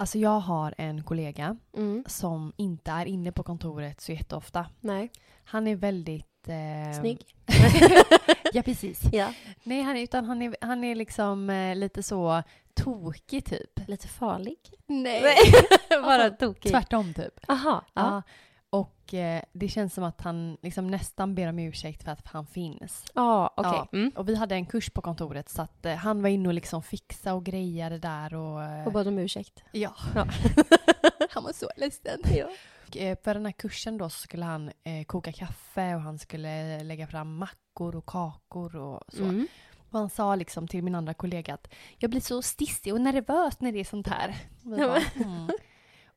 Alltså 0.00 0.18
jag 0.18 0.40
har 0.40 0.74
en 0.78 1.02
kollega 1.02 1.56
Mm. 1.76 2.04
som 2.06 2.52
inte 2.56 2.90
är 2.90 3.06
inne 3.06 3.32
på 3.32 3.42
kontoret 3.42 4.00
så 4.00 4.12
jätteofta. 4.12 4.66
Nej. 4.80 5.10
Han 5.44 5.66
är 5.66 5.76
väldigt... 5.76 6.48
Eh, 6.48 7.00
Snygg. 7.00 7.20
ja, 8.52 8.62
precis. 8.62 9.00
Ja. 9.12 9.32
Nej, 9.62 9.82
han 9.82 9.96
är, 9.96 10.00
utan 10.02 10.24
han 10.24 10.42
är, 10.42 10.56
han 10.60 10.84
är 10.84 10.94
liksom 10.94 11.50
eh, 11.50 11.76
lite 11.76 12.02
så 12.02 12.42
tokig 12.74 13.44
typ. 13.44 13.88
Lite 13.88 14.08
farlig. 14.08 14.56
Nej. 14.86 15.22
Bara 16.02 16.30
tokig. 16.30 16.72
Tvärtom 16.72 17.14
typ. 17.14 17.34
Aha. 17.50 17.84
Ja. 17.94 18.02
Ja. 18.02 18.22
Och 18.70 19.14
eh, 19.14 19.42
det 19.52 19.68
känns 19.68 19.94
som 19.94 20.04
att 20.04 20.20
han 20.20 20.56
liksom 20.62 20.86
nästan 20.86 21.34
ber 21.34 21.48
om 21.48 21.58
ursäkt 21.58 22.04
för 22.04 22.12
att 22.12 22.26
han 22.28 22.46
finns. 22.46 23.04
Ja, 23.14 23.54
okej. 23.56 23.72
Ja. 23.74 23.88
Mm. 23.98 24.12
Och 24.16 24.28
vi 24.28 24.34
hade 24.34 24.54
en 24.54 24.66
kurs 24.66 24.90
på 24.90 25.02
kontoret 25.02 25.48
så 25.48 25.62
att 25.62 25.86
eh, 25.86 25.94
han 25.94 26.22
var 26.22 26.28
inne 26.28 26.48
och 26.48 26.54
liksom 26.54 26.82
fixa 26.82 27.34
och 27.34 27.44
grejade 27.44 27.98
där 27.98 28.34
och... 28.34 28.62
Eh, 28.62 28.86
Och 28.86 28.92
bad 28.92 29.08
om 29.08 29.18
ursäkt. 29.18 29.62
ja. 29.72 29.94
Ja. 30.14 30.26
han 31.30 31.44
var 31.44 31.52
så 31.52 31.70
ledsen. 31.76 32.20
Ja. 32.36 32.46
Och, 32.88 32.96
eh, 32.96 33.18
för 33.24 33.34
den 33.34 33.44
här 33.44 33.52
kursen 33.52 33.98
då 33.98 34.10
så 34.10 34.18
skulle 34.18 34.44
han 34.44 34.68
eh, 34.84 35.04
koka 35.06 35.32
kaffe 35.32 35.94
och 35.94 36.00
han 36.00 36.18
skulle 36.18 36.82
lägga 36.82 37.06
fram 37.06 37.36
mackor 37.36 37.96
och 37.96 38.06
kakor 38.06 38.76
och 38.76 39.00
så. 39.08 39.22
Mm. 39.22 39.46
Och 39.90 39.98
han 39.98 40.10
sa 40.10 40.34
liksom 40.34 40.68
till 40.68 40.84
min 40.84 40.94
andra 40.94 41.14
kollega 41.14 41.54
att 41.54 41.68
jag 41.98 42.10
blir 42.10 42.20
så 42.20 42.42
stissig 42.42 42.94
och 42.94 43.00
nervös 43.00 43.60
när 43.60 43.72
det 43.72 43.80
är 43.80 43.84
sånt 43.84 44.08
här. 44.08 44.36
Och, 44.64 44.72
vi 44.72 44.76
bara, 44.76 45.02
mm. 45.24 45.50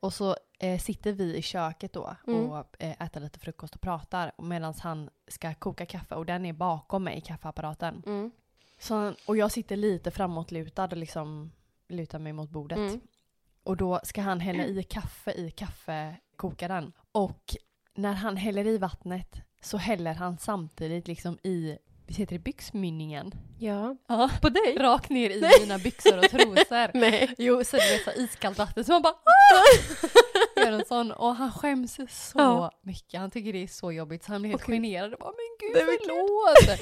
Och 0.01 0.13
så 0.13 0.35
eh, 0.59 0.79
sitter 0.79 1.11
vi 1.13 1.35
i 1.35 1.41
köket 1.41 1.93
då 1.93 2.15
Mm. 2.27 2.49
och 2.51 2.75
eh, 2.79 3.01
äter 3.01 3.21
lite 3.21 3.39
frukost 3.39 3.75
och 3.75 3.81
pratar 3.81 4.31
medan 4.37 4.73
han 4.79 5.09
ska 5.27 5.53
koka 5.53 5.85
kaffe 5.85 6.15
och 6.15 6.25
den 6.25 6.45
är 6.45 6.53
bakom 6.53 7.03
mig, 7.03 7.21
kaffeapparaten. 7.21 8.03
Mm. 8.05 8.31
Så, 8.79 9.13
och 9.27 9.37
jag 9.37 9.51
sitter 9.51 9.75
lite 9.75 10.11
framåtlutad 10.11 10.85
och 10.85 10.97
liksom 10.97 11.51
lutar 11.87 12.19
mig 12.19 12.33
mot 12.33 12.49
bordet. 12.49 12.77
Mm. 12.77 13.01
Och 13.63 13.77
då 13.77 13.99
ska 14.03 14.21
han 14.21 14.39
hälla 14.39 14.65
i 14.65 14.83
kaffe 14.83 15.31
i 15.31 15.51
kaffekokaren. 15.51 16.91
Och 17.11 17.55
när 17.95 18.13
han 18.13 18.37
häller 18.37 18.67
i 18.67 18.77
vattnet 18.77 19.41
så 19.61 19.77
häller 19.77 20.13
han 20.13 20.37
samtidigt 20.37 21.07
liksom 21.07 21.37
i, 21.43 21.77
vi 22.17 22.21
heter 22.21 22.35
det 22.35 22.39
byxmynningen? 22.43 23.31
Ja. 23.59 23.95
Ja. 24.07 24.29
På 24.41 24.49
dig? 24.49 24.77
Rakt 24.79 25.09
ner 25.09 25.29
i 25.29 25.43
mina 25.61 25.77
byxor 25.77 26.17
och 26.17 26.23
trosor. 26.29 26.91
Nej. 26.97 27.35
Jo, 27.37 27.63
så 27.63 27.75
det 27.75 27.95
är 27.95 27.99
så 28.03 28.11
iskallt 28.21 28.57
vatten 28.57 28.83
så 28.85 28.91
man 28.91 29.01
bara 29.01 29.13
"Ah!" 29.13 30.59
Gör 30.65 30.71
en 30.71 30.85
sån 30.85 31.11
och 31.11 31.35
han 31.35 31.51
skäms 31.51 31.95
så 31.95 32.39
Ja. 32.39 32.71
mycket. 32.83 33.19
Han 33.19 33.31
tycker 33.31 33.53
det 33.53 33.63
är 33.63 33.67
så 33.67 33.91
jobbigt 33.91 34.23
så 34.23 34.31
han 34.31 34.41
blir 34.41 34.49
helt 34.51 34.63
Okej. 34.63 34.75
generad 34.75 35.13
och 35.13 35.19
bara 35.19 35.31
men 35.31 35.69
gud 35.69 35.87
Nej, 35.87 35.97
gud." 35.97 35.99
förlåt. 36.05 36.79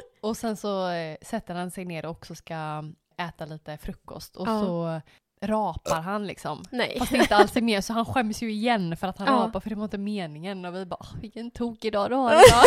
och 0.20 0.36
sen 0.36 0.56
så 0.56 0.90
eh, 0.90 1.16
sätter 1.22 1.54
han 1.54 1.70
sig 1.70 1.84
ner 1.84 2.04
och 2.04 2.10
också 2.10 2.34
ska 2.34 2.84
äta 3.18 3.44
lite 3.44 3.78
frukost 3.78 4.36
och 4.36 4.48
Ja. 4.48 4.60
så 4.60 5.00
rapar 5.42 6.00
han 6.00 6.26
liksom. 6.26 6.62
Nej. 6.70 6.96
Fast 6.98 7.10
det 7.12 7.18
inte 7.18 7.36
alls 7.36 7.56
är 7.56 7.60
mer 7.62 7.80
så 7.80 7.92
han 7.92 8.04
skäms 8.06 8.42
ju 8.42 8.52
igen 8.52 8.96
för 8.96 9.06
att 9.06 9.18
han 9.18 9.26
Ja. 9.28 9.32
rapar 9.34 9.60
för 9.60 9.70
det 9.70 9.76
var 9.76 9.84
inte 9.84 9.98
meningen 9.98 10.64
och 10.64 10.74
vi 10.74 10.86
bara 10.86 10.96
"Åh, 11.00 11.20
vilken 11.20 11.50
tokig 11.50 11.92
dag 11.92 12.10
du 12.10 12.14
har 12.14 12.32
idag. 12.32 12.64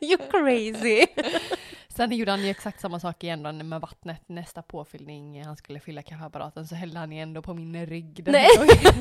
You're 0.08 0.30
crazy. 0.30 1.06
Sen 1.88 2.12
gjorde 2.16 2.30
han 2.30 2.42
ju 2.42 2.50
exakt 2.50 2.80
samma 2.80 3.00
sak 3.00 3.24
igen 3.24 3.42
då 3.42 3.52
med 3.52 3.80
vattnet. 3.80 4.22
Nästa 4.28 4.62
påfyllning 4.62 5.44
han 5.44 5.56
skulle 5.56 5.80
fylla 5.80 6.02
kaffeapparaten 6.02 6.66
så 6.66 6.74
hällde 6.74 6.98
han 6.98 7.12
igen 7.12 7.32
då 7.34 7.42
på 7.42 7.54
min 7.54 7.86
rygg. 7.86 8.24
den 8.24 8.32
Nej. 8.32 8.48
gången. 8.56 8.94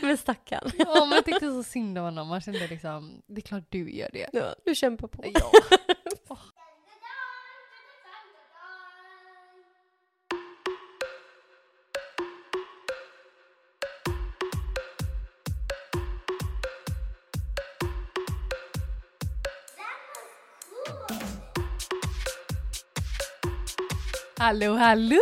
Men 0.00 0.16
stackarn. 0.16 0.70
Ja 0.78 1.04
men 1.04 1.16
jag 1.16 1.24
tyckte 1.24 1.50
så 1.50 1.62
synd 1.62 1.98
om 1.98 2.04
honom. 2.04 2.28
Man 2.28 2.40
kände 2.40 2.66
liksom, 2.66 3.22
det 3.26 3.40
är 3.40 3.42
klart 3.42 3.64
du 3.68 3.90
gör 3.90 4.10
det. 4.12 4.30
Ja, 4.32 4.54
du 4.64 4.74
kämpar 4.74 5.08
på. 5.08 5.24
Ja. 5.34 5.50
Hallå 24.48 24.74
hallå! 24.76 25.20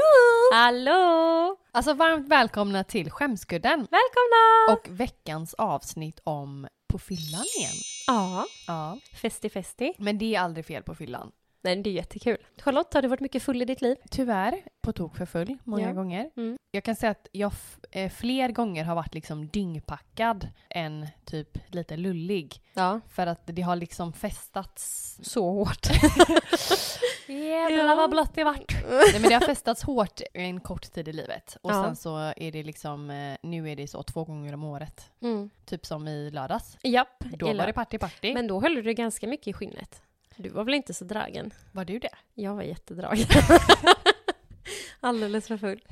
Hallå! 0.53 1.57
Alltså 1.73 1.95
varmt 1.95 2.29
välkomna 2.29 2.85
till 2.85 3.11
Skämskudden 3.11 3.79
Välkomna! 3.79 4.73
och 4.73 5.01
veckans 5.01 5.55
avsnitt 5.55 6.21
om 6.25 6.69
på 6.89 6.99
fyllan 6.99 7.45
igen. 7.59 7.75
ja, 8.07 8.47
Ja, 8.67 8.99
festi 9.23 9.51
festi. 9.51 9.93
men 9.99 10.19
det 10.19 10.35
är 10.35 10.41
aldrig 10.41 10.67
fel 10.67 10.83
på 10.83 10.95
fyllan. 10.95 11.33
Nej, 11.63 11.77
det 11.77 11.91
är 11.91 11.95
jättekul. 11.95 12.37
Charlotte, 12.59 12.95
har 12.95 13.03
du 13.03 13.09
varit 13.09 13.21
mycket 13.21 13.43
full 13.43 13.63
i 13.63 13.65
ditt 13.65 13.81
liv? 13.83 13.97
Tyvärr 14.11 14.63
på 14.83 14.93
tok 14.93 15.17
för 15.17 15.27
full 15.27 15.57
många 15.65 15.87
Ja. 15.89 15.93
gånger. 15.93 16.31
Mm. 16.37 16.57
Jag 16.71 16.85
kan 16.85 16.97
säga 16.97 17.11
att 17.11 17.29
jag 17.33 17.53
eh, 17.91 18.11
fler 18.11 18.49
gånger 18.49 18.85
har 18.85 18.95
varit 18.95 19.15
liksom 19.15 19.49
dyngpackad 19.49 20.49
än 20.71 21.07
typ 21.25 21.59
lite 21.75 21.97
lullig. 21.97 22.61
Ja. 22.75 23.01
För 23.09 23.27
att 23.27 23.41
det 23.47 23.63
har 23.63 23.77
liksom 23.77 24.13
festats. 24.13 25.19
Så 25.23 25.51
hårt. 25.51 25.87
Jävlar 27.29 27.97
vad 27.97 28.11
blött 28.11 28.35
det 28.35 28.45
vart. 28.45 28.73
Nej 28.91 29.21
men 29.21 29.23
det 29.23 29.35
har 29.35 29.41
festats 29.41 29.83
hårt 29.83 30.21
en 30.35 30.61
kort 30.61 30.93
tid 30.93 31.09
i 31.09 31.13
livet. 31.13 31.57
Och 31.63 31.71
Ja. 31.71 31.85
sen 31.85 31.97
så 31.97 32.17
är 32.37 32.53
det 32.53 32.63
liksom, 32.63 33.11
eh, 33.11 33.37
nu 33.43 33.71
är 33.71 33.77
det 33.77 33.89
så 33.89 34.03
två 34.03 34.25
gånger 34.25 34.53
om 34.55 34.65
året. 34.65 35.11
Mm. 35.23 35.51
Typ 35.65 35.87
som 35.87 36.09
i 36.09 36.31
lördags. 36.31 36.79
Japp. 36.83 37.25
Då 37.39 37.47
var 37.55 37.67
det 37.67 37.73
party 37.73 37.99
party. 37.99 38.35
Men 38.35 38.47
då 38.47 38.61
höll 38.61 38.75
du 38.75 38.93
ganska 38.93 39.27
mycket 39.27 39.47
i 39.49 39.53
skinnet. 39.53 40.03
Du 40.37 40.49
var 40.49 40.65
väl 40.65 40.75
inte 40.75 40.95
så 40.95 41.05
dragen? 41.05 41.51
Var 41.73 41.85
du 41.85 41.99
det? 41.99 42.11
Jag 42.35 42.55
var 42.55 42.63
jättedragen. 42.63 43.27
Alldeles 45.01 45.49
för 45.49 45.57
full. 45.57 45.85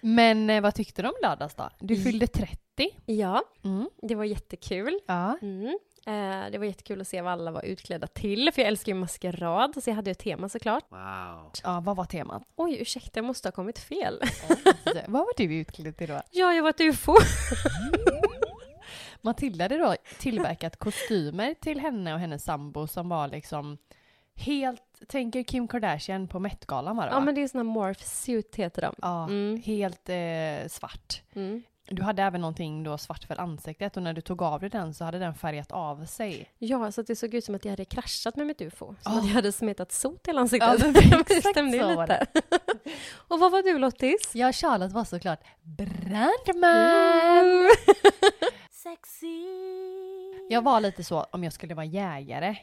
Men 0.00 0.50
eh, 0.50 0.60
vad 0.60 0.74
tyckte 0.74 1.02
du 1.02 1.08
om 1.08 1.14
lördags 1.22 1.54
då? 1.54 1.70
Du 1.78 1.94
Mm. 1.94 2.04
fyllde 2.04 2.26
30. 2.26 2.58
Ja, 3.06 3.42
Mm. 3.64 3.88
det 4.02 4.14
var 4.14 4.24
jättekul. 4.24 4.98
Ja. 5.06 5.38
Mm. 5.42 5.78
Eh, 6.06 6.50
det 6.52 6.58
var 6.58 6.64
jättekul 6.64 7.00
att 7.00 7.08
se 7.08 7.22
vad 7.22 7.32
alla 7.32 7.50
var 7.50 7.62
utklädda 7.64 8.06
till, 8.06 8.50
för 8.54 8.62
jag 8.62 8.68
älskar 8.68 8.92
ju 8.92 8.98
maskerad, 8.98 9.82
så 9.82 9.90
jag 9.90 9.94
hade 9.94 10.10
ju 10.10 10.12
ett 10.12 10.18
tema 10.18 10.48
såklart. 10.48 10.84
Wow. 10.90 11.50
ja, 11.62 11.80
vad 11.84 11.96
var 11.96 12.04
temat? 12.04 12.42
Oj, 12.56 12.76
ursäkta, 12.80 13.10
jag 13.14 13.24
måste 13.24 13.48
ha 13.48 13.52
kommit 13.52 13.78
fel. 13.78 14.20
vad 15.06 15.12
var 15.24 15.32
du 15.36 15.44
utklädd 15.54 15.96
till 15.96 16.08
då? 16.08 16.20
ja, 16.30 16.52
jag 16.54 16.62
var 16.62 16.70
ett 16.70 16.80
ufo. 16.80 17.14
Matilda 19.22 19.64
hade 19.64 19.78
då 19.78 19.96
tillverkat 20.18 20.76
kostymer 20.76 21.54
till 21.54 21.80
henne 21.80 22.14
och 22.14 22.20
hennes 22.20 22.44
sambo 22.44 22.86
som 22.86 23.08
var 23.08 23.28
liksom 23.28 23.78
helt, 24.34 24.82
tänker 25.08 25.42
Kim 25.42 25.68
Kardashian 25.68 26.28
på 26.28 26.38
Met-galan 26.38 26.96
var 26.96 27.04
det 27.04 27.10
va? 27.10 27.16
Ja, 27.16 27.20
men 27.24 27.34
det 27.34 27.42
är 27.42 27.48
såna 27.48 27.64
morph 27.64 28.02
suit 28.04 28.54
heter 28.56 28.82
de. 28.82 28.94
Ja, 29.02 29.24
Mm. 29.24 29.62
helt 29.64 30.08
eh, 30.08 30.68
svart. 30.68 31.22
Mm. 31.34 31.62
Du 31.88 32.02
hade 32.02 32.22
även 32.22 32.40
någonting 32.40 32.82
då 32.84 32.98
svart 32.98 33.24
för 33.24 33.40
ansiktet 33.40 33.96
och 33.96 34.02
när 34.02 34.12
du 34.12 34.20
tog 34.20 34.42
av 34.42 34.60
dig 34.60 34.70
den 34.70 34.94
så 34.94 35.04
hade 35.04 35.18
den 35.18 35.34
färgat 35.34 35.72
av 35.72 36.06
sig. 36.06 36.50
Ja, 36.58 36.92
så 36.92 37.00
att 37.00 37.06
det 37.06 37.16
såg 37.16 37.34
ut 37.34 37.44
som 37.44 37.54
att 37.54 37.64
jag 37.64 37.72
hade 37.72 37.84
kraschat 37.84 38.36
med 38.36 38.46
mitt 38.46 38.60
ufo. 38.60 38.94
Som 39.00 39.12
Ah. 39.12 39.18
att 39.18 39.26
jag 39.26 39.32
hade 39.34 39.52
smetat 39.52 39.92
sot 39.92 40.28
i 40.28 40.30
hela 40.30 40.40
ansiktet. 40.40 40.80
Ja, 40.80 40.86
det 40.92 40.98
exakt 41.20 41.46
stämde 41.48 41.76
ju 41.76 41.88
lite. 42.00 42.26
och 43.28 43.38
vad 43.40 43.52
var 43.52 43.62
du 43.62 43.78
Lottis? 43.78 44.30
Ja, 44.34 44.52
Charlotte 44.52 44.92
var 44.92 45.04
såklart 45.04 45.40
brandman! 45.62 47.38
Mm. 47.48 47.70
Sexy. 48.82 49.44
Jag 50.48 50.62
var 50.62 50.80
lite 50.80 51.04
så 51.04 51.22
om 51.22 51.44
jag 51.44 51.52
skulle 51.52 51.74
vara 51.74 51.86
jägare. 51.86 52.56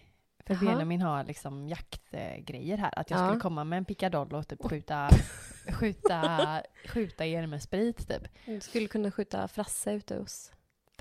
För 0.48 0.54
Jaha. 0.54 0.64
Benjamin 0.66 1.02
har 1.02 1.24
liksom 1.24 1.70
jaktgrejer 1.70 2.78
här. 2.78 3.00
Att 3.00 3.10
jag 3.10 3.20
Ja. 3.20 3.28
skulle 3.28 3.42
komma 3.42 3.64
med 3.64 3.78
en 3.78 3.86
pickadoll 3.86 4.34
och 4.34 4.48
typ 4.48 4.66
skjuta, 4.70 5.10
skjuta, 5.80 6.62
skjuta 6.88 7.26
er 7.26 7.48
med 7.48 7.64
sprit 7.64 8.08
typ. 8.08 8.22
Du 8.46 8.60
skulle 8.62 8.88
kunna 8.88 9.12
skjuta 9.12 9.48
Frasse 9.48 9.92
ute 9.92 10.16
hos... 10.16 10.52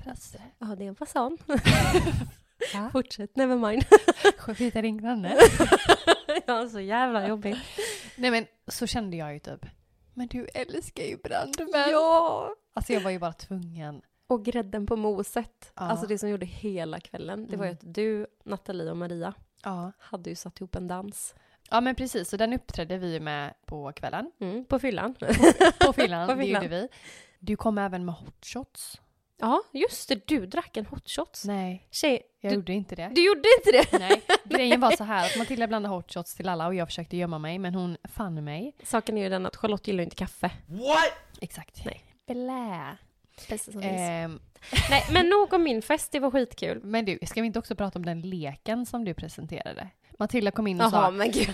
Frasse. 0.03 0.41
Ja, 0.59 0.65
det 0.65 0.83
är 0.83 0.87
en 0.87 0.95
fasan. 0.95 1.37
Ja. 2.73 2.89
Fortsätt, 2.91 3.35
never 3.35 3.55
mind. 3.69 3.85
Skjuta 4.37 4.81
din 4.81 4.97
granne. 4.97 5.37
ja, 6.47 6.69
så 6.69 6.79
jävla 6.79 7.27
jobbigt. 7.27 7.57
Nej 8.15 8.31
men 8.31 8.45
så 8.67 8.87
kände 8.87 9.17
jag 9.17 9.33
ju 9.33 9.39
typ. 9.39 9.65
Men 10.13 10.27
du 10.27 10.45
älskar 10.53 11.03
ju 11.03 11.17
brandmän. 11.17 11.89
Ja! 11.91 12.49
Alltså 12.73 12.93
jag 12.93 13.01
var 13.01 13.11
ju 13.11 13.19
bara 13.19 13.33
tvungen. 13.33 14.01
Och 14.29 14.45
grädden 14.45 14.85
på 14.85 14.95
moset. 14.95 15.71
Ja. 15.75 15.81
Alltså 15.81 16.07
det 16.07 16.17
som 16.17 16.29
gjorde 16.29 16.45
hela 16.45 16.99
kvällen, 16.99 17.47
det 17.49 17.57
var 17.57 17.65
ju 17.65 17.71
Mm. 17.71 17.79
att 17.87 17.93
du, 17.95 18.27
Nathalie 18.43 18.91
och 18.91 18.97
Maria 18.97 19.33
Ja. 19.63 19.91
hade 19.99 20.29
ju 20.29 20.35
satt 20.35 20.59
ihop 20.59 20.75
en 20.75 20.87
dans. 20.87 21.35
Ja 21.71 21.81
men 21.81 21.95
precis, 21.95 22.29
så 22.29 22.37
den 22.37 22.53
uppträdde 22.53 22.97
vi 22.97 23.19
med 23.19 23.53
på 23.65 23.91
kvällen. 23.91 24.31
Mm, 24.39 24.65
på 24.65 24.79
fyllan. 24.79 25.13
På 25.13 25.93
fyllan, 25.93 26.27
På 26.27 26.33
det 26.33 26.41
fyllan. 26.41 26.63
gjorde 26.63 26.67
vi. 26.67 26.87
Du 27.39 27.55
kom 27.55 27.77
även 27.77 28.05
med 28.05 28.15
hot 28.15 28.45
shots. 28.45 29.01
ja, 29.37 29.61
just 29.73 30.09
det. 30.09 30.27
Du 30.27 30.45
drack 30.45 30.77
en 30.77 30.85
hot 30.85 31.09
shots. 31.09 31.45
Nej, 31.45 31.87
Tjej, 31.91 32.21
jag 32.41 32.51
du, 32.51 32.55
gjorde 32.55 32.73
inte 32.73 32.95
det. 32.95 33.11
du 33.15 33.25
gjorde 33.25 33.43
inte 33.57 33.71
det? 33.71 33.99
Nej, 33.99 34.21
grejen 34.45 34.79
var 34.81 34.91
så 34.91 35.03
här 35.03 35.25
att 35.25 35.37
Matilda 35.37 35.67
blandade 35.67 35.95
hot 35.95 36.13
shots 36.13 36.35
till 36.35 36.49
alla 36.49 36.67
och 36.67 36.75
jag 36.75 36.87
försökte 36.87 37.17
gömma 37.17 37.39
mig 37.39 37.59
men 37.59 37.75
hon 37.75 37.97
fann 38.03 38.43
mig. 38.43 38.75
Saken 38.83 39.17
är 39.17 39.21
ju 39.23 39.29
den 39.29 39.45
att 39.45 39.55
Charlotte 39.55 39.87
gillar 39.87 39.99
ju 39.99 40.03
inte 40.03 40.15
kaffe. 40.15 40.51
What? 40.67 41.13
Exakt. 41.41 41.85
Nej. 41.85 42.03
Blä. 42.27 42.97
Bästa 43.47 43.71
som 43.71 43.81
finns. 43.81 43.93
Ehm, 43.93 44.39
Nej, 44.89 45.05
men 45.11 45.29
nog 45.29 45.53
om 45.53 45.63
min 45.63 45.81
fest, 45.81 46.11
det 46.11 46.19
var 46.19 46.31
skitkul. 46.31 46.79
men 46.83 47.05
du, 47.05 47.19
ska 47.25 47.41
vi 47.41 47.47
inte 47.47 47.59
också 47.59 47.75
prata 47.75 47.99
om 47.99 48.05
den 48.05 48.21
leken 48.21 48.85
som 48.85 49.05
du 49.05 49.13
presenterade? 49.13 49.87
Matilda 50.19 50.51
kom 50.51 50.67
in 50.67 50.77
och 50.81 50.83
Jaha, 50.83 50.91
sa 50.91 51.11
men 51.11 51.31
gud. 51.31 51.49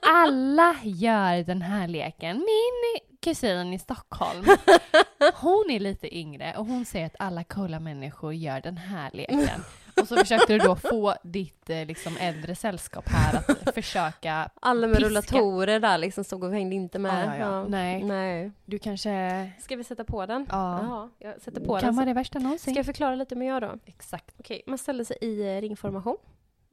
alla 0.00 0.76
gör 0.82 1.44
den 1.44 1.62
här 1.62 1.88
leken. 1.88 2.36
Min 2.36 3.00
kusin 3.22 3.72
i 3.72 3.78
Stockholm, 3.78 4.44
hon 5.34 5.70
är 5.70 5.80
lite 5.80 6.16
yngre 6.18 6.54
och 6.56 6.66
hon 6.66 6.84
säger 6.84 7.06
att 7.06 7.16
alla 7.18 7.44
coola 7.44 7.80
människor 7.80 8.34
gör 8.34 8.60
den 8.60 8.76
här 8.76 9.10
leken. 9.12 9.60
Och 10.00 10.08
så 10.08 10.16
försökte 10.16 10.52
du 10.52 10.58
då 10.58 10.76
få 10.76 11.14
ditt 11.22 11.70
eh, 11.70 11.86
liksom, 11.86 12.16
äldre 12.20 12.54
sällskap 12.54 13.04
här 13.08 13.38
att 13.38 13.74
försöka... 13.74 14.50
Alla 14.60 14.86
med 14.86 14.96
Piska. 14.96 15.08
rullatorer 15.08 15.80
där 15.80 15.98
liksom 15.98 16.24
stod 16.24 16.44
och 16.44 16.52
hängde 16.52 16.74
inte 16.76 16.98
med. 16.98 17.26
Ja, 17.28 17.36
ja, 17.36 17.50
ja. 17.52 17.64
Nej. 17.68 18.04
Nej. 18.04 18.50
Du 18.64 18.78
kanske... 18.78 19.50
Ska 19.60 19.76
vi 19.76 19.84
sätta 19.84 20.04
på 20.04 20.26
den? 20.26 20.46
Ja. 20.50 20.80
Ja, 20.82 21.10
jag 21.30 21.40
sätter 21.42 21.60
på 21.60 21.74
kan 21.74 21.84
den. 21.86 21.96
vara 21.96 22.06
det 22.06 22.12
värsta 22.14 22.38
någonsin. 22.38 22.74
Ska 22.74 22.78
jag 22.78 22.86
förklara 22.86 23.14
lite 23.14 23.36
mer 23.36 23.46
jag 23.46 23.62
då? 23.62 23.72
Exakt. 23.86 24.34
Okej, 24.38 24.62
man 24.66 24.78
ställer 24.78 25.04
sig 25.04 25.16
i 25.20 25.56
eh, 25.56 25.60
ringformation. 25.60 26.16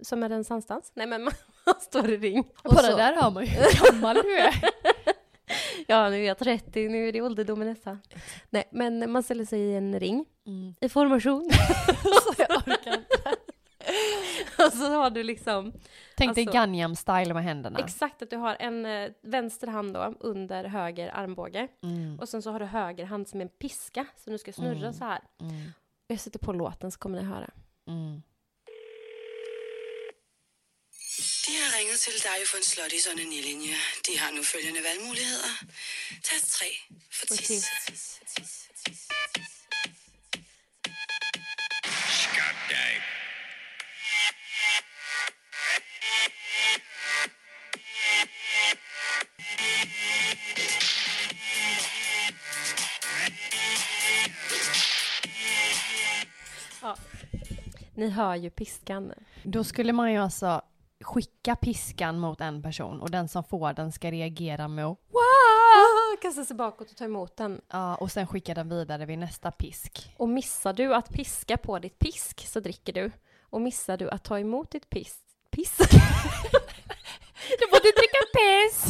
Som 0.04 0.24
är 0.24 0.30
en 0.30 0.44
sandstans. 0.44 0.92
Nej 0.96 1.08
men 1.08 1.24
man 1.24 1.34
står 1.82 2.10
i 2.10 2.18
ring. 2.18 2.40
Och 2.64 2.72
På 2.72 2.76
så- 2.78 2.96
där 2.98 3.16
hör 3.22 3.32
man 3.32 3.44
ju 3.46 3.50
hur 3.50 3.92
gammal 3.92 4.16
du 4.16 4.38
är. 4.38 4.54
Ja, 5.88 6.10
nu 6.10 6.16
är 6.24 6.28
jag 6.28 6.38
30, 6.38 6.90
nu 6.90 7.08
är 7.08 7.12
det 7.14 7.22
ålderdomen 7.22 7.68
nästan. 7.68 8.00
Nej, 8.50 8.64
men 8.72 9.12
man 9.12 9.24
ställer 9.24 9.46
sig 9.46 9.60
i 9.60 9.76
en 9.76 10.00
ring 10.00 10.26
Mm. 10.48 10.76
i 10.82 10.90
formation. 10.90 11.50
Så 12.04 12.34
jag 12.38 12.50
orkar. 12.58 12.98
och 14.66 14.74
så 14.74 14.90
har 14.90 15.10
du 15.10 15.24
liksom 15.24 15.74
Tänk 16.16 16.36
dig 16.36 16.42
Alltså- 16.48 16.58
Gangnam-style 16.58 17.34
med 17.34 17.44
händerna. 17.44 17.80
exakt 17.80 18.22
att 18.22 18.30
du 18.30 18.36
har 18.38 18.58
en 18.60 18.86
eh, 18.86 19.12
vänster 19.24 19.68
hand 19.68 19.94
då 19.94 20.14
under 20.20 20.64
höger 20.64 21.10
armbåge. 21.16 21.68
Mm. 21.84 22.20
Och 22.20 22.30
sen 22.30 22.42
så 22.42 22.52
har 22.52 22.60
du 22.60 22.66
höger 22.66 23.06
hand 23.06 23.28
som 23.28 23.42
en 23.42 23.50
piska 23.50 24.06
som 24.18 24.34
du 24.34 24.40
ska 24.40 24.54
snurra 24.54 24.78
Mm. 24.78 24.94
så 24.94 25.04
här. 25.04 25.22
Mm. 25.42 25.72
Jag 26.08 26.20
sätter 26.20 26.40
på 26.40 26.54
låten 26.54 26.92
så 26.92 27.00
kommer 27.00 27.22
ni 27.22 27.26
höra. 27.28 27.50
Mm. 27.88 28.22
De 31.48 31.54
har 31.64 31.72
ringet 31.80 32.00
til 32.00 32.14
Dejlefond 32.28 32.64
Slot 32.64 32.94
i 32.94 33.00
sådan 33.00 33.20
en 33.20 33.30
linje. 33.50 33.76
De 34.08 34.14
har 34.22 34.32
nu 34.32 34.44
følgende 34.44 34.82
valgmuligheder. 34.90 35.54
Tast 36.24 36.48
3 36.60 36.66
for 37.18 37.26
For 37.28 37.36
Ni 57.94 58.10
hör 58.10 58.36
ju 58.36 58.50
piskan. 58.50 59.14
Då 59.44 59.64
skulle 59.64 59.94
man 59.94 60.12
ju 60.12 60.18
alltså 60.18 60.62
skicka 61.02 61.56
piskan 61.56 62.20
mot 62.20 62.42
en 62.42 62.62
person 62.62 63.02
och 63.02 63.12
den 63.12 63.28
som 63.28 63.44
får 63.44 63.74
den 63.74 63.92
ska 63.92 64.12
reagera 64.12 64.68
med 64.68 64.86
att 64.86 64.98
Wow! 65.12 66.18
Kasta 66.22 66.46
sig 66.46 66.56
bakåt 66.56 66.92
och 66.92 66.98
ta 66.98 67.06
emot 67.06 67.38
den. 67.38 67.62
ja, 67.72 67.96
och 67.96 68.12
sen 68.12 68.28
skicka 68.28 68.54
den 68.54 68.70
vidare 68.70 69.06
vid 69.06 69.20
nästa 69.20 69.52
pisk. 69.52 70.14
Och 70.18 70.30
missar 70.30 70.74
du 70.74 70.96
att 70.96 71.10
piska 71.10 71.58
på 71.58 71.80
ditt 71.80 72.00
pisk 72.00 72.48
så 72.48 72.60
dricker 72.60 72.94
du. 72.94 73.12
Och 73.42 73.62
missar 73.62 73.98
du 73.98 74.10
att 74.10 74.24
ta 74.24 74.40
emot 74.40 74.72
ditt 74.72 74.90
pisk... 74.90 75.20
Pisk? 75.52 75.78
Då 77.60 77.68
får 77.70 77.82
du 77.84 77.92
dricka 77.92 78.24
piss! 78.38 78.86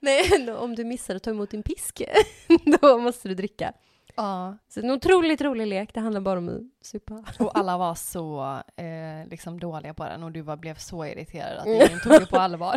Nej, 0.00 0.50
om 0.50 0.74
du 0.74 0.84
missar 0.84 1.14
att 1.14 1.22
ta 1.22 1.30
emot 1.30 1.50
din 1.50 1.62
pisk, 1.62 2.02
då 2.80 2.98
måste 2.98 3.28
du 3.28 3.34
dricka. 3.34 3.72
Ja, 4.16 4.56
Så 4.68 4.80
en 4.80 4.90
otroligt 4.90 5.40
rolig 5.40 5.66
lek, 5.66 5.94
det 5.94 6.00
handlar 6.00 6.20
bara 6.20 6.38
om 6.38 6.48
att 6.48 6.86
supa. 6.86 7.24
och 7.38 7.58
alla 7.58 7.78
var 7.78 7.94
så 7.94 8.42
eh, 8.76 9.28
liksom 9.30 9.60
dåliga 9.60 9.94
på 9.94 10.04
den 10.04 10.22
och 10.22 10.32
du 10.32 10.40
var, 10.40 10.56
blev 10.56 10.74
så 10.74 11.04
irriterad 11.06 11.58
att 11.58 11.66
ingen 11.88 12.00
tog 12.00 12.12
det 12.12 12.26
på 12.26 12.36
allvar. 12.38 12.76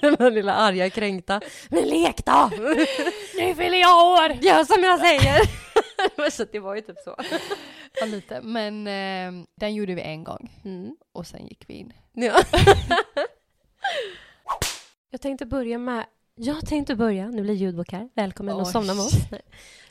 Den 0.00 0.16
här 0.18 0.30
lilla 0.30 0.54
arga 0.54 0.90
kränkta. 0.90 1.40
Men 1.68 1.84
lek 1.84 2.24
då! 2.24 2.50
nu 3.38 3.54
fyller 3.54 3.78
jag 3.78 4.06
år! 4.12 4.44
Gör 4.44 4.64
som 4.64 4.82
jag 4.84 5.00
säger! 5.00 5.64
så 6.30 6.44
det 6.52 6.58
var 6.60 6.74
ju 6.74 6.80
typ 6.80 6.98
så. 7.04 7.16
Ja, 8.00 8.06
lite. 8.06 8.40
Men 8.42 8.86
eh, 8.86 9.44
den 9.54 9.74
gjorde 9.74 9.94
vi 9.94 10.02
en 10.02 10.24
gång 10.24 10.60
Mm. 10.64 10.96
och 11.12 11.26
sen 11.26 11.46
gick 11.46 11.64
vi 11.68 11.74
in. 11.74 11.92
Ja. 12.12 12.42
jag 15.10 15.20
tänkte 15.20 15.46
börja 15.46 15.78
med, 15.78 16.06
jag 16.34 16.66
tänkte 16.66 16.96
börja, 16.96 17.26
nu 17.30 17.42
blir 17.42 17.54
ljudbok 17.54 17.92
här, 17.92 18.08
välkommen 18.14 18.60
att 18.60 18.70
somna 18.70 18.94
med 18.94 19.04
oss. 19.04 19.14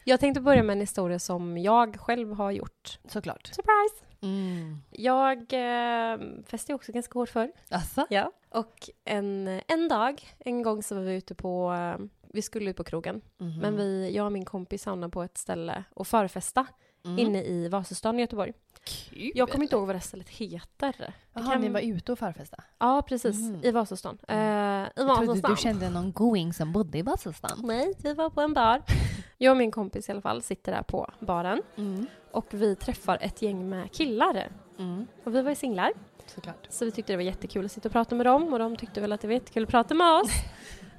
Jag 0.03 0.19
tänkte 0.19 0.41
börja 0.41 0.63
med 0.63 0.73
en 0.73 0.79
historia 0.79 1.19
som 1.19 1.57
jag 1.57 1.99
själv 1.99 2.33
har 2.33 2.51
gjort. 2.51 2.99
Såklart. 3.07 3.47
Surprise! 3.47 4.05
Mm. 4.21 4.77
Jag 4.91 5.37
eh, 5.53 6.19
fäste 6.45 6.73
också 6.73 6.91
ganska 6.91 7.19
hårt 7.19 7.29
för. 7.29 7.51
Alltså? 7.69 8.05
Ja. 8.09 8.31
Och 8.49 8.89
en, 9.05 9.61
en 9.67 9.87
dag, 9.89 10.21
en 10.39 10.61
gång 10.63 10.83
så 10.83 10.95
var 10.95 11.01
vi 11.01 11.15
ute 11.15 11.35
på, 11.35 11.73
eh, 11.73 12.05
vi 12.33 12.41
skulle 12.41 12.69
ut 12.69 12.77
på 12.77 12.83
krogen, 12.83 13.21
Mhm. 13.37 13.59
men 13.59 13.77
vi, 13.77 14.11
jag 14.15 14.25
och 14.25 14.31
min 14.31 14.45
kompis 14.45 14.85
hamnade 14.85 15.11
på 15.11 15.23
ett 15.23 15.37
ställe 15.37 15.83
och 15.93 16.07
förfesta 16.07 16.65
Mm. 17.05 17.19
inne 17.19 17.43
i 17.43 17.67
Vasastan 17.67 18.17
i 18.19 18.21
Göteborg. 18.21 18.53
Kul. 18.83 19.31
Jag 19.35 19.49
kommer 19.49 19.63
inte 19.63 19.75
ihåg 19.75 19.87
vad 19.87 19.95
det 19.95 19.99
stället 20.01 20.29
heter. 20.29 21.13
Jaha, 21.33 21.51
kan- 21.51 21.61
ni 21.61 21.69
var 21.69 21.79
ute 21.79 22.11
och 22.11 22.19
förfesta? 22.19 22.63
Ja, 22.79 23.01
precis. 23.07 23.35
Mhm. 23.35 23.59
I 23.63 23.71
Vasastan. 23.71 24.17
Eh, 24.27 24.35
I 24.37 24.39
Jag 24.39 24.87
trodde 24.95 25.25
Vasastan. 25.25 25.51
du 25.51 25.57
kände 25.57 25.89
någon 25.89 26.11
going 26.11 26.53
som 26.53 26.71
bodde 26.71 26.97
i 26.97 27.01
Vasastan. 27.01 27.59
Nej, 27.63 27.93
vi 28.03 28.13
var 28.13 28.29
på 28.29 28.41
en 28.41 28.53
bar. 28.53 28.81
Jag 29.37 29.51
och 29.51 29.57
min 29.57 29.71
kompis 29.71 30.09
i 30.09 30.11
alla 30.11 30.21
fall 30.21 30.41
sitter 30.41 30.71
där 30.71 30.83
på 30.83 31.11
baren 31.19 31.61
Mm. 31.75 32.05
och 32.31 32.45
vi 32.49 32.75
träffar 32.75 33.17
ett 33.21 33.41
gäng 33.41 33.69
med 33.69 33.91
killar. 33.91 34.49
Mm. 34.79 35.07
Och 35.23 35.35
vi 35.35 35.41
var 35.41 35.49
ju 35.49 35.55
singlar, 35.55 35.91
Såklart. 36.25 36.67
så 36.69 36.85
vi 36.85 36.91
tyckte 36.91 37.13
det 37.13 37.17
var 37.17 37.23
jättekul 37.23 37.65
att 37.65 37.71
sitta 37.71 37.89
och 37.89 37.93
prata 37.93 38.15
med 38.15 38.25
dem 38.25 38.53
och 38.53 38.59
de 38.59 38.75
tyckte 38.75 39.01
väl 39.01 39.11
att 39.11 39.21
det 39.21 39.27
var 39.27 39.33
jättekul 39.33 39.63
att 39.63 39.69
prata 39.69 39.93
med 39.93 40.11
oss. 40.21 40.31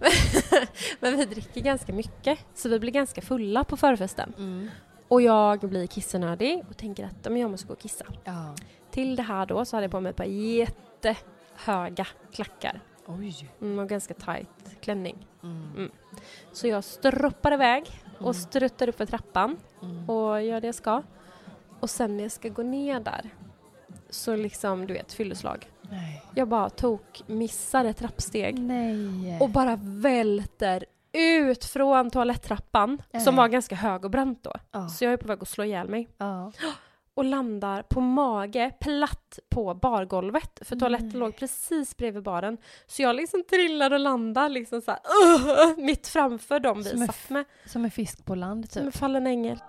Men 1.00 1.16
vi 1.16 1.24
dricker 1.24 1.60
ganska 1.60 1.92
mycket, 1.92 2.38
så 2.54 2.68
vi 2.68 2.78
blir 2.78 2.92
ganska 2.92 3.20
fulla 3.22 3.64
på 3.64 3.76
förfesten. 3.76 4.32
Mm. 4.38 4.70
Och 5.14 5.22
jag 5.22 5.60
blir 5.60 5.86
kissenödig 5.86 6.62
och 6.70 6.76
tänker 6.76 7.04
att 7.04 7.24
men 7.24 7.36
jag 7.36 7.50
måste 7.50 7.66
gå 7.66 7.72
och 7.72 7.78
kissa. 7.78 8.04
Ja. 8.24 8.54
Till 8.90 9.16
det 9.16 9.22
här 9.22 9.46
då 9.46 9.64
så 9.64 9.76
hade 9.76 9.84
jag 9.84 9.90
på 9.90 10.00
mig 10.00 10.10
ett 10.10 10.16
par 10.16 10.24
jättehöga 10.24 12.06
klackar 12.32 12.80
Oj. 13.06 13.48
mm, 13.60 13.78
och 13.78 13.88
ganska 13.88 14.14
tight 14.14 14.80
klänning. 14.80 15.26
Mm. 15.42 15.90
Så 16.52 16.66
jag 16.68 16.84
stroppar 16.84 17.52
iväg 17.52 17.84
Mm. 18.14 18.26
och 18.26 18.36
struttar 18.36 18.88
upp 18.88 18.96
för 18.96 19.06
trappan 19.06 19.56
Mm. 19.82 20.10
och 20.10 20.42
gör 20.42 20.60
det 20.60 20.66
jag 20.68 20.74
ska. 20.74 21.02
Och 21.80 21.90
sen 21.90 22.16
när 22.16 22.24
jag 22.24 22.32
ska 22.32 22.48
gå 22.48 22.62
ner 22.62 23.00
där 23.00 23.30
så 24.10 24.36
liksom, 24.36 24.86
du 24.86 24.94
vet, 24.94 25.12
fylleslag. 25.12 25.70
Nej. 25.90 26.22
Jag 26.34 26.48
bara 26.48 26.70
tok, 26.70 27.22
missar 27.26 27.84
ett 27.84 27.96
trappsteg 27.96 28.58
Nej. 28.58 29.38
och 29.40 29.50
bara 29.50 29.78
välter 29.82 30.84
ut 31.14 31.64
från 31.64 32.10
toaletttrappan 32.10 33.02
som 33.12 33.34
Nej. 33.34 33.42
var 33.42 33.48
ganska 33.48 33.74
hög 33.74 34.04
och 34.04 34.10
brant 34.10 34.42
då. 34.44 34.52
ja. 34.72 34.88
Så 34.88 35.04
jag 35.04 35.12
är 35.12 35.16
på 35.16 35.26
väg 35.28 35.42
att 35.42 35.48
slå 35.48 35.64
ihjäl 35.64 35.88
mig 35.88 36.08
ja. 36.18 36.52
och 37.14 37.24
landar 37.24 37.82
på 37.82 38.00
mage, 38.00 38.72
platt 38.80 39.38
på 39.50 39.74
bargolvet. 39.74 40.58
För 40.62 40.76
toaletten 40.76 41.08
Nej. 41.08 41.18
låg 41.18 41.36
precis 41.36 41.96
bredvid 41.96 42.22
baren. 42.22 42.58
Så 42.86 43.02
jag 43.02 43.16
liksom 43.16 43.44
trillar 43.50 43.90
och 43.92 44.00
landar 44.00 44.48
liksom 44.48 44.80
så 44.80 44.90
här, 44.90 45.00
"Ugh!" 45.24 45.78
mitt 45.84 46.06
framför 46.06 46.60
dem 46.60 46.78
vi 46.78 46.84
Som 46.90 47.06
satt 47.06 47.30
med. 47.30 47.44
Som 47.66 47.84
en 47.84 47.90
fisk 47.90 48.24
på 48.24 48.34
land 48.34 48.70
Som 48.72 48.82
en 48.82 48.92
typ. 48.92 49.00
fallen 49.00 49.26
ängel. 49.26 49.58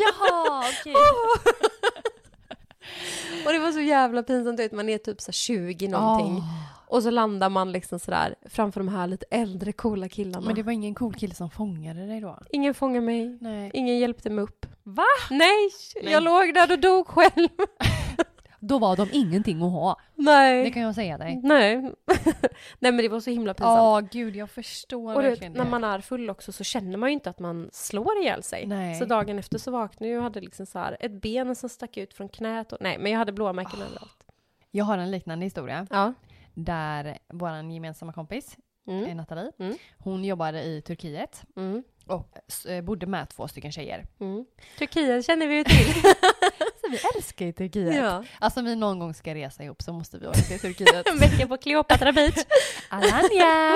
Jaha, 0.00 0.64
okej. 0.80 0.94
Och 3.46 3.52
det 3.52 3.58
var 3.58 3.72
så 3.72 3.80
jävla 3.80 4.22
pinsamt, 4.22 4.56
du 4.56 4.62
vet, 4.62 4.72
man 4.72 4.88
är 4.88 4.98
typ 4.98 5.20
så 5.20 5.28
här 5.28 5.32
20 5.32 5.88
någonting. 5.88 6.36
Ah. 6.36 6.70
Och 6.86 7.02
så 7.02 7.10
landar 7.10 7.48
man 7.48 7.72
liksom 7.72 7.98
sådär 7.98 8.34
framför 8.44 8.80
de 8.80 8.88
här 8.88 9.06
lite 9.06 9.26
äldre 9.30 9.72
coola 9.72 10.08
killarna. 10.08 10.46
Men 10.46 10.54
det 10.54 10.62
var 10.62 10.72
ingen 10.72 10.94
cool 10.94 11.14
kille 11.14 11.34
som 11.34 11.50
fångade 11.50 12.06
dig 12.06 12.20
då? 12.20 12.38
Ingen 12.50 12.74
fångade 12.74 13.06
mig, 13.06 13.38
Nej. 13.40 13.70
ingen 13.74 13.98
hjälpte 13.98 14.30
mig 14.30 14.44
upp. 14.44 14.66
Va? 14.82 15.04
Nej, 15.30 15.70
Nej. 16.02 16.12
jag 16.12 16.22
låg 16.22 16.54
där 16.54 16.72
och 16.72 16.78
dog 16.78 17.06
själv. 17.06 17.48
Då 18.60 18.78
var 18.78 18.96
de 18.96 19.08
ingenting 19.12 19.62
att 19.62 19.72
ha. 19.72 19.96
Nej. 20.14 20.64
Det 20.64 20.70
kan 20.70 20.82
jag 20.82 20.94
säga 20.94 21.18
dig. 21.18 21.40
Nej. 21.42 21.76
Nej 22.78 22.92
men 22.92 22.96
det 22.96 23.08
var 23.08 23.20
så 23.20 23.30
himla 23.30 23.54
pinsamt. 23.54 23.76
Ja, 23.78 24.00
gud 24.12 24.36
jag 24.36 24.50
förstår 24.50 25.16
och 25.16 25.24
verkligen 25.24 25.52
när 25.52 25.64
man 25.64 25.84
är 25.84 26.00
full 26.00 26.30
också 26.30 26.52
så 26.52 26.64
känner 26.64 26.96
man 26.96 27.08
ju 27.08 27.12
inte 27.12 27.30
att 27.30 27.38
man 27.38 27.70
slår 27.72 28.18
ihjäl 28.22 28.42
sig. 28.42 28.66
Nej. 28.66 28.94
Så 28.94 29.04
dagen 29.04 29.38
efter 29.38 29.58
så 29.58 29.70
vaknade 29.70 30.10
jag 30.12 30.18
och 30.18 30.22
hade 30.24 30.40
liksom 30.40 30.66
så 30.66 30.78
här 30.78 30.96
ett 31.00 31.12
ben 31.12 31.56
som 31.56 31.68
stack 31.68 31.96
ut 31.96 32.14
från 32.14 32.28
knät. 32.28 32.72
Och, 32.72 32.78
nej, 32.80 32.98
men 32.98 33.12
jag 33.12 33.18
hade 33.18 33.32
blåmärken 33.32 33.82
överallt. 33.82 34.24
Jag 34.70 34.84
har 34.84 34.98
en 34.98 35.10
liknande 35.10 35.46
historia 35.46 35.86
Ja. 35.90 36.12
där 36.54 37.18
vår 37.28 37.72
gemensamma 37.72 38.12
kompis, 38.12 38.56
eh, 38.88 38.94
Mm. 38.98 39.16
Nathalie, 39.16 39.52
Mm. 39.58 39.74
hon 39.98 40.24
jobbade 40.24 40.62
i 40.62 40.82
Turkiet 40.82 41.42
Mm. 41.56 41.82
Och 42.10 42.68
eh, 42.68 42.82
bodde 42.84 43.06
med 43.06 43.28
två 43.28 43.48
stycken 43.48 43.72
tjejer. 43.72 44.06
Mm. 44.20 44.44
Turkiet 44.78 45.26
känner 45.26 45.46
vi 45.48 45.54
ju 45.56 45.64
till. 45.64 45.94
Så 46.80 46.90
vi 46.90 46.98
älskar 47.16 47.46
ju 47.46 47.52
Turkiet. 47.52 47.94
ja. 47.94 48.24
Alltså 48.38 48.60
om 48.60 48.66
vi 48.66 48.76
någon 48.76 48.98
gång 48.98 49.14
ska 49.14 49.34
resa 49.34 49.62
ihop 49.64 49.82
så 49.82 49.92
måste 49.92 50.18
vi 50.18 50.26
åka 50.26 50.40
till 50.40 50.60
Turkiet. 50.74 51.08
En 51.08 51.18
vecka 51.18 51.46
på 51.48 51.56
Cleopatra 51.56 52.12
Beach. 52.12 52.34
Alanya! 52.88 53.74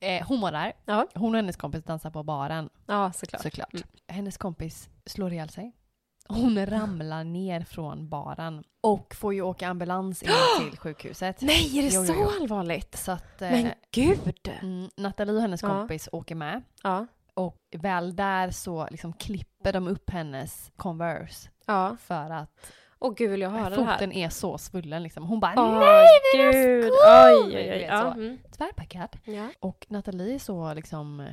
eh, 0.00 0.26
hon 0.28 0.40
var 0.40 0.52
där. 0.52 0.72
Ja. 0.84 1.06
Hon 1.14 1.34
och 1.34 1.36
hennes 1.36 1.56
kompis 1.56 1.84
dansar 1.84 2.10
på 2.10 2.22
baren 2.22 2.70
Ja, 2.86 3.12
såklart. 3.12 3.42
såklart. 3.42 3.74
Mm. 3.74 3.86
Hennes 4.08 4.36
kompis 4.36 4.88
slår 5.06 5.32
ihjäl 5.32 5.48
sig. 5.48 5.72
Hon 6.28 6.66
ramlar 6.66 7.24
ner 7.24 7.60
från 7.60 8.08
baren 8.08 8.64
och 8.80 9.14
får 9.14 9.34
ju 9.34 9.42
åka 9.42 9.68
ambulans 9.68 10.22
in 10.22 10.28
till 10.70 10.78
sjukhuset. 10.78 11.40
Nej, 11.40 11.78
är 11.78 11.82
det 11.82 11.88
Jo, 11.94 12.00
jo, 12.00 12.06
så 12.06 12.12
jo. 12.16 12.30
allvarligt? 12.40 12.96
Så 12.98 13.12
att 13.12 13.42
eh, 13.42 13.50
Men 13.50 13.70
gud! 13.92 14.48
mm, 14.62 14.88
Nathalie 14.96 15.34
och 15.34 15.40
hennes 15.42 15.62
Ja. 15.62 15.68
kompis 15.68 16.08
åker 16.12 16.34
med. 16.34 16.62
Ja. 16.82 17.06
Och 17.34 17.56
väl 17.76 18.16
där 18.16 18.50
så 18.50 18.88
liksom 18.90 19.12
klipper 19.12 19.72
de 19.72 19.88
upp 19.88 20.10
hennes 20.10 20.70
Converse 20.76 21.48
Ja. 21.66 21.96
för 22.00 22.30
att 22.30 22.72
Åh 22.98 23.14
gud, 23.16 23.30
vill 23.30 23.40
jag 23.40 23.50
höra 23.50 23.70
det 23.76 23.84
här? 23.84 23.92
foten 23.94 24.12
är 24.12 24.28
så 24.28 24.58
svullen 24.58 25.02
liksom. 25.02 25.24
Hon 25.26 25.40
bara 25.40 25.54
Åh, 25.56 25.78
nej 25.80 26.06
mina 26.34 26.52
skor! 26.52 26.90
Oj, 27.46 27.56
oj, 27.56 27.70
oj. 27.72 27.86
Ja. 27.88 28.12
Mm. 28.14 28.38
Tvärpackad. 28.56 29.08
ja. 29.24 29.48
Och 29.60 29.86
Nathalie 29.88 30.34
är 30.34 30.38
så 30.38 30.74
liksom 30.74 31.26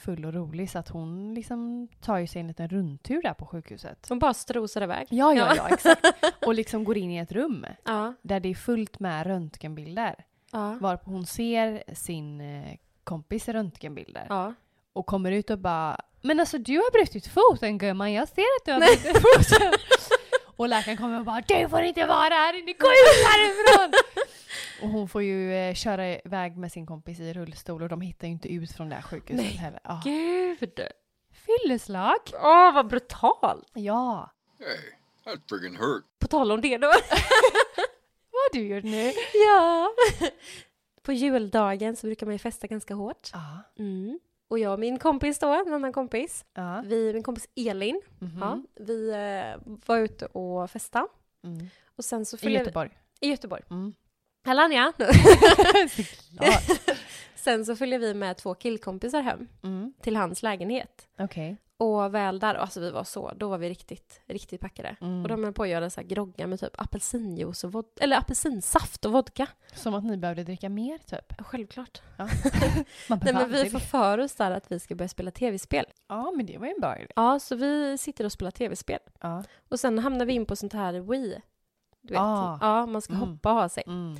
full 0.00 0.24
och 0.24 0.34
rolig 0.34 0.70
så 0.70 0.78
att 0.78 0.88
hon 0.88 1.34
liksom 1.34 1.88
tar 2.00 2.18
ju 2.18 2.26
sig 2.26 2.40
en 2.40 2.46
liten 2.48 2.68
rundtur 2.68 3.22
där 3.22 3.34
på 3.34 3.46
sjukhuset. 3.46 4.06
Hon 4.08 4.18
bara 4.18 4.34
strosar 4.34 4.82
iväg. 4.82 5.06
Ja, 5.10 5.34
ja, 5.34 5.54
Ja. 5.56 5.68
exakt. 5.68 6.04
Och 6.46 6.54
liksom 6.54 6.84
går 6.84 6.98
in 6.98 7.10
i 7.10 7.16
ett 7.18 7.32
rum 7.32 7.66
Ja. 7.84 8.14
där 8.22 8.40
det 8.40 8.48
är 8.48 8.54
fullt 8.54 9.00
med 9.00 9.26
röntgenbilder. 9.26 10.14
Ja. 10.52 10.76
Varpå 10.80 11.10
hon 11.10 11.26
ser 11.26 11.82
sin 11.94 12.40
eh, 12.40 12.76
kompis 13.04 13.48
röntgenbilder. 13.48 14.26
Ja. 14.28 14.54
Och 14.92 15.06
kommer 15.06 15.32
ut 15.32 15.50
och 15.50 15.58
bara 15.58 15.96
Men 16.22 16.40
alltså 16.40 16.58
du 16.58 16.76
har 16.76 16.92
brutit 16.92 17.26
foten 17.26 17.78
gumman, 17.78 18.12
jag 18.12 18.28
ser 18.28 18.42
att 18.42 18.64
du 18.64 18.72
har 18.72 18.80
brutit 18.80 19.16
foten. 19.22 19.72
och 20.56 20.68
läkaren 20.68 20.96
kommer 20.96 21.18
och 21.18 21.24
bara 21.24 21.40
Du 21.46 21.68
får 21.68 21.80
inte 21.82 22.06
vara 22.06 22.34
här 22.34 22.54
inne, 22.58 22.72
gå 22.72 22.86
ut 22.88 23.26
härifrån! 23.26 23.92
och 24.82 24.88
hon 24.88 25.08
får 25.08 25.22
ju 25.22 25.54
eh, 25.54 25.74
köra 25.74 26.08
iväg 26.08 26.56
med 26.56 26.72
sin 26.72 26.86
kompis 26.86 27.20
i 27.20 27.32
rullstol 27.32 27.82
och 27.82 27.88
de 27.88 28.00
hittar 28.00 28.26
ju 28.26 28.32
inte 28.32 28.48
ut 28.52 28.72
från 28.72 28.88
det 28.88 28.94
här 28.94 29.02
sjukhuset 29.02 29.44
Nej. 29.46 29.56
heller. 29.56 29.80
Ah. 29.84 30.00
Gud! 30.04 30.80
Fylleslag! 31.32 32.16
Åh, 32.34 32.74
vad 32.74 32.86
brutalt! 32.86 33.70
Ja. 33.74 34.30
Hey, 34.58 34.76
that 35.24 35.40
friggin' 35.50 35.76
hurt. 35.78 36.04
På 36.18 36.26
tal 36.28 36.52
om 36.52 36.60
det 36.60 36.78
då. 36.78 36.86
Vad 38.32 38.40
har 38.40 38.52
du 38.52 38.66
gjort 38.74 38.84
nu? 38.84 39.12
ja. 39.46 39.90
På 41.02 41.12
juldagen 41.12 41.96
så 41.96 42.06
brukar 42.06 42.26
man 42.26 42.34
ju 42.34 42.38
festa 42.38 42.66
ganska 42.66 42.94
hårt. 42.94 43.30
Ja. 43.32 43.58
Mm. 43.78 44.18
Och 44.48 44.58
jag 44.58 44.72
och 44.72 44.80
min 44.80 44.98
kompis 44.98 45.38
då, 45.38 45.48
en 45.48 45.72
annan 45.74 45.92
kompis, 45.92 46.44
Ja. 46.54 46.82
vi, 46.86 47.12
min 47.12 47.22
kompis 47.22 47.48
Elin, 47.56 48.00
Mhm. 48.18 48.38
ja, 48.40 48.62
vi 48.74 49.10
eh, 49.10 49.74
var 49.86 49.98
ute 49.98 50.26
och 50.26 50.70
festa. 50.70 51.06
Mm. 51.44 51.68
Och 51.96 52.04
sen 52.04 52.24
så 52.26 52.36
I 52.36 52.38
följde 52.40 52.58
vi- 52.58 52.64
Göteborg. 52.64 52.90
I 53.20 53.28
Göteborg. 53.30 53.62
Mm. 53.70 53.94
Såklart. 55.88 56.80
sen 57.34 57.64
så 57.66 57.76
följer 57.76 57.98
vi 57.98 58.14
med 58.14 58.36
två 58.36 58.54
killkompisar 58.54 59.22
hem 59.22 59.48
Mm. 59.62 59.92
till 60.02 60.16
hans 60.16 60.42
lägenhet. 60.42 61.08
Okej. 61.18 61.56
Och 61.76 62.14
väl 62.14 62.38
där, 62.38 62.54
alltså 62.54 62.80
vi 62.80 62.90
var 62.90 63.04
så, 63.04 63.32
då 63.36 63.48
var 63.48 63.58
vi 63.58 63.70
riktigt, 63.70 64.20
riktigt 64.26 64.60
packade. 64.60 64.96
Mm. 65.00 65.22
Och 65.22 65.28
de 65.28 65.44
höll 65.44 65.52
på 65.52 65.62
att 65.62 65.68
göra 65.68 65.90
så 65.90 66.00
här 66.00 66.08
groggar 66.08 66.46
med 66.46 66.60
typ 66.60 66.80
apelsinjuice 66.80 67.64
och 67.64 67.72
vod- 67.72 67.98
eller 68.00 68.16
apelsinsaft 68.16 69.04
och 69.04 69.12
vodka. 69.12 69.46
Som 69.74 69.94
att 69.94 70.04
ni 70.04 70.16
behövde 70.16 70.44
dricka 70.44 70.68
mer 70.68 70.98
typ. 70.98 71.32
Självklart. 71.38 72.02
Ja. 72.16 72.28
Nej 73.22 73.32
men 73.34 73.50
vi 73.52 73.70
får 73.70 73.78
för 73.78 74.18
oss 74.18 74.34
där 74.34 74.50
att 74.50 74.72
vi 74.72 74.80
ska 74.80 74.94
börja 74.94 75.08
spela 75.08 75.30
tv-spel. 75.30 75.84
Ja 76.08 76.32
men 76.36 76.46
det 76.46 76.58
var 76.58 76.66
ju 76.66 76.72
en 76.72 76.80
bra 76.80 76.96
idé. 76.98 77.06
Ja, 77.16 77.38
så 77.38 77.56
vi 77.56 77.98
sitter 77.98 78.24
och 78.24 78.32
spelar 78.32 78.50
tv-spel. 78.50 78.98
Ja. 79.20 79.44
Och 79.68 79.80
sen 79.80 79.98
hamnar 79.98 80.24
vi 80.26 80.32
in 80.32 80.46
på 80.46 80.56
sånt 80.56 80.72
här 80.72 80.92
Wii. 81.00 81.40
Du 82.00 82.14
vet, 82.14 82.20
Ah. 82.22 82.58
ja, 82.60 82.86
man 82.86 83.02
ska 83.02 83.12
Mm. 83.14 83.28
hoppa 83.28 83.50
och 83.52 83.56
ha 83.56 83.68
sig. 83.68 83.82
Mm. 83.86 84.16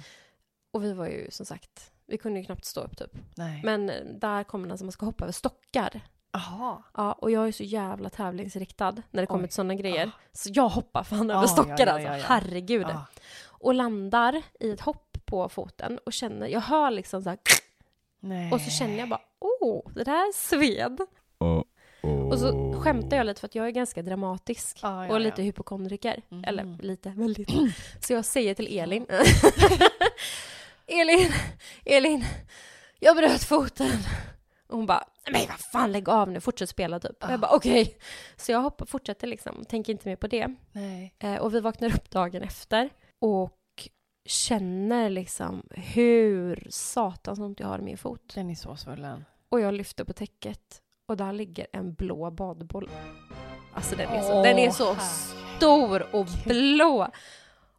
Och 0.72 0.84
vi 0.84 0.92
var 0.92 1.06
ju 1.06 1.30
som 1.30 1.46
sagt, 1.46 1.92
vi 2.06 2.18
kunde 2.18 2.40
ju 2.40 2.44
knappt 2.46 2.64
stå 2.64 2.80
upp 2.80 2.96
typ. 2.96 3.10
Nej. 3.37 3.60
Men 3.64 3.90
eh, 3.90 4.04
där 4.04 4.44
kommer 4.44 4.68
den 4.68 4.78
som 4.78 4.87
man 4.87 4.92
ska 4.92 5.06
hoppa 5.06 5.25
över 5.25 5.32
stockar. 5.32 6.00
Jaha. 6.32 6.82
Ja, 6.96 7.12
och 7.12 7.30
jag 7.30 7.49
är 7.49 7.52
så 7.52 7.62
jävla 7.62 8.10
tävlingsriktad 8.10 8.92
när 9.10 9.22
det 9.22 9.26
kommer 9.26 9.44
Oj. 9.44 9.49
till 9.49 9.54
sådana 9.54 9.75
grejer. 9.75 10.06
Ah. 10.06 10.10
Så 10.32 10.50
jag 10.52 10.68
hoppar 10.68 11.02
fan 11.04 11.30
Ah, 11.30 11.34
över 11.37 11.46
stockar 11.46 11.76
ja, 11.78 11.87
ja, 11.87 11.92
alltså. 11.92 12.08
ja, 12.08 12.16
ja. 12.16 12.25
Herregud. 12.26 12.87
Ah. 12.87 13.06
Och 13.49 13.75
landar 13.75 14.42
i 14.60 14.70
ett 14.70 14.80
hopp 14.80 15.16
på 15.25 15.49
foten 15.49 15.99
och 16.06 16.12
känner, 16.12 16.46
jag 16.49 16.60
hör 16.60 16.90
liksom 16.90 17.22
så 17.22 17.28
här, 17.28 17.38
Nej. 18.20 18.52
och 18.52 18.60
så 18.60 18.70
känner 18.70 18.99
jag 18.99 19.08
bara, 19.08 19.20
åh, 19.38 19.82
det 19.94 20.04
där 20.04 20.32
sved. 20.32 21.00
Och 22.02 22.38
så 22.38 22.73
skämtar 22.80 23.16
jag 23.16 23.26
lite 23.26 23.40
för 23.40 23.47
att 23.49 23.54
jag 23.54 23.66
är 23.66 23.71
ganska 23.71 24.02
dramatisk 24.02 24.78
Ja, 24.83 25.07
ja, 25.07 25.12
och 25.12 25.21
lite 25.21 25.42
ja. 25.42 25.45
hypokondriker. 25.47 26.23
Mhm. 26.28 26.45
Eller 26.45 26.83
lite, 26.83 27.09
väldigt. 27.16 27.49
Så 28.00 28.12
jag 28.12 28.25
säger 28.25 28.54
till 28.54 28.78
Elin. 28.78 29.07
Elin, 30.87 31.33
Elin, 31.85 32.25
jag 32.99 33.16
bröt 33.16 33.45
foten. 33.45 33.90
Och 34.69 34.76
hon 34.76 34.87
bara, 34.87 35.04
men 35.33 35.40
vad 35.49 35.61
fan 35.61 35.92
lägg 35.92 36.09
av 36.09 36.30
nu, 36.30 36.40
fortsätt 36.40 36.69
spela 36.69 37.00
typ. 37.00 37.11
Och 37.25 37.30
jag 37.30 37.33
Ah. 37.35 37.38
bara 37.38 37.50
okej. 37.57 37.97
Så 38.37 38.52
jag 38.52 38.61
hoppar, 38.61 38.87
fortsätter 38.87 39.26
liksom, 39.26 39.64
tänker 39.64 39.92
inte 39.92 40.09
mer 40.09 40.16
på 40.16 40.26
det. 40.26 40.54
Eh, 41.19 41.35
och 41.37 41.54
vi 41.54 41.61
vaknar 41.61 41.95
upp 41.95 42.11
dagen 42.11 42.42
efter 42.42 42.90
och 43.21 43.57
känner 44.26 45.11
liksom 45.11 45.62
hur 45.71 46.66
satans 46.71 47.38
ont 47.38 47.61
jag 47.61 47.66
har 47.66 47.78
i 47.78 47.83
min 47.83 47.99
fot. 47.99 48.33
Den 48.35 48.50
är 48.50 48.54
så 48.54 48.76
svullen. 48.76 49.25
Och 49.49 49.61
jag 49.61 49.75
lyfter 49.75 50.04
på 50.04 50.12
täcket 50.12 50.83
och 51.10 51.16
där 51.16 51.32
ligger 51.32 51.66
en 51.72 51.94
blå 51.94 52.30
badboll. 52.30 52.90
Alltså 53.74 53.96
den 53.96 54.08
är 54.08 54.22
så, 54.22 54.42
den 54.42 54.58
är 54.58 54.70
så 54.70 54.96
stor 55.56 56.14
och 56.14 56.26
blå. 56.46 57.08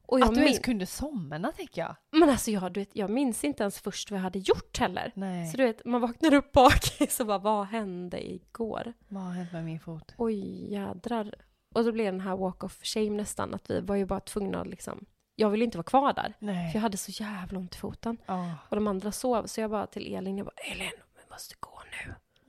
Och 0.05 0.19
jag 0.19 0.27
Att 0.29 0.35
du 0.35 0.41
ens 0.41 0.55
min- 0.55 0.63
kunde 0.63 0.85
somna 0.85 1.51
tänker 1.51 1.81
jag. 1.81 1.95
Men 2.11 2.29
alltså 2.29 2.51
jag, 2.51 2.71
du 2.73 2.79
vet, 2.79 2.89
jag 2.93 3.09
minns 3.09 3.43
inte 3.43 3.63
ens 3.63 3.79
först 3.79 4.11
vad 4.11 4.17
jag 4.17 4.23
hade 4.23 4.39
gjort 4.39 4.79
heller. 4.79 5.11
Nej. 5.15 5.47
Så 5.51 5.57
du 5.57 5.63
vet, 5.63 5.85
man 5.85 6.01
vaknar 6.01 6.33
upp 6.33 6.51
bakis 6.51 7.19
och 7.19 7.27
bara 7.27 7.37
vad 7.37 7.65
hände 7.67 8.31
igår? 8.33 8.93
Vad 9.07 9.23
har 9.23 9.31
hänt 9.31 9.51
med 9.51 9.65
min 9.65 9.79
fot? 9.79 10.13
Oj 10.17 10.71
jädrar. 10.73 11.33
Och 11.75 11.83
så 11.83 11.91
blev 11.91 12.05
den 12.05 12.21
här 12.21 12.35
walk 12.37 12.63
of 12.63 12.79
shame 12.83 13.09
nästan 13.09 13.53
att 13.53 13.69
vi 13.69 13.79
var 13.81 13.95
ju 13.95 14.05
bara 14.05 14.19
tvungna 14.19 14.61
att 14.61 14.67
liksom 14.67 15.05
jag 15.35 15.49
ville 15.49 15.65
inte 15.65 15.77
vara 15.77 15.83
kvar 15.85 16.13
där. 16.13 16.33
Nej. 16.39 16.71
För 16.71 16.77
jag 16.77 16.81
hade 16.81 16.97
så 16.97 17.11
jävla 17.23 17.59
ont 17.59 17.75
i 17.75 17.77
foten. 17.77 18.17
Ja. 18.25 18.55
Och 18.69 18.75
de 18.75 18.87
andra 18.87 19.11
sov. 19.11 19.45
Så 19.45 19.61
jag 19.61 19.69
bara 19.71 19.87
till 19.87 20.15
Elin, 20.15 20.37
jag 20.37 20.45
bara 20.45 20.55
Elin, 20.71 20.91
vi 21.15 21.31
måste 21.31 21.55
gå. 21.59 21.70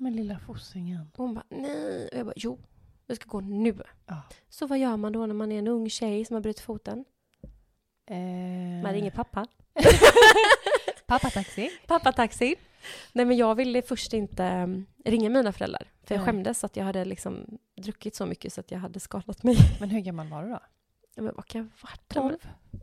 Men 0.02 0.16
lilla 0.16 0.38
fossingen. 0.38 1.10
Och 1.12 1.24
hon 1.24 1.34
bara 1.34 1.44
nej. 1.48 2.08
Och 2.12 2.18
jag 2.18 2.26
bara 2.26 2.32
jo, 2.36 2.58
vi 3.06 3.16
ska 3.16 3.24
gå 3.28 3.40
nu. 3.40 3.82
Ja. 4.06 4.22
Så 4.48 4.66
vad 4.66 4.78
gör 4.78 4.96
man 4.96 5.12
då 5.12 5.26
när 5.26 5.34
man 5.34 5.52
är 5.52 5.58
en 5.58 5.68
ung 5.68 5.90
tjej 5.90 6.24
som 6.24 6.34
har 6.34 6.40
brutit 6.40 6.60
foten? 6.60 7.04
Eh... 8.06 8.82
Man 8.82 8.92
ringer 8.92 9.10
pappa. 9.10 9.46
Pappataxi. 11.06 11.70
Pappataxi. 11.86 12.56
Nej 13.12 13.26
men 13.26 13.36
jag 13.36 13.54
ville 13.54 13.82
först 13.82 14.12
inte 14.12 14.44
um, 14.44 14.86
ringa 15.04 15.30
mina 15.30 15.52
föräldrar. 15.52 15.90
För 16.02 16.14
jag 16.14 16.24
skämdes 16.24 16.64
att 16.64 16.76
jag 16.76 16.84
hade 16.84 17.04
liksom 17.04 17.58
druckit 17.76 18.14
så 18.14 18.26
mycket 18.26 18.52
så 18.52 18.60
att 18.60 18.70
jag 18.70 18.78
hade 18.78 19.00
skadat 19.00 19.42
mig. 19.42 19.56
Men 19.80 19.90
hur 19.90 20.00
gammal 20.00 20.28
var 20.28 20.42
du 20.42 20.48
då? 20.48 20.60
Ja, 21.14 21.22
Men 21.22 21.34
vad 21.34 21.46
kan 21.46 21.60
jag 21.60 21.68
varit? 21.82 22.08
12? 22.08 22.36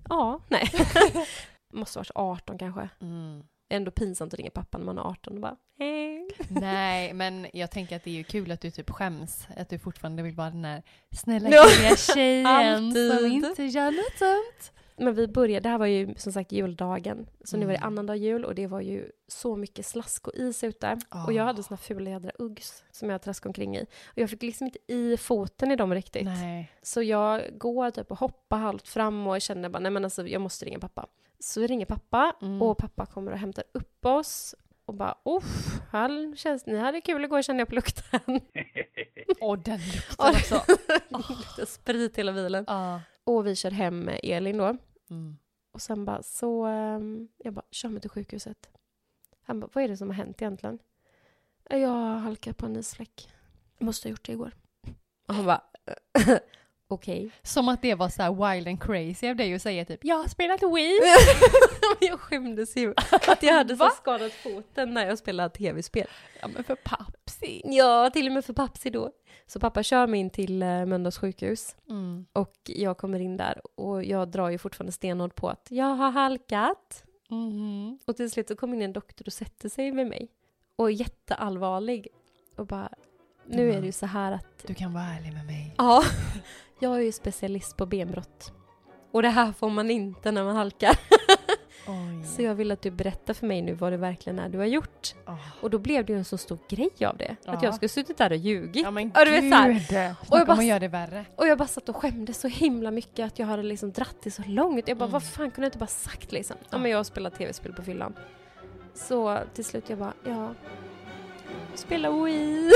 Ja, 0.09 0.41
nej. 0.47 0.71
Måste 1.73 1.99
varit 1.99 2.11
18 2.15 2.57
kanske. 2.57 2.89
Mm. 3.01 3.43
Ändå 3.69 3.91
pinsamt 3.91 4.33
att 4.33 4.39
ringa 4.39 4.51
pappa 4.51 4.77
när 4.77 4.85
man 4.85 4.97
är 4.97 5.01
18 5.01 5.33
och 5.33 5.41
bara 5.41 5.55
hej. 5.79 6.08
Nej, 6.50 7.13
men 7.13 7.48
jag 7.53 7.71
tänker 7.71 7.95
att 7.95 8.03
det 8.03 8.09
är 8.09 8.15
ju 8.15 8.24
kul 8.24 8.51
att 8.51 8.62
du 8.62 8.71
typ 8.71 8.89
skäms. 8.89 9.48
Att 9.57 9.69
du 9.69 9.79
fortfarande 9.79 10.24
vill 10.24 10.36
vara 10.36 10.50
den 10.50 10.62
där 10.62 10.83
snälla 11.12 11.50
gulliga 11.50 11.95
tjejen 11.98 12.93
som 12.93 13.25
inte 13.25 13.63
gör 13.63 13.91
något 13.91 14.19
dumt. 14.19 14.71
Men 15.01 15.13
vi 15.15 15.27
började, 15.27 15.59
det 15.63 15.69
här 15.69 15.77
var 15.77 15.86
ju 15.86 16.13
som 16.17 16.31
sagt 16.33 16.51
juldagen. 16.51 17.27
Så 17.43 17.57
nu 17.57 17.65
var 17.65 17.74
det 17.74 17.77
Mm. 17.77 17.88
annandag 17.88 18.15
jul 18.15 18.45
och 18.45 18.55
det 18.55 18.67
var 18.67 18.81
ju 18.81 19.12
så 19.27 19.55
mycket 19.55 19.86
slask 19.86 20.27
och 20.27 20.33
is 20.36 20.63
ute. 20.63 21.00
Och 21.27 21.33
jag 21.33 21.43
hade 21.43 21.63
såna 21.63 21.77
fula 21.77 22.09
jädra 22.12 22.31
Uggs 22.39 22.83
som 22.91 23.09
jag 23.09 23.21
traskade 23.21 23.50
omkring 23.50 23.77
i. 23.77 23.81
Och 24.05 24.17
jag 24.17 24.29
fick 24.29 24.41
liksom 24.41 24.65
inte 24.67 24.79
i 24.93 25.17
foten 25.17 25.71
i 25.71 25.75
dem 25.75 25.93
riktigt. 25.93 26.25
Nej. 26.25 26.71
Så 26.81 27.01
jag 27.03 27.41
går 27.57 27.91
typ 27.91 28.12
och 28.12 28.19
hoppar 28.19 28.57
halvt 28.57 28.88
fram 28.88 29.27
och 29.27 29.41
känner 29.41 29.69
bara 29.69 29.79
nej 29.79 29.91
men 29.91 30.03
alltså 30.03 30.27
jag 30.27 30.41
måste 30.41 30.65
ringa 30.65 30.79
pappa. 30.79 31.07
Så 31.39 31.59
vi 31.62 31.67
ringer 31.67 31.86
pappa 31.86 32.36
Mm. 32.41 32.62
och 32.62 32.77
pappa 32.77 33.05
kommer 33.05 33.31
och 33.31 33.38
hämtar 33.38 33.63
upp 33.71 34.05
oss 34.05 34.55
och 34.89 34.96
bara 34.96 35.17
uff, 35.25 35.81
här 35.91 36.36
känns, 36.36 36.65
ni 36.65 36.77
hade 36.77 37.01
kul 37.01 37.24
igår 37.24 37.41
kände 37.41 37.62
jag 37.62 37.67
på 37.67 37.75
lukten. 37.75 38.19
Och 39.41 39.60
den 39.60 39.79
luktar 39.79 40.29
också. 40.29 40.63
Det 41.10 41.29
luktar 41.29 41.65
sprit 41.65 42.17
hela 42.17 42.34
bilen. 42.34 42.65
Ja. 42.67 43.01
Och 43.24 43.48
vi 43.48 43.55
kör 43.55 43.72
hem 43.72 44.00
med 44.00 44.19
Elin 44.24 44.58
då. 44.58 44.77
Mm. 45.10 45.38
Och 45.72 45.81
sen 45.81 46.05
bara 46.05 46.24
så, 46.24 46.65
ehm, 46.65 47.27
jag 47.38 47.53
bara 47.53 47.65
kör 47.72 47.89
mig 47.89 48.01
till 48.01 48.10
sjukhuset. 48.10 48.69
Han 49.43 49.60
bara, 49.60 49.69
vad 49.74 49.84
är 49.84 49.88
det 49.88 49.98
som 49.98 50.08
har 50.08 50.15
hänt 50.15 50.41
egentligen? 50.41 50.79
Jag 51.69 51.89
har 51.89 52.15
halkat 52.15 52.58
på 52.58 52.65
en 52.65 52.75
isfläck. 52.75 53.29
Jag 53.77 53.86
måste 53.86 54.08
ha 54.08 54.12
gjort 54.12 54.25
det 54.25 54.31
igår. 54.31 54.51
Och 55.27 55.34
han 55.34 55.46
bara, 55.46 55.63
okej. 56.89 57.31
Som 57.43 57.69
att 57.69 57.81
det 57.81 57.96
var 57.96 58.10
så 58.10 58.22
här 58.22 58.53
wild 58.53 58.67
and 58.67 58.84
crazy 58.84 59.29
av 59.29 59.36
dig 59.36 59.53
att 59.53 59.62
säga 59.62 59.86
typ 59.86 60.00
jag 60.05 60.15
har 60.15 60.27
spelat 60.27 60.63
Wii. 60.63 61.00
jag 62.10 62.19
skämdes 62.19 62.77
ju 62.77 62.93
att 63.27 63.43
jag 63.43 63.53
hade 63.53 63.75
så 63.75 63.89
skadat 63.89 64.31
foten 64.31 64.93
när 64.93 65.05
jag 65.08 65.17
spelade 65.17 65.50
tv-spel. 65.50 66.08
Ja 66.41 66.48
men 66.48 66.63
för 66.63 66.75
papsi. 66.75 67.62
Ja, 67.65 68.10
till 68.13 68.27
och 68.27 68.34
med 68.34 68.46
för 68.46 68.53
papsi 68.53 68.89
då. 68.89 69.12
Så 69.48 69.60
pappa 69.60 69.84
kör 69.84 70.08
mig 70.08 70.19
in 70.19 70.29
till 70.29 70.63
uh, 70.63 70.86
Mölndals 70.86 71.17
sjukhus 71.17 71.75
Mm. 71.89 72.25
och 72.34 72.55
jag 72.65 72.98
kommer 72.98 73.19
in 73.19 73.38
där 73.38 73.62
och 73.75 74.03
jag 74.03 74.27
drar 74.27 74.50
ju 74.50 74.58
fortfarande 74.58 74.91
stenhårt 74.91 75.36
på 75.36 75.50
att 75.50 75.67
jag 75.69 75.86
har 75.96 76.12
halkat. 76.12 77.03
Mhm. 77.29 78.00
Och 78.05 78.15
till 78.17 78.31
slut 78.31 78.48
så 78.48 78.55
kommer 78.55 78.75
in 78.75 78.81
en 78.81 78.93
doktor 78.93 79.25
och 79.27 79.34
sätter 79.34 79.69
sig 79.69 79.91
med 79.91 80.08
mig 80.08 80.31
och 80.75 80.88
är 80.88 80.93
jätteallvarlig 80.93 82.08
och 82.55 82.67
bara 82.67 82.89
nu 83.49 83.71
är 83.73 83.79
det 83.81 83.85
ju 83.85 83.91
så 83.91 84.05
här 84.05 84.31
att 84.31 84.63
Du 84.67 84.73
kan 84.73 84.93
vara 84.93 85.03
ärlig 85.03 85.33
med 85.33 85.45
mig. 85.45 85.75
Ja, 85.77 86.03
jag 86.79 86.95
är 86.97 87.01
ju 87.01 87.11
specialist 87.11 87.77
på 87.77 87.85
benbrott. 87.85 88.53
Och 89.11 89.21
det 89.21 89.29
här 89.29 89.51
får 89.51 89.69
man 89.69 89.91
inte 89.91 90.31
när 90.31 90.43
man 90.43 90.55
halkar. 90.55 90.99
Oj. 91.87 92.25
Så 92.25 92.41
jag 92.41 92.55
vill 92.55 92.71
att 92.71 92.81
du 92.81 92.91
berättar 92.91 93.33
för 93.33 93.47
mig 93.47 93.61
nu 93.61 93.73
vad 93.73 93.91
det 93.93 93.97
verkligen 93.97 94.39
är 94.39 94.49
du 94.49 94.57
har 94.57 94.65
gjort. 94.65 95.13
Åh. 95.27 95.47
Och 95.61 95.69
då 95.69 95.77
blev 95.79 96.05
det 96.05 96.13
ju 96.13 96.19
en 96.19 96.25
så 96.25 96.37
stor 96.37 96.57
grej 96.69 97.05
av 97.05 97.17
det. 97.17 97.31
Att 97.31 97.37
Ja. 97.45 97.59
jag 97.63 97.75
skulle 97.75 97.89
suttit 97.89 98.17
där 98.17 98.29
och 98.31 98.37
ljugit. 98.37 98.83
Ja 98.83 98.91
men 98.91 99.11
Ja, 99.15 99.25
du 99.25 99.31
vet 99.31 99.53
så 99.57 99.63
gud! 99.67 99.81
Snacka 99.85 100.15
jag 100.31 100.47
bara- 100.47 100.63
göra 100.63 100.79
det 100.79 100.87
värre. 100.87 101.25
Och 101.35 101.47
jag 101.47 101.57
bara 101.57 101.67
satt 101.67 101.89
och 101.89 101.95
skämdes 101.95 102.39
så 102.39 102.47
himla 102.47 102.91
mycket 102.91 103.25
att 103.25 103.39
jag 103.39 103.47
hade 103.47 103.63
liksom 103.63 103.91
dratt 103.91 104.15
det 104.23 104.31
så 104.31 104.41
långt. 104.45 104.87
Jag 104.87 104.97
bara, 104.97 105.05
Mm. 105.05 105.11
vad 105.13 105.23
fan 105.23 105.51
kunde 105.51 105.65
jag 105.65 105.67
inte 105.67 105.77
bara 105.77 105.87
sagt 105.87 106.31
liksom? 106.31 106.55
Ja 106.59 106.67
Ja. 106.71 106.77
men 106.77 106.91
jag 106.91 107.05
spelar 107.05 107.29
tv-spel 107.29 107.73
på 107.73 107.81
fyllan. 107.83 108.13
Så 108.93 109.39
till 109.53 109.65
slut 109.65 109.89
jag 109.89 109.99
bara, 109.99 110.13
ja. 110.25 110.53
Spela 111.75 112.11
Wii. 112.23 112.71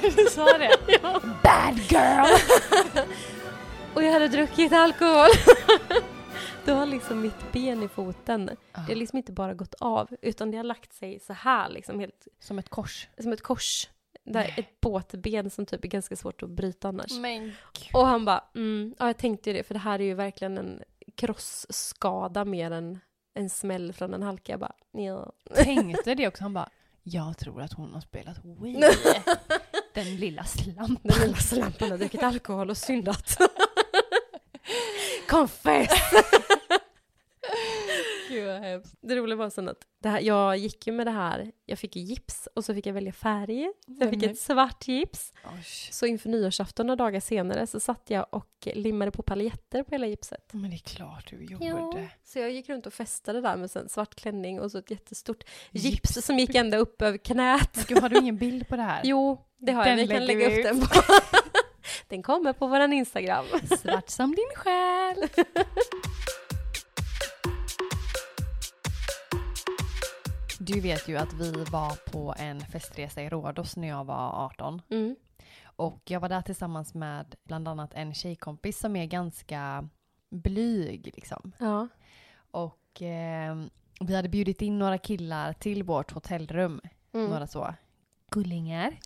Du 0.16 0.24
sa 0.30 0.58
det? 0.58 0.70
ja. 1.02 1.20
Bad 1.42 1.78
girl! 1.90 2.26
Och 3.94 4.02
jag 4.02 4.12
hade 4.12 4.28
druckit 4.28 4.72
alkohol. 4.72 5.28
Då 6.64 6.72
har 6.72 6.86
liksom 6.86 7.20
mitt 7.20 7.52
ben 7.52 7.82
i 7.82 7.88
foten, 7.88 8.46
det 8.46 8.80
har 8.92 8.94
liksom 8.94 9.16
inte 9.16 9.32
bara 9.32 9.54
gått 9.54 9.74
av, 9.74 10.08
utan 10.22 10.50
det 10.50 10.56
har 10.56 10.64
lagt 10.64 10.92
sig 10.92 11.20
så 11.20 11.32
här 11.32 11.68
liksom, 11.68 12.00
helt 12.00 12.28
Som 12.40 12.58
ett 12.58 12.68
kors. 12.68 13.08
som 13.18 13.32
ett 13.32 13.42
kors. 13.42 13.88
Där 14.24 14.54
ett 14.56 14.80
båtben 14.80 15.50
som 15.50 15.66
typ 15.66 15.84
är 15.84 15.88
ganska 15.88 16.16
svårt 16.16 16.42
att 16.42 16.50
bryta 16.50 16.88
annars. 16.88 17.12
Men 17.18 17.52
Och 17.92 18.06
han 18.06 18.24
bara, 18.24 18.44
mm, 18.54 18.94
ja 18.98 19.06
jag 19.06 19.16
tänkte 19.18 19.50
ju 19.50 19.56
det, 19.56 19.62
för 19.62 19.74
det 19.74 19.80
här 19.80 19.98
är 20.00 20.04
ju 20.04 20.14
verkligen 20.14 20.58
en 20.58 20.82
krossskada 21.16 22.44
mer 22.44 22.70
än 22.70 22.98
en 23.34 23.50
smäll 23.50 23.92
från 23.92 24.14
en 24.14 24.22
halka. 24.22 24.52
Jag 24.52 24.60
bara, 24.60 24.74
ja. 24.92 25.32
tänkte 25.54 26.14
det 26.14 26.28
också. 26.28 26.42
Han 26.42 26.54
bara, 26.54 26.68
jag 27.02 27.38
tror 27.38 27.62
att 27.62 27.72
hon 27.72 27.92
har 27.92 28.00
spelat 28.00 28.36
Wii. 28.44 28.84
Den 29.94 30.16
lilla 30.16 30.44
slampan. 30.44 30.98
Den 31.02 31.20
lilla 31.20 31.36
slampan 31.36 31.90
har 31.90 31.98
druckit 31.98 32.22
alkohol 32.22 32.70
och 32.70 32.76
syndat. 32.76 33.36
Confess! 35.28 35.90
Gud 38.32 38.46
vad 38.46 38.60
hemskt. 38.60 38.94
Det 39.00 39.16
roliga 39.16 39.36
var 39.36 39.50
sen 39.50 39.68
att 39.68 39.86
det 40.02 40.08
här, 40.08 40.20
jag 40.20 40.56
gick 40.56 40.86
ju 40.86 40.92
med 40.92 41.06
det 41.06 41.10
här, 41.10 41.52
jag 41.66 41.78
fick 41.78 41.96
ju 41.96 42.02
gips 42.02 42.48
och 42.54 42.64
så 42.64 42.74
fick 42.74 42.86
jag 42.86 42.92
välja 42.94 43.12
färg. 43.12 43.72
Jag 43.86 44.10
fick 44.10 44.22
ett 44.22 44.38
svart 44.38 44.88
gips. 44.88 45.32
Oj. 45.54 45.64
Så 45.90 46.06
inför 46.06 46.28
nyårsafton 46.28 46.86
några 46.86 46.96
dagar 47.04 47.20
senare 47.20 47.66
så 47.66 47.80
satt 47.80 48.10
jag 48.10 48.26
och 48.30 48.68
limmade 48.74 49.10
på 49.10 49.22
paljetter 49.22 49.82
på 49.82 49.90
hela 49.90 50.06
gipset. 50.06 50.52
Men 50.52 50.70
det 50.70 50.76
är 50.76 50.78
klart 50.78 51.30
du 51.30 51.44
gjorde. 51.44 52.08
Så 52.24 52.38
jag 52.38 52.50
gick 52.50 52.68
runt 52.68 52.86
och 52.86 52.92
festade 52.92 53.40
där 53.40 53.56
med 53.56 53.76
en 53.76 53.88
svart 53.88 54.14
klänning 54.14 54.60
och 54.60 54.70
så 54.70 54.78
ett 54.78 54.90
jättestort 54.90 55.44
gips, 55.70 55.84
Gips. 56.16 56.26
som 56.26 56.38
gick 56.38 56.54
ända 56.54 56.76
upp 56.76 57.02
över 57.02 57.18
knät. 57.18 57.70
Men 57.76 57.84
Gud, 57.88 57.98
har 57.98 58.08
du 58.08 58.18
ingen 58.18 58.36
bild 58.36 58.68
på 58.68 58.76
det 58.76 58.82
här? 58.82 59.00
Jo, 59.04 59.40
det 59.58 59.72
har 59.72 59.86
jag. 59.86 59.98
Den 59.98 60.08
Vi 60.08 60.14
kan 60.14 60.26
lägga 60.26 60.48
vi 60.48 60.58
upp 60.58 60.64
den 60.64 60.80
på... 60.80 60.86
Den 62.08 62.22
kommer 62.22 62.52
på 62.52 62.66
våran 62.66 62.92
Instagram. 62.92 63.44
Svart 63.78 64.08
som 64.08 64.34
din 64.34 64.52
själ. 64.56 65.16
Du 70.64 70.80
vet 70.80 71.08
ju 71.08 71.16
att 71.16 71.32
vi 71.32 71.64
var 71.64 72.10
på 72.12 72.34
en 72.38 72.60
festresa 72.60 73.22
i 73.22 73.28
Rhodos 73.28 73.76
när 73.76 73.88
jag 73.88 74.04
var 74.04 74.44
18. 74.44 74.82
Mm. 74.90 75.16
Och 75.64 76.00
jag 76.04 76.20
var 76.20 76.28
där 76.28 76.42
tillsammans 76.42 76.94
med 76.94 77.34
bland 77.44 77.68
annat 77.68 77.94
en 77.94 78.14
tjejkompis 78.14 78.78
som 78.78 78.96
är 78.96 79.06
ganska 79.06 79.88
blyg 80.30 81.10
liksom. 81.14 81.52
Ja. 81.58 81.88
Och 82.50 83.02
eh, 83.02 83.56
vi 84.00 84.16
hade 84.16 84.28
bjudit 84.28 84.62
in 84.62 84.78
några 84.78 84.98
killar 84.98 85.52
till 85.52 85.82
vårt 85.82 86.10
hotellrum. 86.12 86.80
Mm. 87.12 87.30
Några 87.30 87.46
så 87.46 87.74
gullingar. 88.30 88.98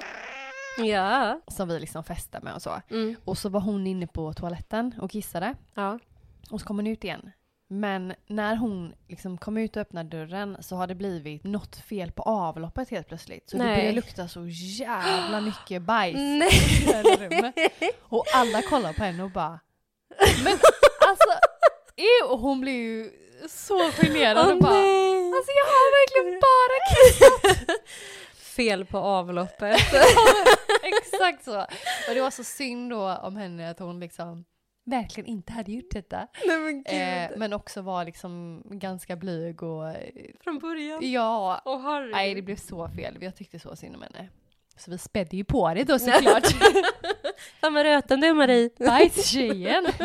Ja. 0.79 1.41
Som 1.49 1.69
vi 1.69 1.81
liksom 1.81 2.05
festade 2.05 2.45
med 2.45 2.55
och 2.55 2.63
så. 2.63 2.81
Mm. 2.91 3.17
Och 3.25 3.39
så 3.39 3.49
var 3.49 3.61
hon 3.61 3.87
inne 3.87 4.07
på 4.07 4.33
toaletten 4.33 4.95
och 5.01 5.11
kissade. 5.11 5.55
Ja. 5.75 5.99
Och 6.51 6.61
så 6.61 6.67
kom 6.67 6.77
hon 6.77 6.87
ut 6.87 7.05
igen. 7.05 7.31
Men 7.69 8.15
när 8.27 8.57
hon 8.57 8.95
liksom 9.09 9.39
kom 9.39 9.57
ut 9.57 9.77
och 9.77 9.81
öppnade 9.83 10.09
dörren 10.09 10.57
så 10.61 10.77
har 10.77 10.87
det 10.87 10.95
blivit 10.95 11.45
något 11.45 11.77
fel 11.77 12.13
på 12.13 12.23
avloppet 12.23 12.91
helt 12.91 13.09
plötsligt. 13.09 13.51
Så 13.51 13.57
det 13.57 13.65
Nej. 13.65 13.77
började 13.77 13.93
lukta 13.97 14.29
så 14.29 14.47
jävla 14.49 15.41
mycket 15.41 15.83
bajs 15.83 16.15
Nej. 16.17 16.49
i 16.49 16.87
hela 16.87 17.17
rummet. 17.17 17.55
Och 18.03 18.25
alla 18.35 18.63
kollar 18.63 18.93
på 18.93 19.05
henne 19.05 19.23
och 19.23 19.31
bara 19.31 19.61
Men 20.45 20.59
alltså, 21.09 21.31
ew! 21.97 22.33
Och 22.33 22.39
hon 22.39 22.61
blir 22.61 22.73
ju 22.73 23.11
så 23.49 23.91
generad 23.91 24.53
och 24.53 24.63
bara 24.63 24.73
nej. 24.73 25.33
Alltså 25.37 25.53
jag 25.53 25.67
har 25.67 25.89
verkligen 25.99 26.41
bara 26.41 26.77
kissat! 26.89 27.77
Fel 28.57 28.85
på 28.85 28.99
avloppet. 28.99 29.81
Exakt 30.83 31.45
så! 31.45 31.61
Och 32.09 32.15
det 32.15 32.21
var 32.21 32.31
så 32.31 32.45
synd 32.45 32.91
då 32.91 33.15
om 33.23 33.37
henne 33.37 33.71
att 33.71 33.79
hon 33.79 34.01
liksom 34.01 34.45
verkligen 34.87 35.27
inte 35.31 35.53
hade 35.53 35.73
gjort 35.73 35.91
detta. 35.91 36.27
nej 36.47 36.59
men. 36.59 36.85
Eh, 36.87 37.31
men 37.39 37.53
också 37.53 37.83
var 37.83 38.05
liksom 38.05 38.63
ganska 38.71 39.17
blyg 39.17 39.63
och 39.63 39.89
eh, 39.89 40.11
Från 40.41 40.59
början. 40.59 41.11
ja, 41.13 41.63
Åh 41.65 41.83
herregud. 41.83 42.13
nej 42.15 42.35
det 42.35 42.43
blev 42.43 42.57
så 42.57 42.89
fel. 42.89 43.19
Jag 43.21 43.37
tyckte 43.37 43.59
så 43.59 43.77
synd 43.77 43.97
om 43.97 44.03
henne. 44.03 44.29
Så 44.77 44.91
vi 44.91 44.99
spädde 44.99 45.37
ju 45.37 45.45
på 45.45 45.75
det 45.75 45.85
då 45.85 45.99
såklart. 46.13 46.47
Fan 47.61 47.75
vad 47.75 47.83
röten 47.87 48.21
du 48.21 48.35
Marie. 48.35 48.71
Bajstjejen! 48.79 49.87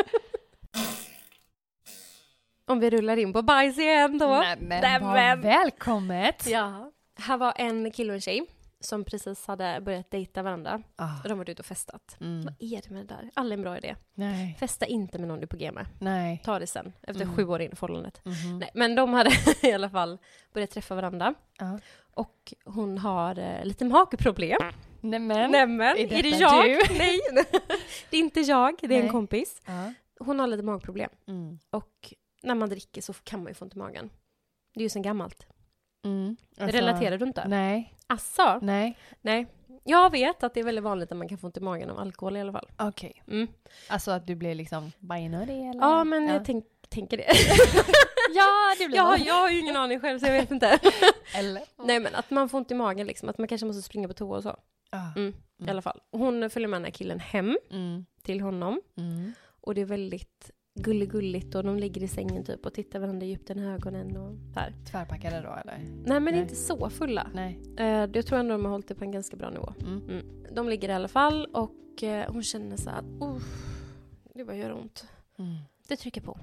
Om 2.66 2.80
vi 2.80 2.90
rullar 2.90 3.18
in 3.18 3.34
på 3.34 3.42
bajs 3.42 3.78
igen 3.78 4.18
då. 4.18 4.28
Nämen 4.28 4.82
Nämen. 4.82 5.42
välkommet! 5.42 6.48
Ja. 6.48 6.92
Här 7.20 7.38
var 7.38 7.54
en 7.58 7.92
kille 7.92 8.10
och 8.10 8.16
en 8.16 8.22
tjej 8.22 8.44
som 8.82 9.04
precis 9.04 9.48
hade 9.48 9.82
börjat 9.82 10.12
dejta 10.12 10.44
varandra. 10.44 10.84
Ah, 10.96 11.22
Och 11.24 11.30
de 11.30 11.38
var 11.38 11.50
ute 11.50 11.62
och 11.62 11.66
festat. 11.66 12.18
mm. 12.20 12.42
Vad 12.46 12.54
är 12.60 12.82
det 12.82 12.90
med 12.90 13.08
det 13.08 13.14
där? 13.16 13.30
Aldrig 13.34 13.58
en 13.60 13.64
bra 13.64 13.78
idé. 13.78 13.96
Nej, 14.14 14.56
Festa 14.60 14.86
inte 14.86 15.20
med 15.20 15.28
någon 15.28 15.40
du 15.40 15.44
är 15.44 15.48
på 15.48 15.58
G 15.58 15.72
med. 15.72 15.86
nej. 16.00 16.42
Ta 16.46 16.60
det 16.60 16.68
sen, 16.68 16.94
efter 17.02 17.22
Mm. 17.24 17.36
sju 17.36 17.46
år 17.48 17.62
in 17.62 17.72
i 17.72 17.76
förhållandet. 17.76 18.26
Mhm. 18.26 18.60
Nej, 18.60 18.70
men 18.74 18.96
de 18.96 19.14
hade 19.14 19.32
i 19.64 19.72
alla 19.72 19.90
fall 19.90 20.18
börjat 20.54 20.72
träffa 20.72 20.96
varandra. 20.96 21.34
Ja. 21.60 21.80
Och 22.14 22.54
hon 22.66 22.98
har 22.98 23.40
eh, 23.40 23.66
lite 23.66 23.86
magproblem. 23.86 24.60
Nämen. 25.02 25.52
Nämen, 25.52 25.98
är 25.98 26.14
är, 26.14 26.24
det 26.24 26.30
jag? 26.30 26.66
du? 26.66 26.80
Nej, 26.98 27.20
det 28.10 28.18
är 28.18 28.22
inte 28.22 28.40
jag, 28.42 28.76
det 28.82 28.86
är 28.96 28.98
en 29.00 29.04
Nej. 29.04 29.12
kompis. 29.12 29.62
Ja. 29.66 29.94
Hon 30.20 30.40
har 30.40 30.48
lite 30.48 30.64
magproblem. 30.64 31.10
Mm. 31.28 31.60
Och 31.70 32.14
när 32.44 32.56
man 32.56 32.70
dricker 32.70 33.02
så 33.02 33.14
kan 33.14 33.40
man 33.40 33.48
ju 33.48 33.54
få 33.54 33.66
ont 33.66 33.76
i 33.76 33.78
magen. 33.78 34.10
Det 34.74 34.80
är 34.80 34.84
ju 34.84 34.90
sen 34.90 35.02
gammalt. 35.02 35.48
Mm. 36.04 36.36
Alltså, 36.60 36.78
Relaterar 36.78 37.18
du 37.18 37.26
inte? 37.26 37.48
Nej, 37.48 37.96
Asså? 38.08 38.60
nej. 38.62 38.98
Nej. 39.22 39.48
Jag 39.84 40.12
vet 40.12 40.44
att 40.44 40.54
det 40.54 40.60
är 40.60 40.64
väldigt 40.64 40.84
vanligt 40.84 41.12
att 41.12 41.18
man 41.18 41.30
kan 41.30 41.38
få 41.38 41.48
ont 41.48 41.58
i 41.58 41.60
magen 41.60 41.90
av 41.90 42.00
alkohol 42.00 42.38
i 42.38 42.42
alla 42.42 42.52
fall. 42.52 42.68
Okej. 42.78 43.24
Mm. 43.28 43.48
Alltså 43.90 44.12
att 44.12 44.28
du 44.28 44.36
blir 44.36 44.56
liksom 44.56 44.92
bajnödig 45.00 45.70
eller? 45.70 45.82
Ja, 45.82 46.04
men 46.04 46.28
ja. 46.28 46.34
jag 46.34 46.46
tänk, 46.46 46.66
tänker 46.90 47.18
det. 47.18 47.26
Ja, 48.34 48.76
det 48.80 48.88
blir 48.88 48.98
jag, 48.98 49.20
jag 49.20 49.34
har 49.34 49.50
ju 49.50 49.60
ingen 49.60 49.76
aning 49.76 50.00
själv 50.00 50.20
så 50.20 50.26
jag 50.26 50.34
vet 50.34 50.52
inte. 50.52 50.80
Eller? 51.36 51.64
Nej 51.86 52.00
men 52.00 52.16
att 52.16 52.30
man 52.30 52.50
får 52.50 52.58
ont 52.58 52.72
i 52.72 52.76
magen 52.76 53.08
liksom, 53.08 53.30
att 53.30 53.38
man 53.38 53.48
kanske 53.48 53.68
måste 53.68 53.82
springa 53.82 54.08
på 54.08 54.14
toa 54.14 54.38
och 54.38 54.44
så. 54.44 54.50
Ah. 54.90 55.14
Mm, 55.16 55.34
I 55.68 55.70
alla 55.70 55.82
fall. 55.82 56.00
Hon 56.12 56.50
följer 56.50 56.68
med 56.70 56.78
den 56.80 56.86
här 56.86 56.92
killen 56.92 57.20
hem 57.20 57.58
Mm. 57.72 58.06
till 58.24 58.42
honom. 58.42 58.82
Mm. 58.98 59.34
Och 59.62 59.76
det 59.76 59.82
är 59.82 59.86
väldigt 59.86 60.52
gulligulligt 60.80 61.56
och 61.56 61.64
de 61.64 61.78
ligger 61.78 62.04
i 62.04 62.08
sängen 62.08 62.44
typ 62.44 62.66
och 62.66 62.74
tittar 62.74 63.00
varandra 63.00 63.26
djupt 63.26 63.50
i 63.50 63.54
ögonen 63.60 64.18
och 64.18 64.34
där. 64.54 64.74
Tvärpackade 64.92 65.42
då 65.42 65.50
eller? 65.62 65.78
Nej 66.06 66.20
men 66.20 66.24
Nej. 66.24 66.42
inte 66.42 66.56
så 66.56 66.90
fulla. 66.90 67.28
Nej. 67.34 67.60
Eh, 67.78 67.86
jag 67.88 68.26
tror 68.26 68.40
ändå 68.40 68.52
de 68.52 68.66
har 68.66 68.72
hållit 68.72 68.88
det 68.88 68.96
på 68.96 69.04
en 69.04 69.12
ganska 69.12 69.38
bra 69.38 69.50
nivå. 69.50 69.74
Mm. 69.82 70.22
De 70.56 70.70
ligger 70.70 70.90
i 70.90 70.94
alla 70.94 71.08
fall 71.08 71.46
och 71.46 72.04
eh, 72.04 72.32
hon 72.32 72.44
känner 72.44 72.78
så 72.78 72.90
här, 72.90 73.04
"Uff, 73.22 73.78
det 74.34 74.46
bara 74.46 74.56
gör 74.58 74.74
ont. 74.74 75.08
Mm. 75.40 75.56
Det 75.88 75.96
trycker 75.96 76.22
på. 76.22 76.38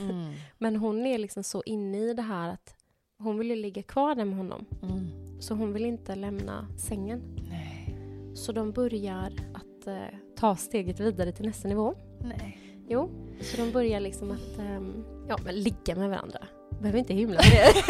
Mm. 0.00 0.32
Men 0.58 0.76
hon 0.76 1.06
är 1.06 1.18
liksom 1.18 1.42
så 1.44 1.62
inne 1.66 1.98
i 1.98 2.14
det 2.14 2.22
här 2.22 2.48
att 2.48 2.74
hon 3.18 3.38
vill 3.38 3.50
ju 3.50 3.56
ligga 3.56 3.82
kvar 3.82 4.14
där 4.14 4.24
med 4.24 4.36
honom. 4.36 4.64
Mm. 4.82 5.08
Så 5.40 5.54
hon 5.54 5.72
vill 5.72 5.84
inte 5.84 6.14
lämna 6.14 6.68
sängen. 6.78 7.22
Nej. 7.50 7.96
Så 8.34 8.52
de 8.52 8.72
börjar 8.72 9.32
att 9.54 9.86
eh, 9.86 9.96
ta 10.36 10.56
steget 10.56 11.00
vidare 11.00 11.32
till 11.32 11.46
nästa 11.46 11.68
nivå. 11.68 11.94
Nej. 12.20 12.59
Jo, 12.90 13.10
så 13.40 13.56
de 13.56 13.72
börjar 13.72 14.00
liksom 14.00 14.30
att 14.30 14.58
ehm, 14.58 15.04
ja, 15.28 15.38
men 15.44 15.54
ligga 15.54 15.94
med 15.96 16.08
varandra. 16.10 16.38
Behöver 16.80 16.98
inte 16.98 17.14
hymla 17.14 17.36
med 17.36 17.50
det. 17.50 17.82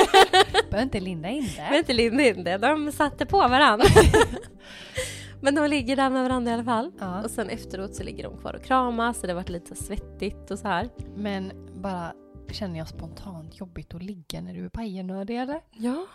Behöver 0.70 0.82
inte 0.82 1.00
linda 1.00 1.28
in 1.28 1.44
Behöver 1.56 1.72
det. 1.72 1.78
inte 1.78 1.92
linda 1.92 2.28
in 2.28 2.44
det. 2.44 2.58
De 2.58 2.92
satte 2.92 3.26
på 3.26 3.36
varandra. 3.38 3.86
men 5.42 5.54
de 5.54 5.66
ligger 5.70 5.96
där 5.96 6.10
med 6.10 6.22
varandra 6.22 6.50
i 6.50 6.54
alla 6.54 6.64
fall. 6.64 6.92
Ja. 6.98 7.22
Och 7.24 7.30
sen 7.30 7.50
efteråt 7.50 7.94
så 7.94 8.02
ligger 8.02 8.22
de 8.24 8.38
kvar 8.38 8.54
och 8.54 8.64
kramas. 8.64 9.20
Så 9.20 9.26
det 9.26 9.32
har 9.32 9.40
varit 9.40 9.48
lite 9.48 9.74
svettigt 9.74 10.50
och 10.50 10.58
så 10.58 10.68
här. 10.68 10.88
Men 11.16 11.52
bara 11.82 12.12
känner 12.52 12.78
jag 12.78 12.88
spontant 12.88 13.60
jobbigt 13.60 13.94
att 13.94 14.02
ligga 14.02 14.40
när 14.40 14.54
du 14.54 14.64
är 14.64 14.68
bajernödig 14.68 15.36
eller? 15.40 15.60
Ja, 15.72 16.06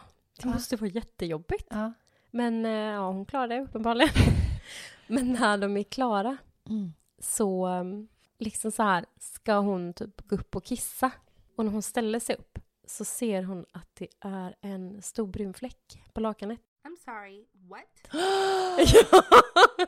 det 0.42 0.48
måste 0.48 0.76
vara 0.76 0.90
jättejobbigt. 0.90 1.68
Ja. 1.70 1.94
Men 2.32 2.66
eh, 2.66 2.72
ja, 2.72 3.08
hon 3.12 3.26
klarar 3.26 3.48
det 3.48 3.60
uppenbarligen. 3.62 4.14
men 5.08 5.34
när 5.34 5.58
de 5.58 5.78
är 5.78 5.84
klara 5.84 6.38
Mm. 6.70 6.94
så 7.20 7.68
um, 7.68 8.08
liksom 8.40 8.72
så 8.72 8.84
här 8.84 9.06
ska 9.20 9.54
hon 9.58 9.94
typ 9.94 10.22
gå 10.28 10.36
upp 10.36 10.56
och 10.56 10.64
kissa. 10.66 11.12
Och 11.56 11.66
när 11.66 11.72
hon 11.72 11.82
ställer 11.82 12.20
sig 12.20 12.36
upp 12.36 12.60
så 12.88 13.06
ser 13.06 13.44
hon 13.44 13.66
att 13.72 13.90
det 13.94 14.08
är 14.20 14.56
en 14.62 15.02
stor 15.02 15.28
brun 15.28 15.54
fläck 15.54 16.04
på 16.14 16.20
lakanet. 16.20 16.60
I'm 16.88 16.96
sorry, 17.06 17.46
what? 17.70 18.12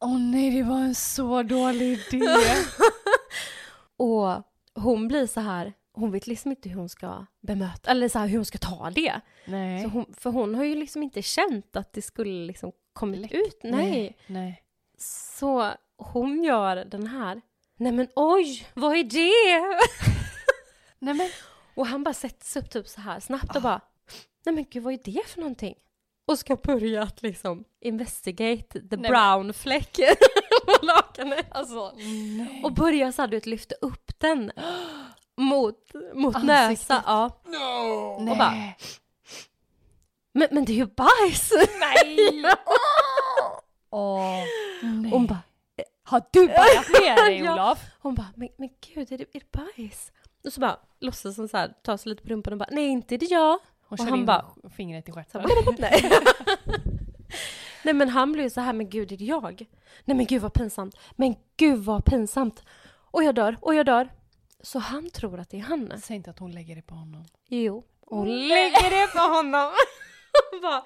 Åh 0.00 0.18
nej, 0.20 0.50
det 0.50 0.62
var 0.62 0.78
en 0.80 0.94
så 0.94 1.42
dålig 1.42 1.98
idé. 2.12 2.26
Och 3.96 4.42
hon 4.74 5.08
blir 5.08 5.26
så 5.26 5.40
här, 5.40 5.72
hon 5.92 6.10
vet 6.10 6.26
liksom 6.26 6.50
inte 6.50 6.68
hur 6.68 6.76
hon 6.76 6.88
ska 6.88 7.26
bemöta, 7.40 7.90
eller 7.90 8.08
så 8.08 8.18
här, 8.18 8.26
hur 8.26 8.36
hon 8.38 8.44
ska 8.44 8.58
ta 8.58 8.90
det. 8.90 9.20
nej. 9.46 9.82
Så 9.82 9.88
hon, 9.88 10.14
för 10.18 10.30
hon 10.30 10.54
har 10.54 10.64
ju 10.64 10.74
liksom 10.74 11.02
inte 11.02 11.22
känt 11.22 11.76
att 11.76 11.92
det 11.92 12.02
skulle 12.02 12.46
liksom 12.46 12.72
kommit 12.92 13.20
Läckt. 13.20 13.34
ut. 13.34 13.60
Nej. 13.62 14.16
nej. 14.26 14.62
Så 14.98 15.72
hon 15.98 16.44
gör 16.44 16.76
den 16.76 17.06
här. 17.06 17.40
Nej 17.76 17.92
men 17.92 18.08
oj, 18.16 18.66
vad 18.74 18.96
är 18.96 19.04
det? 19.04 19.78
Nej 20.98 21.14
men, 21.14 21.30
Och 21.74 21.86
han 21.86 22.04
bara 22.04 22.14
sätter 22.14 22.44
sig 22.46 22.62
upp 22.62 22.70
typ 22.70 22.88
så 22.88 23.00
här 23.00 23.20
snabbt 23.20 23.56
och 23.56 23.62
bara, 23.62 23.80
nej 24.46 24.54
men 24.54 24.64
gud 24.70 24.82
vad 24.82 24.92
är 24.92 25.00
det 25.04 25.26
för 25.28 25.40
någonting? 25.40 25.74
Och 26.26 26.38
ska 26.38 26.56
börja 26.56 27.02
att 27.02 27.22
liksom 27.22 27.64
investigate 27.80 28.88
the 28.88 28.96
Nej, 28.96 29.10
brown 29.10 29.52
fläck 29.54 29.96
på 30.66 30.86
lakanet. 30.86 31.46
alltså 31.50 31.92
nej. 31.96 32.60
Och 32.64 32.72
börja 32.72 33.12
så 33.12 33.22
här, 33.22 33.28
du 33.28 33.36
vet, 33.36 33.46
lyfta 33.46 33.74
upp 33.80 34.18
den 34.18 34.52
mot, 35.36 35.92
mot 36.14 36.34
Ansiktet. 36.36 36.46
näsa. 36.70 37.02
Ja. 37.06 37.40
No! 37.44 38.18
nej. 38.20 38.30
och 38.32 38.38
bara- 38.38 38.72
Men, 40.34 40.48
men 40.50 40.64
det 40.64 40.72
är 40.72 40.76
ju 40.76 40.86
bajs! 40.86 41.52
nej. 41.80 42.44
Åh, 43.90 44.44
nej. 44.82 45.10
Hon 45.10 45.26
bara, 45.26 45.38
har 46.08 46.22
du 46.32 46.46
bajat 46.46 46.88
ner 47.02 47.26
dig 47.26 47.38
Ja. 47.38 47.52
Olof? 47.54 47.84
hon 47.98 48.14
bara 48.14 48.28
men, 48.36 48.48
men 48.56 48.68
gud, 48.94 49.12
är 49.12 49.18
det, 49.18 49.24
är 49.36 49.40
det 49.40 49.52
bajs? 49.52 50.12
Och 50.44 50.52
så 50.52 50.60
bara 50.60 50.76
låtsas 51.00 51.36
hon 51.36 51.48
så 51.48 51.56
här, 51.56 51.72
ta 51.82 51.98
sig 51.98 52.10
lite 52.10 52.22
på 52.22 52.28
rumpan 52.28 52.52
och 52.52 52.58
bara, 52.58 52.68
nej 52.72 52.86
inte 52.88 53.16
det 53.16 53.26
jag. 53.30 53.58
Hon 53.88 53.98
Och 54.00 54.04
han 54.06 54.18
in 54.18 54.26
bara- 54.26 54.46
fingret 54.76 55.08
i 55.08 55.12
stjärten. 55.12 55.44
nej. 55.78 56.10
nej 57.84 57.94
men 57.94 58.08
han 58.08 58.32
blev 58.32 58.44
ju 58.44 58.50
så 58.50 58.60
här, 58.60 58.72
men 58.72 58.90
gud 58.90 59.12
är 59.12 59.16
det 59.16 59.24
jag? 59.24 59.64
Nej 60.04 60.16
men 60.16 60.26
gud 60.26 60.42
vad 60.42 60.52
pinsamt. 60.54 60.94
Men 61.16 61.34
gud 61.56 61.78
vad 61.78 62.04
pinsamt. 62.04 62.62
Och 63.10 63.24
jag 63.24 63.34
dör, 63.34 63.56
och 63.60 63.74
jag 63.74 63.86
dör. 63.86 64.08
Så 64.62 64.78
han 64.78 65.10
tror 65.10 65.40
att 65.40 65.50
det 65.50 65.56
är 65.56 65.62
han. 65.62 65.92
Säg 66.02 66.16
inte 66.16 66.30
att 66.30 66.38
hon 66.38 66.52
lägger 66.52 66.76
det 66.76 66.82
på 66.82 66.94
honom. 66.94 67.24
Jo. 67.48 67.84
Och 68.00 68.26
lägger 68.26 68.90
det 68.90 69.06
på 69.12 69.18
honom. 69.18 69.70
Bara, 70.62 70.82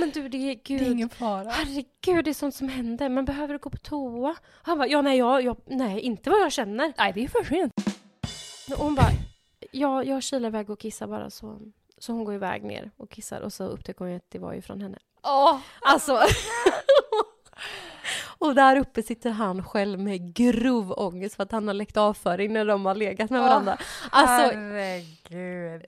men 0.00 0.10
du 0.10 0.28
det 0.28 0.38
är 0.50 0.54
gud. 0.64 0.80
Det 0.80 0.86
är 0.86 0.92
ingen 0.92 1.08
fara. 1.08 1.50
Herregud, 1.50 2.24
det 2.24 2.30
är 2.30 2.34
sånt 2.34 2.54
som 2.54 2.68
händer. 2.68 3.08
Man 3.08 3.24
behöver 3.24 3.58
gå 3.58 3.70
på 3.70 3.76
toa. 3.76 4.30
Och 4.30 4.36
han 4.62 4.78
bara, 4.78 4.88
ja 4.88 5.02
nej, 5.02 5.18
jag, 5.18 5.42
jag, 5.42 5.56
nej, 5.64 6.00
inte 6.00 6.30
vad 6.30 6.40
jag 6.40 6.52
känner. 6.52 6.92
Nej, 6.98 7.12
det 7.12 7.24
är 7.24 7.28
för 7.28 7.44
sent. 7.44 7.72
Och 8.78 8.84
hon 8.84 8.94
bara, 8.94 9.10
ja, 9.72 10.04
jag 10.04 10.22
kilar 10.22 10.48
iväg 10.48 10.70
och 10.70 10.80
kissar 10.80 11.06
bara 11.06 11.30
så. 11.30 11.58
Så 11.98 12.12
hon 12.12 12.24
går 12.24 12.34
iväg 12.34 12.64
ner 12.64 12.90
och 12.96 13.10
kissar 13.10 13.40
och 13.40 13.52
så 13.52 13.64
upptäcker 13.64 14.04
hon 14.04 14.16
att 14.16 14.30
det 14.30 14.38
var 14.38 14.52
ju 14.52 14.62
från 14.62 14.80
henne. 14.80 14.98
Åh, 15.22 15.58
Alltså. 15.80 16.20
och 18.38 18.54
där 18.54 18.76
uppe 18.76 19.02
sitter 19.02 19.30
han 19.30 19.64
själv 19.64 19.98
med 19.98 20.34
grov 20.34 20.92
ångest 20.92 21.36
för 21.36 21.42
att 21.42 21.52
han 21.52 21.66
har 21.66 21.74
läckt 21.74 21.96
avföring 21.96 22.52
när 22.52 22.64
de 22.64 22.86
har 22.86 22.94
legat 22.94 23.30
med 23.30 23.40
varandra. 23.40 23.78
Alltså, 24.10 24.56
herregud. 24.58 25.82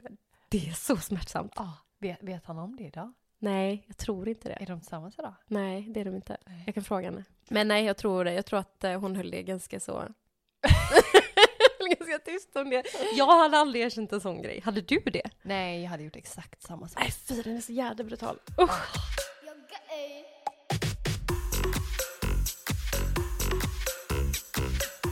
det 0.49 0.69
är 0.69 0.73
så 0.73 0.97
smärtsamt. 0.97 1.53
Ah, 1.57 1.73
vet, 1.99 2.23
vet 2.23 2.47
han 2.47 2.59
om 2.59 2.77
det 2.77 2.85
idag? 2.85 3.13
Nej, 3.41 3.85
jag 3.87 3.97
tror 3.97 4.29
inte 4.29 4.49
det. 4.49 4.55
Är 4.55 4.67
de 4.67 4.81
tillsammans 4.81 5.19
idag? 5.19 5.35
Nej, 5.47 5.83
det 5.89 6.01
är 6.01 6.05
de 6.05 6.15
inte. 6.15 6.37
Nej. 6.47 6.63
Jag 6.67 6.75
kan 6.75 6.85
fråga 6.85 7.11
henne. 7.11 7.25
Men 7.49 7.69
nej, 7.69 7.85
jag 7.85 7.97
tror 7.97 8.25
det. 8.25 8.33
Jag 8.33 8.47
tror 8.47 8.59
att 8.59 8.85
eh, 8.85 9.01
hon 9.01 9.17
höll 9.17 9.31
det 9.31 9.43
ganska 9.43 9.81
så... 9.81 9.93
ganska 11.99 12.19
tyst 12.25 12.57
om 12.57 12.71
det. 12.71 12.83
Jag 13.17 13.39
hade 13.43 13.59
aldrig 13.59 13.85
erkänt 13.85 14.13
en 14.13 14.21
sån 14.21 14.43
grej. 14.43 14.61
Hade 14.65 14.81
du 14.81 14.99
det? 14.99 15.31
Nej, 15.43 15.83
jag 15.83 15.91
hade 15.91 16.03
gjort 16.03 16.17
exakt 16.17 16.63
samma 16.63 16.89
sak. 16.89 17.03
Nej, 17.03 17.13
fy, 17.13 17.43
den 17.43 17.57
är 17.57 17.61
så 17.61 17.73
jävla 17.73 18.05
brutal. 18.05 18.39
Usch. 18.61 19.09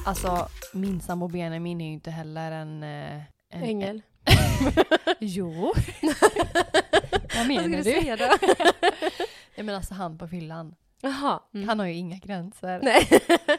Alltså, 0.06 0.48
min 0.72 1.00
sambo 1.00 1.28
Benjamin 1.28 1.80
är 1.80 1.86
ju 1.86 1.92
inte 1.92 2.10
heller 2.10 2.52
en... 2.52 2.82
eh, 2.82 3.22
en 3.50 3.62
Ängel. 3.62 4.02
Jo. 5.20 5.74
Vad 7.36 7.46
Vad 7.46 7.56
menar 7.56 7.82
ska 7.82 7.90
du 7.90 8.00
säga 8.00 8.16
då? 8.16 8.24
Jag 9.54 9.66
menar 9.66 9.76
alltså 9.76 9.94
han 9.94 10.18
på 10.18 10.28
fyllan. 10.28 10.74
Jaha. 11.00 11.40
Mm. 11.54 11.68
Han 11.68 11.78
har 11.78 11.86
ju 11.86 11.94
inga 11.94 12.16
gränser. 12.16 12.80
Nej. 12.82 13.08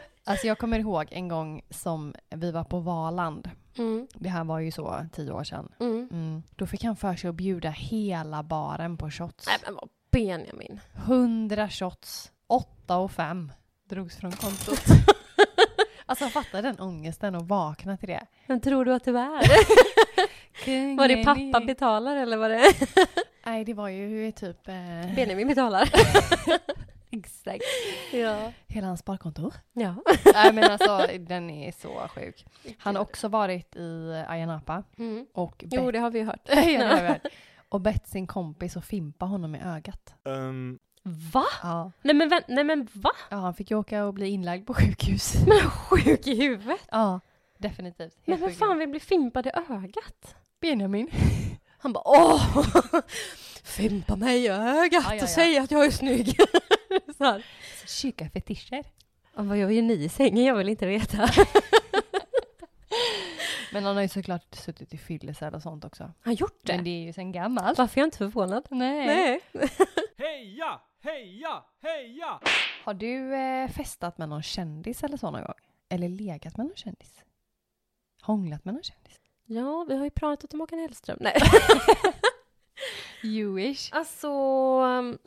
Alltså 0.24 0.46
jag 0.46 0.58
kommer 0.58 0.78
ihåg 0.78 1.06
en 1.10 1.28
gång 1.28 1.62
som 1.70 2.14
vi 2.30 2.50
var 2.50 2.64
på 2.64 2.78
Valand. 2.80 3.50
Mm. 3.78 4.06
Det 4.14 4.28
här 4.28 4.44
var 4.44 4.58
ju 4.58 4.70
så 4.70 5.06
tio 5.12 5.32
år 5.32 5.44
sedan. 5.44 5.72
Mm. 5.80 6.08
Mm. 6.12 6.42
Då 6.56 6.66
fick 6.66 6.84
han 6.84 6.96
för 6.96 7.16
sig 7.16 7.30
att 7.30 7.34
bjuda 7.36 7.70
hela 7.70 8.42
baren 8.42 8.96
på 8.96 9.10
shots. 9.10 9.46
Nej 9.46 9.56
men 9.64 9.74
vad 9.74 9.88
Benjamin. 10.10 10.80
Hundra 10.94 11.68
shots. 11.68 12.32
Åtta 12.46 12.96
och 12.96 13.10
fem 13.10 13.52
drogs 13.88 14.16
från 14.16 14.32
kontot. 14.32 14.84
alltså 16.06 16.26
fatta 16.26 16.62
den 16.62 16.80
ångesten 16.80 17.34
och 17.34 17.48
vakna 17.48 17.96
till 17.96 18.08
det. 18.08 18.26
Men 18.46 18.60
tror 18.60 18.84
du 18.84 18.94
att 18.94 19.04
det 19.04 19.12
var? 19.12 19.42
Var 20.96 21.08
det 21.08 21.24
pappa 21.24 21.66
betalar 21.66 22.16
eller 22.16 22.36
var 22.36 22.48
det 22.48 22.72
Nej, 23.48 23.64
det 23.64 23.74
var 23.74 23.88
ju 23.88 24.32
typ... 24.32 24.68
Eh, 24.68 25.14
Benjamin 25.14 25.48
betalar? 25.48 25.88
exakt. 27.10 27.62
ja. 28.12 28.52
Hela 28.66 28.86
hans 28.86 29.00
sparkonto. 29.00 29.50
Ja. 29.72 29.94
Nej 30.34 30.52
men 30.52 30.64
alltså 30.70 31.06
den 31.18 31.50
är 31.50 31.72
så 31.72 32.08
sjuk. 32.08 32.46
Han 32.78 32.96
har 32.96 33.02
också 33.02 33.28
varit 33.28 33.76
i 33.76 34.24
Ayia 34.28 34.46
Napa 34.46 34.82
Mm. 34.98 35.26
och 35.34 35.64
Jo, 35.70 35.90
det 35.90 35.98
har 35.98 36.10
vi 36.10 36.18
ju 36.18 36.24
hört. 36.24 36.40
ja, 36.48 36.54
det 36.54 36.76
har 36.84 37.06
hört. 37.08 37.26
och 37.68 37.80
bett 37.80 38.06
sin 38.08 38.26
kompis 38.26 38.76
att 38.76 38.84
fimpa 38.84 39.26
honom 39.26 39.54
i 39.54 39.60
ögat. 39.64 40.14
Um, 40.24 40.78
Va? 41.32 41.44
Ja. 41.62 41.92
Nej 42.02 42.14
men, 42.14 42.30
vä- 42.30 42.44
nej 42.48 42.64
men 42.64 42.88
va? 42.92 43.10
ja, 43.30 43.36
han 43.36 43.54
fick 43.54 43.70
ju 43.70 43.76
åka 43.78 44.04
och 44.04 44.14
bli 44.14 44.28
inlagd 44.28 44.66
på 44.66 44.74
sjukhus. 44.74 45.34
Men 45.46 45.70
sjuk 45.70 46.26
i 46.26 46.34
huvudet. 46.42 46.80
Ja, 46.90 47.20
definitivt. 47.58 48.14
Helt 48.14 48.26
Men 48.26 48.40
vem 48.40 48.50
fan 48.50 48.78
vill 48.78 48.88
bli 48.88 49.00
fimpad 49.00 49.46
i 49.46 49.50
ögat? 49.50 50.36
Benjamin. 50.60 51.10
Han 51.78 51.92
bara 51.92 52.02
åh! 52.08 52.60
Fimpa 53.64 54.16
mig 54.16 54.44
i 54.44 54.48
ögat 54.48 55.04
Ja, 55.04 55.10
ja, 55.10 55.14
ja. 55.14 55.22
och 55.22 55.28
säg 55.28 55.58
att 55.58 55.70
jag 55.70 55.86
är 55.86 55.90
snygg. 55.90 56.36
Så 57.18 57.24
här. 57.24 57.46
Tjocka 57.86 58.30
fetischer. 58.30 58.84
Ja, 59.36 59.42
Vad 59.42 59.58
gör 59.58 59.70
ju 59.70 59.82
ni 59.82 59.94
i 59.94 60.08
sängen? 60.08 60.44
Jag 60.44 60.54
vill 60.54 60.68
inte 60.68 60.86
veta. 60.86 61.30
Men 63.72 63.84
han 63.84 63.94
har 63.96 64.02
ju 64.02 64.08
såklart 64.08 64.54
suttit 64.54 64.94
i 64.94 64.98
fyllecell 64.98 65.54
och 65.54 65.62
sånt 65.62 65.84
också. 65.84 66.02
Har 66.04 66.12
han 66.22 66.34
gjort 66.34 66.60
det? 66.62 66.74
Men 66.74 66.84
det 66.84 66.90
är 66.90 67.02
ju 67.02 67.12
sen 67.12 67.32
gammalt. 67.32 67.78
Varför 67.78 67.98
är 67.98 68.02
jag 68.02 68.06
inte 68.06 68.18
förvånad? 68.18 68.66
Nej. 68.70 69.40
Heja, 70.18 70.80
heja, 71.02 71.64
heja! 71.82 72.40
Har 72.84 72.94
du 72.94 73.34
eh, 73.34 73.68
festat 73.70 74.18
med 74.18 74.28
någon 74.28 74.42
kändis 74.42 75.04
eller 75.04 75.16
så 75.16 75.30
någon 75.30 75.42
gång? 75.42 75.54
Eller 75.88 76.08
legat 76.08 76.56
med 76.56 76.66
någon 76.66 76.76
kändis? 76.76 77.24
Hånglat 78.22 78.64
med 78.64 78.74
någon 78.74 78.82
kändis? 78.82 79.17
Ja, 79.50 79.84
vi 79.88 79.96
har 79.96 80.04
ju 80.04 80.10
pratat 80.10 80.54
om 80.54 80.60
Håkan 80.60 80.78
Hellström. 80.78 81.18
Nej. 81.20 81.36
You-ish. 83.22 83.88
Alltså... 83.92 84.28
um, 84.80 85.18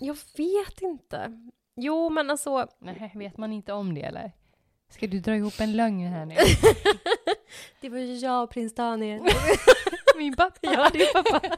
Jag 0.00 0.16
vet 0.36 0.80
inte. 0.82 1.40
Jo, 1.76 2.10
men 2.10 2.30
alltså... 2.30 2.66
Nej, 2.78 3.12
vet 3.14 3.36
man 3.38 3.52
inte 3.52 3.72
om 3.72 3.94
det 3.94 4.02
eller? 4.02 4.32
Ska 4.90 5.06
du 5.06 5.20
dra 5.20 5.36
ihop 5.36 5.60
en 5.60 5.76
lögn 5.76 6.06
här 6.06 6.26
nu? 6.26 6.34
Det 7.80 7.88
var 7.88 7.98
ju 7.98 8.14
jag 8.14 8.42
och 8.42 8.50
prins 8.50 8.74
Daniel. 8.74 9.20
Min 10.16 10.36
pappa. 10.36 10.58
ja, 10.62 10.86
är 10.86 11.22
pappa. 11.22 11.56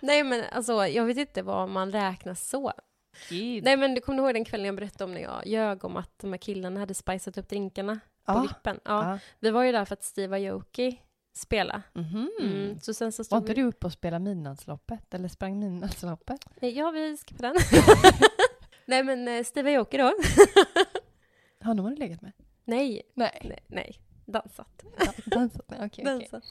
Nej, 0.00 0.24
men 0.24 0.44
alltså, 0.52 0.86
jag 0.86 1.04
vet 1.04 1.16
inte 1.16 1.42
vad 1.42 1.68
man 1.68 1.92
räknar 1.92 2.34
så. 2.34 2.72
Gud. 3.28 3.64
Nej, 3.64 3.76
men 3.76 3.94
du 3.94 4.00
kommer 4.00 4.22
ihåg 4.22 4.34
den 4.34 4.44
kvällen 4.44 4.66
jag 4.66 4.76
berättade 4.76 5.04
om 5.04 5.14
när 5.14 5.20
jag 5.20 5.46
ljög 5.46 5.84
om 5.84 5.96
att 5.96 6.18
de 6.18 6.32
här 6.32 6.38
killarna 6.38 6.80
hade 6.80 6.94
spicat 6.94 7.38
upp 7.38 7.48
drinkarna 7.48 8.00
på 8.24 8.32
Ja. 8.32 8.40
vippen? 8.42 8.80
Ja. 8.84 9.10
Ja. 9.12 9.18
Vi 9.40 9.50
var 9.50 9.62
ju 9.64 9.72
där 9.72 9.84
för 9.84 9.92
att 9.92 10.02
Steve 10.04 10.50
Aoki 10.50 11.00
spela. 11.36 11.82
Mhm. 11.92 12.30
Mm. 12.40 12.78
Så 12.80 12.94
sen 12.94 13.12
så 13.12 13.24
Var 13.30 13.38
inte 13.38 13.54
vi... 13.54 13.60
du 13.62 13.66
uppe 13.68 13.86
och 13.86 13.92
spelade 13.92 14.24
midnattsloppet? 14.24 15.14
Eller 15.14 15.28
sprang 15.28 15.58
midnattsloppet? 15.58 16.40
Ja, 16.60 16.90
vi 16.90 17.16
skippade 17.16 17.48
den. 17.48 17.56
Nej, 18.86 19.04
men 19.04 19.28
eh, 19.28 19.44
Steve 19.44 19.76
Aoki 19.78 19.96
då? 19.98 20.12
Honom 21.62 21.84
har 21.84 21.92
du 21.92 21.96
legat 21.98 22.22
med? 22.22 22.32
Nej, 22.64 23.02
Nej. 23.14 23.40
nej, 23.44 23.58
nej. 23.66 23.98
Dansat. 24.26 24.84
Dansat? 25.24 25.64
Nej, 25.68 25.78
okej, 25.86 25.86
okej. 25.86 26.04
Dansat. 26.04 26.42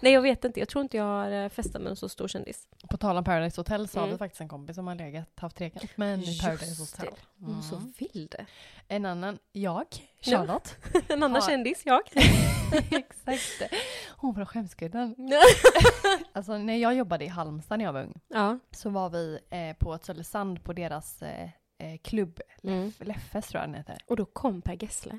Nej, 0.00 0.12
jag 0.12 0.22
vet 0.22 0.44
inte. 0.44 0.60
Jag 0.60 0.68
tror 0.68 0.82
inte 0.82 0.96
jag 0.96 1.04
har 1.04 1.30
eh, 1.30 1.48
festat 1.48 1.82
med 1.82 1.90
en 1.90 1.96
så 1.96 2.08
stor 2.08 2.28
kändis. 2.28 2.68
På 2.90 2.96
tal 2.96 3.16
om 3.16 3.24
Paradise 3.24 3.60
Hotel 3.60 3.88
så 3.88 3.98
har 3.98 4.04
Mm. 4.06 4.14
vi 4.14 4.18
faktiskt 4.18 4.40
en 4.40 4.48
kompis 4.48 4.76
som 4.76 4.86
har 4.86 4.94
legat, 4.94 5.28
haft 5.36 5.56
trekant 5.56 5.96
med 5.96 6.14
en 6.14 6.20
i 6.22 6.38
Paradise 6.38 6.66
Just 6.66 6.96
Hotel. 6.96 7.14
det. 7.36 7.46
Hon 7.46 7.62
så 7.62 7.76
Mm. 7.76 7.92
vill 7.98 8.26
det. 8.30 8.46
En 8.88 9.06
annan, 9.06 9.38
jag, 9.52 9.84
Ja. 10.20 10.38
Charlotte. 10.38 10.76
En 11.08 11.22
annan 11.22 11.40
Ja. 11.42 11.48
kändis, 11.48 11.82
jag. 11.86 12.00
Exakt. 12.90 13.72
Hon 14.16 14.34
från 14.34 14.46
Skämskudden. 14.46 15.16
Alltså 16.32 16.58
när 16.58 16.76
jag 16.76 16.94
jobbade 16.94 17.24
i 17.24 17.28
Halmstad 17.28 17.78
när 17.78 17.84
jag 17.84 17.92
var 17.92 18.02
ung 18.02 18.20
ja. 18.28 18.58
så 18.70 18.90
var 18.90 19.10
vi 19.10 19.38
eh, 19.50 19.76
på 19.76 19.94
ett 19.94 20.04
Södersand 20.04 20.64
på 20.64 20.72
deras 20.72 21.22
eh, 21.22 21.44
eh, 21.78 21.98
klubb, 22.02 22.40
Mm. 22.62 22.84
Leff, 22.86 23.00
Leffes 23.08 23.46
tror 23.48 23.60
jag 23.62 23.68
den 23.68 23.74
heter. 23.74 23.98
Och 24.06 24.16
då 24.16 24.24
kom 24.24 24.62
Per 24.62 24.82
Gessle. 24.82 25.18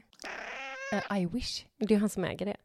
Eh, 0.94 1.18
I 1.22 1.26
wish. 1.26 1.66
Det 1.78 1.94
är 1.94 2.00
han 2.00 2.10
som 2.10 2.24
äger 2.24 2.46
det. 2.46 2.58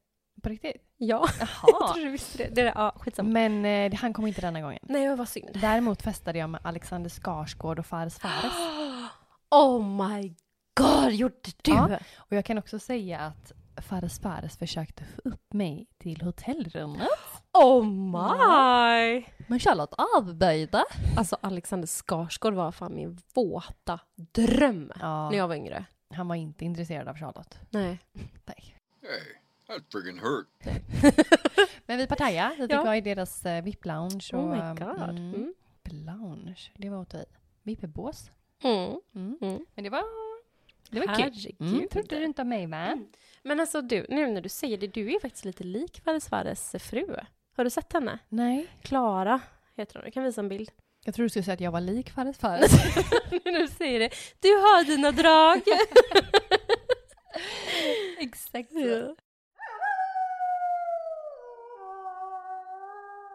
På 0.44 0.48
riktigt? 0.50 0.82
Ja, 0.96 1.28
jag 1.38 1.48
Jaha. 1.62 1.92
tror 1.94 2.04
du 2.04 2.10
visste 2.10 2.38
det. 2.38 2.48
det 2.54 2.60
är, 2.60 2.72
ja, 2.74 2.92
skitsamma. 2.96 3.28
Men 3.30 3.64
eh, 3.92 3.98
han 4.00 4.12
kom 4.12 4.26
inte 4.26 4.40
denna 4.40 4.60
gången. 4.60 4.78
Nej, 4.82 5.08
men 5.08 5.16
vad 5.16 5.28
synd. 5.28 5.50
Däremot 5.60 6.02
festade 6.02 6.38
jag 6.38 6.50
med 6.50 6.60
Alexander 6.64 7.10
Skarsgård 7.10 7.78
och 7.78 7.86
Fares 7.86 8.18
Fares. 8.18 8.52
Oh 9.50 9.82
my 10.08 10.34
god, 10.80 11.12
gjorde 11.12 11.34
du? 11.62 11.70
Ja. 11.72 11.98
Och 12.16 12.32
jag 12.36 12.44
kan 12.44 12.58
också 12.58 12.78
säga 12.78 13.18
att 13.20 13.52
Fares 13.84 14.20
Fares 14.20 14.58
försökte 14.58 15.04
få 15.04 15.28
upp 15.28 15.52
mig 15.52 15.86
till 15.98 16.20
hotellrummet. 16.22 17.08
Oh 17.52 17.84
my! 17.84 19.24
Men 19.46 19.58
Charlotte 19.60 19.94
avböjde. 20.16 20.84
Alltså 21.16 21.36
Alexander 21.40 21.86
Skarsgård 21.86 22.54
var 22.54 22.72
fan 22.72 22.94
min 22.94 23.18
våta 23.34 23.98
dröm 24.16 24.92
Ja, 25.00 25.30
när 25.30 25.38
jag 25.38 25.48
var 25.48 25.54
yngre. 25.54 25.84
han 26.14 26.28
var 26.28 26.34
inte 26.34 26.64
intresserad 26.64 27.08
av 27.08 27.16
Charlotte. 27.18 27.58
Nej. 27.70 27.98
Nej. 28.44 28.76
Hey, 29.02 29.22
that 29.66 29.82
friggin' 29.92 30.18
hurt. 30.20 30.48
Men 31.86 31.98
vi 31.98 32.06
Pattaya, 32.06 32.50
vi 32.58 32.62
fick 32.62 32.72
Ja. 32.72 32.82
vara 32.84 32.96
i 32.96 33.00
deras 33.00 33.46
eh, 33.46 33.64
VIP-lounge. 33.64 34.34
Oh 34.34 34.50
my 34.50 34.84
god. 34.84 35.10
Mm, 35.18 35.34
Mm. 35.34 35.54
lounge, 36.06 36.70
det 36.76 36.90
var 36.90 36.98
åt 37.00 37.14
vi. 37.14 37.24
VIP-bås. 37.62 38.30
Mm. 38.62 39.00
Mm. 39.14 39.38
Mm. 39.40 39.66
Men 39.74 39.84
det 39.84 39.90
var, 39.90 40.02
det 40.90 41.00
var 41.00 41.14
kul. 41.14 41.54
Mm, 41.60 41.88
trodde 41.88 42.18
du 42.18 42.24
inte 42.24 42.42
om 42.42 42.48
mig 42.48 42.66
va? 42.66 42.98
Men 43.42 43.60
alltså 43.60 43.82
du, 43.82 44.06
nu 44.08 44.26
när 44.26 44.40
du 44.40 44.48
säger 44.48 44.78
det, 44.78 44.86
du 44.86 45.06
är 45.06 45.10
ju 45.12 45.20
faktiskt 45.20 45.44
lite 45.44 45.64
lik 45.64 46.00
Fares 46.04 46.28
Fares 46.28 46.74
fru. 46.78 47.16
Har 47.56 47.64
du 47.64 47.70
sett 47.70 47.92
henne? 47.92 48.18
Nej. 48.28 48.66
Klara 48.82 49.40
heter 49.76 49.94
hon. 49.94 50.04
Jag 50.04 50.12
kan 50.12 50.24
visa 50.24 50.40
en 50.40 50.48
bild. 50.48 50.70
Jag 51.04 51.14
tror 51.14 51.22
du 51.24 51.28
skulle 51.28 51.42
säga 51.42 51.54
att 51.54 51.60
jag 51.60 51.72
var 51.72 51.80
lik 51.80 52.10
Fares 52.10 52.38
Fares. 52.38 52.72
nu 53.30 53.40
när 53.52 53.60
du 53.60 53.68
säger 53.68 54.00
det. 54.00 54.10
Du 54.40 54.48
har 54.48 54.84
dina 54.84 55.10
drag. 55.12 55.60
Exakt 58.18 58.72
Ja. 58.72 59.14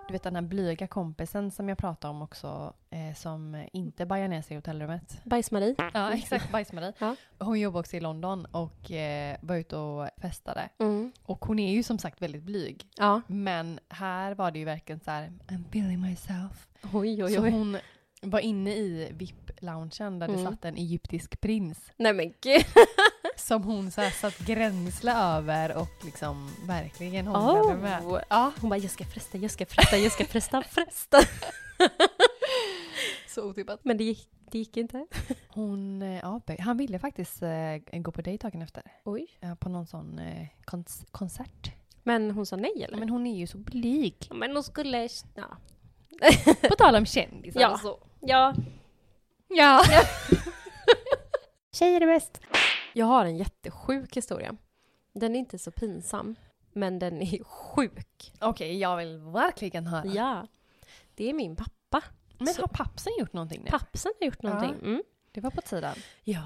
Du 0.10 0.14
vet 0.14 0.24
den 0.24 0.36
här 0.36 0.42
blyga 0.42 0.88
kompisen 0.88 1.52
som 1.52 1.70
jag 1.70 1.78
pratade 1.78 2.12
om 2.12 2.22
också, 2.22 2.74
eh, 2.90 3.16
som 3.16 3.66
inte 3.74 4.06
bajar 4.06 4.28
ner 4.28 4.42
sig 4.42 4.54
i 4.54 4.58
hotellrummet. 4.58 5.22
Bajs-Marie. 5.24 5.76
Ja, 5.94 6.12
exakt. 6.14 6.52
Bajs-Marie. 6.52 6.94
Ja. 7.00 7.16
Hon 7.40 7.60
jobbar 7.60 7.80
också 7.80 7.98
i 7.98 8.00
London 8.00 8.46
och 8.46 8.92
eh, 8.92 9.38
var 9.42 9.56
ute 9.56 9.78
och 9.78 10.10
festade. 10.22 10.70
Mm. 10.80 11.12
Och 11.24 11.46
hon 11.46 11.60
är 11.60 11.72
ju 11.74 11.84
som 11.84 11.98
sagt 12.00 12.22
väldigt 12.22 12.44
blyg. 12.44 12.88
Ja. 12.98 13.22
Men 13.28 13.80
här 13.90 14.36
var 14.36 14.52
det 14.52 14.60
ju 14.60 14.66
verkligen 14.66 15.00
så 15.00 15.12
här, 15.12 15.32
I'm 15.48 15.66
feeling 15.70 16.02
myself. 16.02 16.68
Oj, 16.94 17.24
oj, 17.24 17.32
Så 17.32 17.44
oj. 17.44 17.50
hon 17.52 17.78
var 18.22 18.40
inne 18.40 18.76
i 18.76 19.12
VIP-loungen 19.14 20.20
där 20.20 20.28
det 20.28 20.34
Mm. 20.34 20.46
satt 20.52 20.66
en 20.66 20.76
egyptisk 20.78 21.42
prins. 21.42 21.92
Nej 21.98 22.14
men 22.14 22.34
gud. 22.42 22.66
Som 23.36 23.64
hon 23.64 23.92
så 23.92 24.02
här 24.02 24.10
satt 24.12 24.38
gränsla 24.40 25.36
över 25.38 25.78
och 25.78 26.06
liksom 26.06 26.52
verkligen 26.68 27.28
hånglade 27.28 27.82
med. 27.82 28.06
Oh. 28.06 28.20
Ja, 28.30 28.52
Hon 28.62 28.70
bara, 28.70 28.80
jag 28.80 28.92
ska 28.92 29.06
fresta, 29.06 29.38
jag 29.38 29.52
ska 29.52 29.66
fresta, 29.66 29.98
jag 29.98 30.12
ska 30.12 30.26
fresta, 30.26 30.64
fresta. 30.70 31.20
så 33.28 33.44
otippat. 33.50 33.80
Men 33.84 33.98
det 33.98 34.04
gick, 34.04 34.28
det 34.52 34.58
gick 34.58 34.78
inte. 34.78 35.06
Hon, 35.48 36.02
eh, 36.02 36.20
ja, 36.20 36.42
han 36.60 36.78
ville 36.78 37.00
faktiskt 37.00 37.42
eh, 37.42 38.00
gå 38.00 38.12
på 38.12 38.22
dejt 38.22 38.48
dagen 38.48 38.62
efter. 38.62 38.84
Oj. 39.06 39.28
Ja, 39.40 39.56
på 39.56 39.70
någon 39.70 39.88
sån 39.88 40.20
eh, 40.20 40.48
kons- 40.66 41.06
konsert. 41.12 41.72
Men 42.04 42.32
hon 42.32 42.46
sa 42.46 42.56
nej 42.56 42.84
eller? 42.84 42.98
Men 42.98 43.10
hon 43.10 43.28
är 43.28 43.38
ju 43.38 43.48
så 43.48 43.58
blyg. 43.58 44.16
Men 44.32 44.52
hon 44.54 44.64
skulle... 44.64 45.10
Ja. 45.36 45.58
På 46.70 46.76
tal 46.76 46.96
om 46.96 47.06
kändisar 47.06 47.62
Ja. 47.62 47.78
så. 47.78 48.00
Ja. 48.20 48.54
Ja. 49.48 49.82
Tjejer 51.72 52.02
är 52.02 52.06
bäst. 52.08 52.42
Jag 52.94 53.06
har 53.06 53.26
en 53.26 53.38
jättesjuk 53.38 54.18
historia. 54.18 54.56
Den 55.14 55.36
är 55.36 55.40
inte 55.40 55.60
så 55.60 55.72
pinsam, 55.72 56.36
men 56.74 57.00
den 57.00 57.22
är 57.22 57.44
sjuk. 57.44 58.34
Okej, 58.40 58.78
jag 58.80 58.98
vill 58.98 59.18
verkligen 59.18 59.88
höra. 59.88 60.06
Ja. 60.06 60.48
Det 61.16 61.30
är 61.30 61.34
min 61.34 61.56
pappa. 61.56 62.02
Men 62.38 62.48
Så- 62.54 62.62
har 62.62 62.68
pappsen 62.68 63.14
gjort 63.20 63.34
någonting 63.34 63.62
nu? 63.64 63.70
Pappsen 63.70 64.12
har 64.20 64.26
gjort 64.26 64.42
någonting. 64.42 64.76
Mm. 64.82 65.04
Det 65.32 65.42
var 65.42 65.52
på 65.52 65.62
tiden. 65.62 65.96
Ja, 66.24 66.44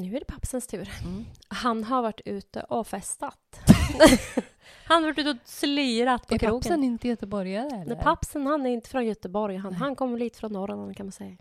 nu 0.00 0.16
är 0.16 0.20
det 0.20 0.26
pappsens 0.26 0.66
tur. 0.66 0.90
Mm. 1.04 1.24
Han 1.48 1.84
har 1.84 2.02
varit 2.02 2.20
ute 2.24 2.60
och 2.62 2.86
festat. 2.86 3.60
han 4.84 5.02
har 5.02 5.10
varit 5.10 5.18
ute 5.18 5.30
och 5.30 5.36
slirat 5.44 6.26
på 6.26 6.34
Är 6.34 6.38
krogen. 6.38 6.60
pappsen 6.60 6.84
inte 6.84 7.08
göteborgare 7.08 7.66
eller? 7.66 7.94
Nej, 7.94 8.04
pappsen 8.04 8.46
han 8.46 8.66
är 8.66 8.70
inte 8.70 8.90
från 8.90 9.06
Göteborg. 9.06 9.56
Han, 9.56 9.74
han 9.74 9.96
kommer 9.96 10.18
lite 10.18 10.38
från 10.38 10.52
Norrland 10.52 10.96
kan 10.96 11.06
man 11.06 11.12
säga. 11.12 11.36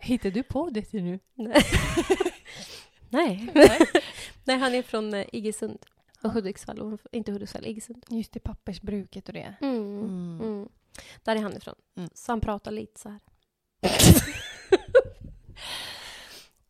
Hittar 0.00 0.30
du 0.30 0.42
på 0.42 0.70
det 0.70 0.92
nu? 0.92 1.18
Nej. 1.34 1.66
Nej, 4.44 4.58
han 4.58 4.74
är 4.74 4.82
från 4.82 5.14
eh, 5.14 5.26
Iggesund. 5.32 5.78
Och 6.22 6.30
Hudiksvall. 6.30 6.98
Inte 7.12 7.32
Hudiksvall, 7.32 7.66
Iggesund. 7.66 8.04
Just 8.08 8.32
det, 8.32 8.40
pappersbruket 8.40 9.28
och 9.28 9.34
det. 9.34 9.54
Mm. 9.60 9.76
Mm. 9.76 10.40
Mm. 10.40 10.68
Där 11.24 11.36
är 11.36 11.40
han 11.40 11.56
ifrån. 11.56 11.74
Mm. 11.96 12.10
Så 12.14 12.32
han 12.32 12.40
pratar 12.40 12.70
lite 12.70 13.00
så 13.00 13.08
här. 13.08 13.20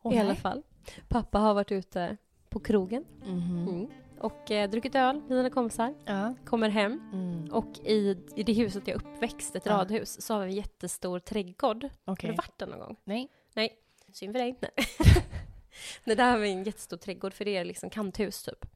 Åh, 0.03 0.15
I 0.15 0.19
alla 0.19 0.29
nej. 0.29 0.37
fall. 0.37 0.63
Pappa 1.09 1.39
har 1.39 1.55
varit 1.55 1.73
ute 1.73 2.17
på 2.49 2.61
krogen 2.61 3.05
Mhm. 3.25 3.69
mm. 3.69 3.87
och 4.21 4.51
eh, 4.51 4.71
druckit 4.71 4.95
öl 4.95 5.17
med 5.17 5.29
sina 5.29 5.51
kompisar. 5.51 5.95
Ja. 6.05 6.35
Kommer 6.45 6.69
hem 6.69 7.01
Mm. 7.13 7.49
och 7.53 7.79
i, 7.79 8.17
i 8.37 8.43
det 8.43 8.53
huset 8.53 8.89
jag 8.89 8.97
uppväxt, 8.97 9.57
ett 9.57 9.67
Ja. 9.67 9.73
radhus, 9.73 10.21
så 10.23 10.35
har 10.35 10.41
vi 10.41 10.47
en 10.51 10.57
jättestor 10.57 11.19
trädgård. 11.19 11.89
Okej. 12.05 12.29
Har 12.29 12.33
du 12.33 12.37
varit 12.37 12.59
där 12.59 12.67
någon 12.67 12.79
gång? 12.79 12.97
Nej. 13.05 13.29
Nej. 13.55 13.77
Synd 14.13 14.33
för 14.35 14.39
dig. 14.39 14.59
Nej. 14.61 14.71
Nej, 16.05 16.17
där 16.17 16.31
har 16.31 16.39
vi 16.39 16.51
en 16.53 16.65
jättestor 16.65 16.97
trädgård 16.97 17.35
för 17.35 17.45
det 17.45 17.57
är 17.57 17.65
liksom 17.65 17.91
kanthus 17.91 18.43
typ. 18.43 18.67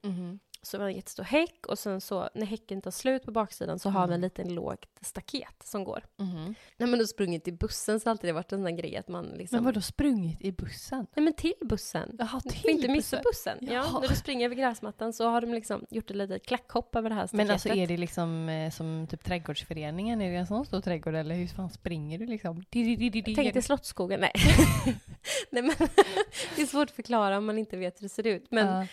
Så 0.64 0.77
vi 0.79 0.83
har 0.83 0.90
en 0.90 0.96
jättestor 0.96 1.22
häck 1.25 1.66
och 1.66 1.79
sen 1.79 2.01
så 2.01 2.29
när 2.35 2.46
häcken 2.46 2.83
tar 2.83 2.90
slut 2.90 3.22
på 3.25 3.31
baksidan 3.33 3.79
så 3.79 3.90
har 3.90 4.07
vi 4.07 4.14
en 4.14 4.20
Mm. 4.20 4.20
liten 4.20 4.55
lågt 4.55 4.87
staket 5.01 5.62
som 5.64 5.85
går. 5.85 6.05
Mhm. 6.16 6.55
Nej 6.77 6.88
men 6.88 6.98
då 6.98 7.07
sprungit 7.07 7.44
till 7.44 7.55
bussen 7.55 8.01
så 8.01 8.07
har 8.09 8.11
alltid 8.11 8.29
det 8.29 8.33
varit 8.33 8.53
en 8.53 8.62
sån 8.62 8.77
grej 8.77 8.96
att 8.96 9.09
man 9.09 9.25
liksom... 9.27 9.57
Men 9.57 9.64
vadå 9.64 9.81
sprungit 9.81 10.40
i 10.40 10.53
bussen? 10.53 11.07
Nej 11.16 11.25
men 11.25 11.33
till 11.33 11.53
bussen. 11.61 12.16
Jaha, 12.18 12.40
Du 12.44 12.51
till 12.51 12.61
får 12.61 12.70
inte 12.70 12.88
missa 12.88 13.20
bussen. 13.25 13.59
Jaha. 13.61 13.85
Ja, 13.92 14.01
när 14.01 14.09
du 14.09 14.14
springer 14.14 14.44
över 14.46 14.57
gräsmattan 14.57 15.12
så 15.12 15.29
har 15.29 15.40
de 15.40 15.55
liksom 15.55 15.87
gjort 15.90 16.11
ett 16.11 16.16
litet 16.16 16.46
klackhopp 16.46 16.96
över 16.96 17.09
det 17.09 17.14
här 17.14 17.27
staketet. 17.27 17.46
Men 17.46 17.53
alltså 17.53 17.68
är 17.68 17.87
det 17.87 17.96
liksom 17.96 18.48
eh, 18.48 18.70
som 18.70 19.07
typ 19.11 19.25
trädgårdsföreningen? 19.25 20.20
Är 20.20 20.31
det 20.31 20.37
en 20.37 20.46
sån 20.46 20.66
stor 20.66 20.81
trädgård 20.81 21.14
eller 21.14 21.35
hur 21.35 21.46
fan 21.46 21.70
springer 21.70 22.18
du 22.18 22.27
liksom? 22.27 22.64
Tänk 22.72 23.55
dig 23.55 23.62
Slottsskogen. 23.62 24.20
Nej. 24.20 24.33
Nej 25.51 25.62
men 25.62 25.75
det 26.57 26.62
är 26.62 26.66
svårt 26.66 26.88
att 26.90 26.96
förklara 26.96 27.38
om 27.38 27.46
man 27.46 27.59
inte 27.59 27.77
vet 27.77 27.98
hur 28.01 28.03
det 28.03 28.09
ser 28.09 28.27
ut. 28.27 28.46
Men 28.51 28.66
Ja. 28.66 28.87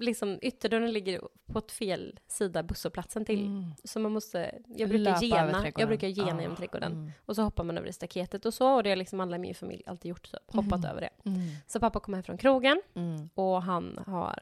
Liksom 0.00 0.38
ytterdörren 0.42 0.92
ligger 0.92 1.20
på 1.46 1.58
ett 1.58 1.72
fel 1.72 2.20
sida 2.26 2.62
busshållplatsen 2.62 3.24
till. 3.24 3.46
Mm. 3.46 3.64
Så 3.84 3.98
man 4.00 4.12
måste, 4.12 4.58
jag 4.68 4.88
brukar 4.88 5.04
Löpa 5.04 5.24
gena, 5.24 5.72
jag 5.76 5.88
brukar 5.88 6.08
gena 6.08 6.36
Ah, 6.36 6.40
genom 6.40 6.56
trädgården. 6.56 6.92
mm. 6.92 7.12
Och 7.26 7.36
så 7.36 7.42
hoppar 7.42 7.64
man 7.64 7.78
över 7.78 7.86
det 7.86 7.92
staketet 7.92 8.46
och 8.46 8.54
så 8.54 8.66
har 8.66 8.82
det 8.82 8.96
liksom 8.96 9.20
alla 9.20 9.36
i 9.36 9.38
min 9.38 9.54
familj 9.54 9.82
alltid 9.86 10.08
gjort, 10.08 10.30
typ, 10.32 10.40
hoppat 10.54 10.78
Mm. 10.78 10.90
över 10.90 11.00
det. 11.00 11.10
Mm. 11.30 11.40
Så 11.66 11.80
pappa 11.80 12.00
kommer 12.00 12.16
hem 12.18 12.22
från 12.24 12.38
krogen 12.38 12.82
Mm. 12.94 13.28
och 13.34 13.62
han 13.62 13.98
har 14.06 14.38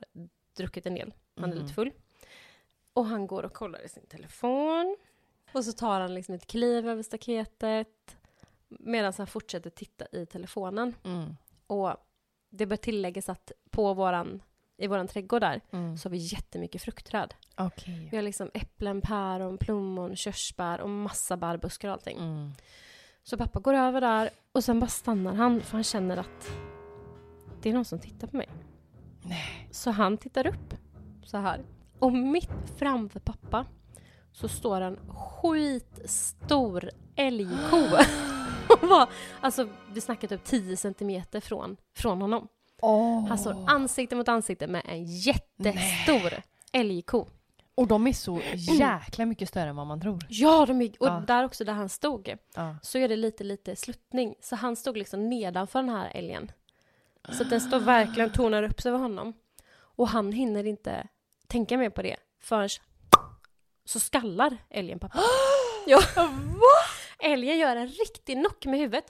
druckit 0.57 0.87
en 0.87 0.95
del. 0.95 1.15
Han 1.37 1.45
är 1.45 1.55
Mhm. 1.55 1.63
lite 1.63 1.75
full. 1.75 1.91
Och 2.93 3.07
han 3.07 3.27
går 3.27 3.43
och 3.43 3.53
kollar 3.53 3.85
i 3.85 3.89
sin 3.89 4.07
telefon. 4.07 4.97
Och 5.53 5.65
så 5.65 5.73
tar 5.73 6.01
han 6.01 6.15
liksom 6.15 6.35
ett 6.35 6.47
kliv 6.47 6.89
över 6.89 7.03
staketet 7.03 8.17
medan 8.69 9.13
han 9.19 9.27
fortsätter 9.27 9.71
titta 9.71 10.07
i 10.13 10.27
telefonen. 10.27 10.95
Mm. 11.05 11.37
Och 11.67 11.97
det 12.51 12.67
bör 12.67 12.77
tilläggas 12.77 13.29
att 13.29 13.53
på 13.71 13.95
våran, 13.95 14.43
i 14.77 14.87
våran 14.87 15.09
trädgård 15.09 15.41
där 15.41 15.61
Mm. 15.71 15.97
så 15.97 16.09
har 16.09 16.11
vi 16.11 16.17
jättemycket 16.19 16.83
fruktträd. 16.83 17.35
Okej. 17.57 18.09
Vi 18.11 18.17
har 18.17 18.23
liksom 18.23 18.51
äpplen, 18.55 19.01
päron, 19.01 19.59
plommon, 19.59 20.17
körsbär 20.17 20.81
och 20.81 20.91
massa 20.91 21.37
bärbuskar 21.37 21.89
och 21.89 21.93
allting. 21.95 22.19
Mm. 22.19 22.53
Så 23.23 23.37
pappa 23.39 23.61
går 23.61 23.75
över 23.75 24.01
där 24.01 24.31
och 24.53 24.65
sen 24.65 24.81
bara 24.81 24.87
stannar 24.87 25.35
han 25.35 25.61
för 25.61 25.73
han 25.73 25.85
känner 25.85 26.17
att 26.17 26.51
det 27.63 27.69
är 27.69 27.73
någon 27.75 27.85
som 27.85 27.99
tittar 27.99 28.27
på 28.27 28.37
mig. 28.37 28.49
Nej. 29.23 29.69
Så 29.71 29.91
han 29.91 30.19
tittar 30.19 30.47
upp 30.47 30.75
så 31.25 31.37
här. 31.37 31.65
Och 31.99 32.13
mitt 32.13 32.51
framför 32.77 33.21
pappa 33.21 33.67
så 34.33 34.49
står 34.49 34.81
en 34.81 34.99
skitstor 35.09 36.91
älgko. 37.17 37.77
Och 38.83 38.89
var, 38.89 39.09
alltså 39.41 39.69
vi 39.93 40.01
snackar 40.01 40.29
typ 40.29 40.45
10 40.45 40.77
centimeter 40.77 41.41
från, 41.41 41.77
från 41.97 42.21
honom. 42.21 42.49
Oh. 42.83 43.27
Han 43.29 43.39
står 43.39 43.71
ansikte 43.71 44.17
mot 44.17 44.29
ansikte 44.29 44.67
med 44.67 44.83
en 44.85 45.05
jättestor 45.05 46.43
älgko. 46.73 47.27
Och 47.75 47.87
de 47.87 48.07
är 48.07 48.13
så 48.13 48.41
jäkla 48.55 49.27
mycket 49.27 49.49
större 49.49 49.69
än 49.69 49.77
vad 49.77 49.87
man 49.87 50.01
tror. 50.01 50.27
Ja, 50.29 50.67
de 50.67 50.83
är, 50.83 50.89
och 51.01 51.07
Ja. 51.07 51.23
där 51.27 51.45
också 51.45 51.65
där 51.65 51.73
han 51.73 51.89
stod 51.89 52.37
Ja. 52.55 52.77
så 52.83 52.99
är 52.99 53.09
det 53.09 53.17
lite, 53.17 53.45
lite 53.45 53.77
sluttning. 53.77 54.35
Så 54.41 54.57
han 54.57 54.77
stod 54.77 54.97
liksom 54.97 55.29
nedanför 55.29 55.79
den 55.83 55.89
här 55.89 56.11
älgen. 56.15 56.53
Så 57.33 57.43
att 57.43 57.51
den 57.51 57.61
står 57.61 57.81
verkligen 57.81 58.29
och 58.31 58.35
tonar 58.37 58.63
upp 58.63 58.81
sig 58.81 58.89
över 58.89 58.99
honom. 58.99 59.33
Och 59.77 60.09
han 60.09 60.33
hinner 60.33 60.67
inte 60.67 61.07
tänka 61.47 61.77
mer 61.79 61.91
på 61.91 62.03
det 62.03 62.17
förrän 62.43 62.69
så 63.85 64.01
skallar 64.01 64.57
älgen 64.71 64.99
pappa. 64.99 65.19
ja. 65.87 66.01
Älgen 67.19 67.59
gör 67.59 67.77
en 67.77 67.89
riktig 67.89 68.37
knock 68.37 68.67
med 68.67 68.79
huvudet, 68.81 69.05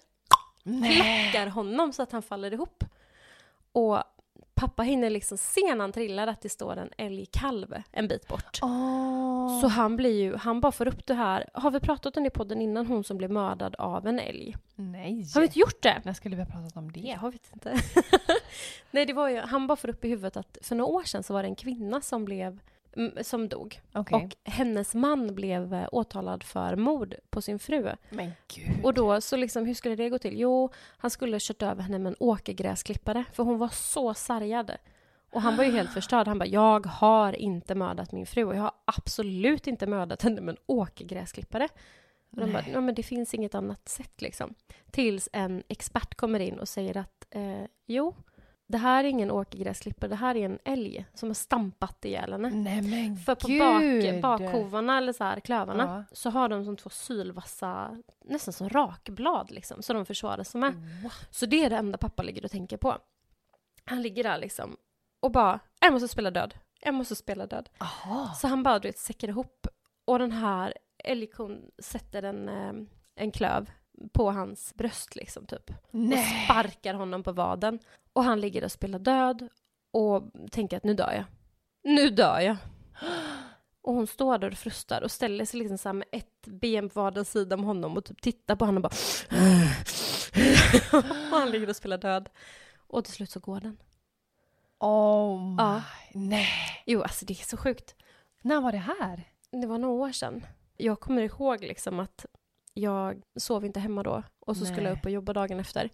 Nej. 0.63 0.95
klackar 1.33 1.47
honom 1.47 1.93
så 1.93 2.03
att 2.03 2.13
han 2.13 2.23
faller 2.23 2.53
ihop. 2.55 2.85
Och 3.75 4.03
pappa 4.55 4.83
hinner 4.83 5.11
liksom 5.11 5.39
se 5.39 5.75
när 5.75 5.81
han 5.81 5.93
trillar 5.93 6.27
att 6.27 6.41
det 6.41 6.49
står 6.49 6.77
en 6.77 6.91
älgkalv 6.99 7.75
en 7.91 8.09
bit 8.09 8.29
bort. 8.29 8.59
Åh. 8.63 9.61
Så 9.61 9.69
han 9.69 9.97
blir 9.97 10.23
ju, 10.23 10.37
han 10.37 10.61
bara 10.61 10.73
får 10.73 10.89
upp 10.89 11.07
det 11.07 11.15
här. 11.15 11.51
Har 11.53 11.71
vi 11.71 11.81
pratat 11.81 12.17
om 12.17 12.23
det 12.23 12.27
i 12.27 12.31
podden 12.31 12.61
innan, 12.61 12.87
hon 12.87 13.05
som 13.05 13.17
blev 13.17 13.31
mördad 13.31 13.75
av 13.75 14.07
en 14.07 14.19
älg? 14.19 14.57
Nej. 14.75 15.27
Har 15.35 15.41
vi 15.41 15.47
inte 15.47 15.59
gjort 15.59 15.83
det? 15.83 16.03
När 16.05 16.13
skulle 16.13 16.37
vi 16.37 16.43
ha 16.43 16.51
pratat 16.51 16.77
om 16.77 16.93
det? 16.93 17.01
Jag 17.01 17.33
vet 17.33 17.53
inte. 17.53 17.81
Nej, 18.91 19.07
det 19.07 19.13
var 19.13 19.29
ju, 19.29 19.41
han 19.41 19.67
bara 19.67 19.77
får 19.77 19.89
upp 19.89 20.05
i 20.05 20.09
huvudet 20.09 20.37
att 20.37 20.59
för 20.63 20.75
några 20.75 20.93
år 20.93 21.03
sedan 21.03 21.23
så 21.23 21.33
var 21.33 21.43
det 21.43 21.49
en 21.49 21.55
kvinna 21.55 22.01
som 22.01 22.25
blev 22.25 22.61
som 23.23 23.49
dog. 23.49 23.81
Okej. 23.93 24.17
Och 24.25 24.51
hennes 24.53 24.95
man 24.95 25.35
blev 25.35 25.75
eh, 25.75 25.89
åtalad 25.93 26.43
för 26.43 26.77
mord 26.77 27.15
på 27.31 27.43
sin 27.43 27.59
fru. 27.59 27.93
Men 28.11 28.33
gud. 28.55 28.85
Och 28.85 28.95
då 28.95 29.21
så 29.21 29.37
liksom, 29.37 29.67
hur 29.67 29.75
skulle 29.75 29.97
det 29.97 30.09
gå 30.09 30.19
till? 30.19 30.41
Jo, 30.41 30.73
han 30.97 31.11
skulle 31.11 31.39
kört 31.41 31.63
över 31.63 31.83
henne 31.83 31.99
med 31.99 32.11
en 32.11 32.17
åkergräsklippare 32.21 33.25
för 33.33 33.43
hon 33.43 33.59
var 33.59 33.69
så 33.69 34.15
sargad. 34.15 34.71
Och 35.33 35.43
han 35.43 35.57
var 35.57 35.65
ju 35.65 35.71
helt 35.71 35.93
förstörd. 35.93 36.29
Han 36.29 36.39
bara, 36.39 36.47
jag 36.47 36.87
har 36.87 37.33
inte 37.33 37.75
mördat 37.75 38.13
min 38.13 38.27
fru 38.27 38.45
och 38.45 38.57
jag 38.57 38.63
har 38.63 38.73
absolut 38.85 39.67
inte 39.67 39.87
mördat 39.87 40.23
henne 40.23 40.41
med 40.41 40.53
en 40.53 40.63
åkergräsklippare. 40.67 41.69
Och 42.31 42.41
de 42.41 42.53
bara, 42.53 42.65
ja 42.73 42.81
men 42.81 42.95
det 42.95 43.03
finns 43.03 43.35
inget 43.35 43.55
annat 43.55 43.89
sätt 43.89 44.23
liksom. 44.23 44.55
Tills 44.91 45.29
en 45.33 45.63
expert 45.69 46.15
kommer 46.15 46.41
in 46.41 46.59
och 46.59 46.69
säger 46.69 46.97
att, 46.97 47.27
eh, 47.31 47.65
jo, 47.87 48.15
det 48.67 48.79
här 48.79 49.05
är 49.05 49.09
ingen 49.09 49.31
åkergräsklippare, 49.31 50.11
det 50.11 50.17
här 50.17 50.35
är 50.37 50.45
en 50.45 50.59
älg 50.65 51.07
som 51.15 51.29
har 51.29 51.35
stampat 51.35 52.05
ihjäl 52.05 52.33
henne. 52.33 52.51
Nej 52.51 52.83
men 52.83 53.17
För 53.17 53.35
på 53.35 53.47
gud. 53.49 54.23
bak, 54.23 54.41
bakhovarna, 54.41 54.99
eller 54.99 55.13
så 55.13 55.25
här, 55.25 55.41
klövarna, 55.41 56.05
Ja. 56.11 56.17
så 56.17 56.31
har 56.31 56.49
de 56.49 56.65
som 56.65 56.77
två 56.77 56.91
sylvassa, 56.91 57.99
nästan 58.25 58.53
som 58.53 58.69
rakblad 58.69 59.51
liksom, 59.51 59.83
så 59.83 59.93
de 59.93 60.07
försvarar 60.07 60.43
sig 60.45 60.61
med. 60.61 60.75
What? 61.03 61.27
Så 61.31 61.47
det 61.47 61.65
är 61.65 61.71
det 61.71 61.77
enda 61.77 61.99
pappa 61.99 62.23
ligger 62.23 62.45
och 62.45 62.51
tänker 62.51 62.77
på. 62.77 62.97
Han 63.85 64.03
ligger 64.03 64.23
där 64.23 64.39
liksom 64.39 64.77
och 65.21 65.31
bara, 65.33 65.61
jag 65.81 65.93
måste 65.93 66.09
spela 66.09 66.31
död. 66.31 66.55
Jag 66.81 66.95
måste 66.95 67.17
spela 67.17 67.47
död. 67.47 67.69
Aha. 67.79 68.33
Så 68.35 68.49
han 68.49 68.63
bara, 68.63 68.79
du 68.79 68.89
vet, 68.89 68.99
säckar 68.99 69.29
ihop. 69.29 69.67
Och 70.05 70.19
den 70.19 70.33
här 70.33 70.75
älgkon 71.05 71.61
sätter 71.79 72.23
en, 72.23 72.49
eh, 72.49 72.73
en 73.15 73.31
klöv 73.31 73.71
på 74.13 74.31
hans 74.31 74.75
bröst 74.75 75.17
liksom 75.17 75.47
typ. 75.47 75.71
Och 75.71 75.95
Nej. 75.95 76.45
sparkar 76.45 76.95
honom 76.95 77.23
på 77.23 77.33
vaden. 77.33 77.79
Och 78.13 78.25
han 78.25 78.41
ligger 78.41 78.65
och 78.65 78.73
spelar 78.73 78.99
död 78.99 79.49
och 79.91 80.23
tänker 80.51 80.77
att 80.77 80.85
nu 80.85 80.95
dör 80.95 81.13
jag. 81.13 81.25
Nu 81.83 82.11
dör 82.11 82.41
jag. 82.41 82.57
Och 83.83 83.95
hon 83.95 84.07
står 84.07 84.39
där 84.39 84.51
och 84.51 84.59
frustar 84.59 85.03
och 85.03 85.11
ställer 85.11 85.45
sig 85.45 85.61
liksom 85.61 85.79
så 85.79 85.93
med 85.93 86.09
ett 86.13 86.47
ben 86.47 86.89
på 86.89 87.01
vardera 87.01 87.25
sida 87.25 87.57
om 87.57 87.65
honom 87.65 87.97
och 87.97 88.05
typ 88.05 88.23
tittar 88.23 88.57
på 88.57 88.65
honom 88.65 88.85
och 88.85 88.91
bara... 88.91 88.97
och 91.33 91.39
han 91.39 91.51
ligger 91.51 91.69
och 91.69 91.77
spelar 91.77 91.99
död. 91.99 92.29
Och 92.77 93.05
till 93.05 93.15
slut 93.15 93.31
så 93.31 93.41
går 93.41 93.61
den. 93.61 93.77
Oh 94.79 95.51
my. 95.51 95.57
Ja. 95.59 95.83
Nej. 96.15 96.49
Jo, 96.87 97.03
alltså 97.03 97.25
det 97.27 97.33
är 97.33 97.45
så 97.45 97.57
sjukt. 97.57 97.95
När 98.43 98.61
var 98.61 98.73
det 98.73 98.79
här? 99.01 99.29
Det 99.51 99.67
var 99.67 99.79
några 99.79 99.95
år 99.95 100.13
sedan. 100.13 100.47
Jag 100.77 101.01
kommer 101.01 101.23
ihåg 101.23 101.61
liksom 101.61 102.01
att 102.01 102.27
jag 102.75 103.23
sov 103.37 103.65
inte 103.65 103.81
hemma 103.81 104.03
då 104.03 104.23
och 104.41 104.57
så 104.57 104.65
skulle 104.65 104.83
Nej. 104.83 104.91
jag 104.91 104.99
upp 104.99 105.05
och 105.05 105.11
jobba 105.11 105.33
dagen 105.33 105.61
efter. 105.61 105.91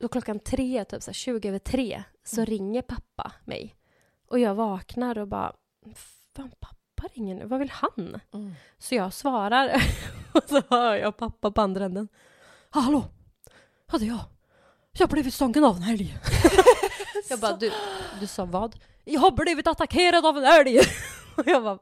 Då 0.00 0.08
klockan 0.08 0.38
tre, 0.40 0.84
typ 0.84 1.02
så 1.02 1.08
här 1.10 1.14
20 1.14 1.48
över 1.48 1.58
tre, 1.58 2.02
så 2.24 2.36
Mm. 2.40 2.46
ringer 2.46 2.82
pappa 2.82 3.32
mig. 3.44 3.76
Och 4.28 4.38
jag 4.38 4.54
vaknar 4.54 5.18
och 5.18 5.28
bara, 5.28 5.52
fan 6.34 6.50
pappa 6.60 7.08
ringer 7.14 7.34
nu, 7.34 7.44
vad 7.46 7.58
vill 7.58 7.70
han? 7.70 8.20
Mm. 8.34 8.54
Så 8.78 8.94
jag 8.94 9.12
svarar 9.12 9.82
och 10.32 10.42
så 10.48 10.62
hör 10.70 10.96
jag 10.96 11.16
pappa 11.16 11.50
på 11.50 11.60
andra 11.60 11.84
änden. 11.84 12.08
Hallå? 12.70 13.04
Ja, 13.92 13.98
det 13.98 14.04
är 14.04 14.08
jag. 14.08 14.24
Jag 14.92 15.06
har 15.06 15.12
blivit 15.12 15.34
stången 15.34 15.64
av 15.64 15.76
en 15.76 15.82
älg. 15.82 16.18
jag 17.30 17.40
bara, 17.40 17.56
du, 17.56 17.72
du 18.20 18.26
sa 18.26 18.44
vad? 18.44 18.76
Jag 19.04 19.20
har 19.20 19.30
blivit 19.30 19.66
attackerad 19.66 20.26
av 20.26 20.38
en 20.38 20.44
älg. 20.44 20.78
och 21.36 21.46
jag 21.46 21.62
bara, 21.62 21.78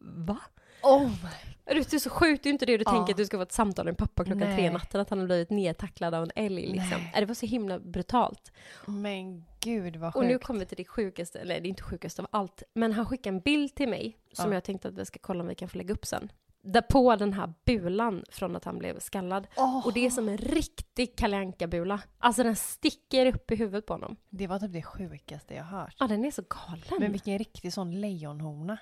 va? 0.00 0.38
Oh 0.82 1.02
my. 1.08 1.51
Det 1.64 1.92
är 1.92 1.98
så 1.98 2.10
sjukt, 2.10 2.42
det 2.42 2.48
är 2.48 2.52
inte 2.52 2.66
det 2.66 2.76
du 2.76 2.84
Ja. 2.86 2.90
tänker 2.90 3.12
att 3.12 3.16
du 3.16 3.26
ska 3.26 3.36
få 3.36 3.42
ett 3.42 3.52
samtal 3.52 3.84
med 3.86 3.96
pappa 3.98 4.24
klockan 4.24 4.38
Nej. 4.48 4.56
tre 4.56 4.70
natten, 4.70 5.00
att 5.00 5.10
han 5.10 5.18
har 5.18 5.26
blivit 5.26 5.50
nedtacklad 5.50 6.14
av 6.14 6.22
en 6.22 6.30
älg 6.34 6.66
liksom. 6.66 7.00
Nej. 7.00 7.12
Äh, 7.14 7.20
Det 7.20 7.26
var 7.26 7.34
så 7.34 7.46
himla 7.46 7.78
brutalt. 7.78 8.52
Men 8.86 9.44
gud 9.60 9.96
vad 9.96 10.14
sjukt. 10.14 10.22
Och 10.22 10.26
nu 10.28 10.38
kommer 10.38 10.60
vi 10.60 10.66
till 10.66 10.76
det 10.76 10.84
sjukaste, 10.84 11.38
eller 11.38 11.60
det 11.60 11.66
är 11.66 11.70
inte 11.70 11.82
sjukaste 11.82 12.22
av 12.22 12.28
allt, 12.30 12.62
men 12.74 12.92
han 12.92 13.06
skickade 13.06 13.36
en 13.36 13.40
bild 13.40 13.74
till 13.74 13.88
mig 13.88 14.16
som 14.32 14.50
Ja. 14.50 14.56
jag 14.56 14.64
tänkte 14.64 14.88
att 14.88 14.94
vi 14.94 15.04
ska 15.04 15.18
kolla 15.22 15.40
om 15.40 15.46
vi 15.48 15.54
kan 15.54 15.68
få 15.68 15.78
lägga 15.78 15.94
upp 15.94 16.06
sen. 16.06 16.32
Där 16.64 16.80
på 16.82 17.16
den 17.16 17.32
här 17.32 17.52
bulan 17.64 18.24
från 18.30 18.56
att 18.56 18.64
han 18.64 18.78
blev 18.78 18.98
skallad. 18.98 19.46
Åh. 19.56 19.86
Och 19.86 19.92
det 19.92 20.06
är 20.06 20.10
som 20.10 20.28
en 20.28 20.38
riktig 20.38 21.16
Kalle 21.16 21.52
bula 21.68 22.00
Alltså 22.18 22.42
den 22.42 22.56
sticker 22.56 23.26
upp 23.26 23.50
i 23.50 23.56
huvudet 23.56 23.86
på 23.86 23.92
honom. 23.94 24.16
Det 24.30 24.46
var 24.46 24.58
typ 24.58 24.72
det 24.72 24.82
sjukaste 24.82 25.54
jag 25.54 25.64
hört. 25.64 25.96
Ja, 25.98 26.06
den 26.06 26.24
är 26.24 26.30
så 26.30 26.42
galen. 26.48 27.00
Men 27.00 27.12
vilken 27.12 27.38
riktig 27.38 27.72
sån 27.72 28.00
lejonhona. 28.00 28.78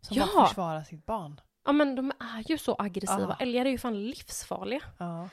Som 0.00 0.16
Ja. 0.16 0.28
bara 0.34 0.46
försvarar 0.46 0.82
sitt 0.82 1.06
barn. 1.06 1.40
Ja, 1.64 1.72
men 1.72 1.94
de 1.94 2.10
är 2.36 2.50
ju 2.50 2.58
så 2.58 2.76
aggressiva. 2.78 3.36
Ja. 3.38 3.44
Älgar 3.44 3.66
är 3.66 3.70
ju 3.70 3.78
fan 3.78 4.06
livsfarliga. 4.08 4.82
Ja. 4.98 5.28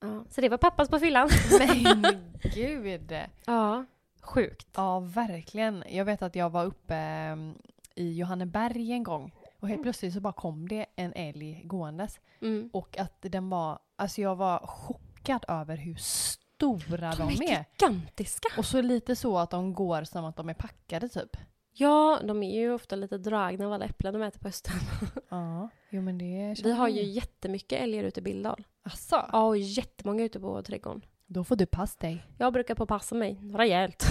Ja. 0.00 0.24
Så 0.30 0.40
det 0.40 0.48
var 0.48 0.58
pappas 0.58 0.88
på 0.88 0.98
fyllan. 0.98 1.28
Men 1.84 2.32
gud. 2.42 3.14
Ja, 3.46 3.84
sjukt. 4.20 4.68
Ja, 4.76 5.00
verkligen. 5.00 5.84
Jag 5.88 6.04
vet 6.04 6.22
att 6.22 6.34
jag 6.34 6.50
var 6.50 6.64
uppe 6.64 6.94
ehm, 6.94 7.54
i 7.94 8.12
Johanneberg 8.18 8.92
en 8.92 9.02
gång. 9.02 9.32
Och 9.60 9.68
helt 9.68 9.82
plötsligt 9.82 10.14
så 10.14 10.20
bara 10.20 10.32
kom 10.32 10.68
det 10.68 10.86
en 10.96 11.12
älg 11.12 11.62
gåendes. 11.64 12.20
Mm. 12.40 12.70
Och 12.72 12.98
att 12.98 13.16
den 13.20 13.50
var, 13.50 13.78
alltså 13.96 14.20
jag 14.20 14.36
var 14.36 14.66
chockad 14.66 15.44
över 15.48 15.76
hur 15.76 15.94
stora 15.94 17.10
De 17.10 17.16
de, 17.16 17.44
är 17.44 17.52
är. 17.52 17.64
gigantiska. 17.80 18.48
Och 18.58 18.64
så 18.64 18.82
lite 18.82 19.16
så 19.16 19.38
att 19.38 19.50
de 19.50 19.74
går 19.74 20.04
som 20.04 20.24
att 20.24 20.36
de 20.36 20.48
är 20.48 20.54
packade 20.54 21.08
typ. 21.08 21.36
Ja, 21.80 22.20
de 22.24 22.42
är 22.42 22.60
ju 22.60 22.72
ofta 22.72 22.96
lite 22.96 23.18
dragna 23.18 23.66
av 23.66 23.72
alla 23.72 23.84
äpplen 23.84 24.14
de 24.14 24.22
äter 24.22 24.40
på 24.40 24.48
hösten. 24.48 24.74
Ja, 25.28 25.68
jo 25.90 26.02
men 26.02 26.18
det 26.18 26.54
Vi 26.64 26.72
har 26.72 26.88
ju 26.88 27.02
jättemycket 27.02 27.82
älgar 27.82 28.04
ute 28.04 28.20
i 28.20 28.22
Billdal. 28.22 28.66
Asså? 28.82 29.28
Ja, 29.32 29.46
och 29.46 29.58
jättemånga 29.58 30.24
ute 30.24 30.40
på 30.40 30.62
trädgården. 30.62 31.04
Då 31.26 31.44
får 31.44 31.56
du 31.56 31.66
passa 31.66 31.98
dig. 32.00 32.26
Jag 32.38 32.52
brukar 32.52 32.74
påpassa 32.74 33.14
mig 33.14 33.40
rejält. 33.54 34.04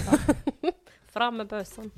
Fram 1.05 1.37
med 1.37 1.47
bössan. 1.47 1.91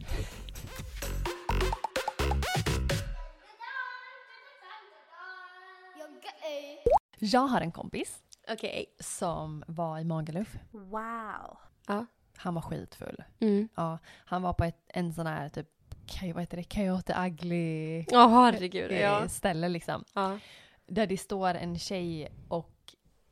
Jag 7.19 7.47
har 7.47 7.61
en 7.61 7.71
kompis 7.71 8.23
Okej. 8.51 8.85
som 8.99 9.63
var 9.67 9.99
i 9.99 10.03
Magaluf. 10.03 10.55
Wow. 10.71 11.57
Ja. 11.87 12.05
Han 12.41 12.53
var 12.53 12.61
skitfull. 12.61 13.23
Mm. 13.39 13.69
Ja, 13.75 13.97
han 14.25 14.41
var 14.41 14.53
på 14.53 14.63
ett, 14.63 14.83
en 14.87 15.13
sån 15.13 15.27
här 15.27 15.49
typ, 15.49 15.67
vad 16.33 16.41
heter 16.43 16.57
det, 16.57 16.63
Coyote 16.63 17.15
Ugly 17.27 18.05
Ja, 18.09 18.27
herregud. 18.27 18.91
eh, 18.91 18.99
Ja. 19.01 19.27
ställe 19.29 19.69
liksom. 19.69 20.03
ja. 20.13 20.39
Där 20.87 21.07
det 21.07 21.17
står 21.17 21.53
en 21.55 21.79
tjej 21.79 22.27
och 22.47 22.71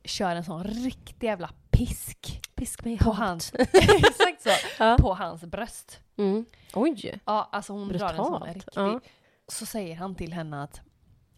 kör 0.04 0.36
en 0.36 0.44
sån 0.44 0.64
riktig 0.64 1.26
jävla 1.26 1.50
pisk 1.70 2.40
Pisk 2.54 2.84
mig 2.84 2.98
på 2.98 3.10
hans, 3.12 3.52
exakt 3.72 4.42
så, 4.42 4.50
Ja. 4.78 4.96
på 5.00 5.14
hans 5.14 5.44
bröst. 5.44 6.00
Mm. 6.16 6.44
Oj. 6.74 7.20
Ja, 7.24 7.48
alltså 7.52 7.72
hon 7.72 7.88
drar 7.88 8.08
en 8.10 8.16
sån 8.16 8.30
Brutalt. 8.40 8.54
riktig. 8.56 8.72
Ja. 8.82 9.00
Så 9.48 9.66
säger 9.66 9.96
han 9.96 10.14
till 10.14 10.32
henne 10.32 10.62
att 10.62 10.80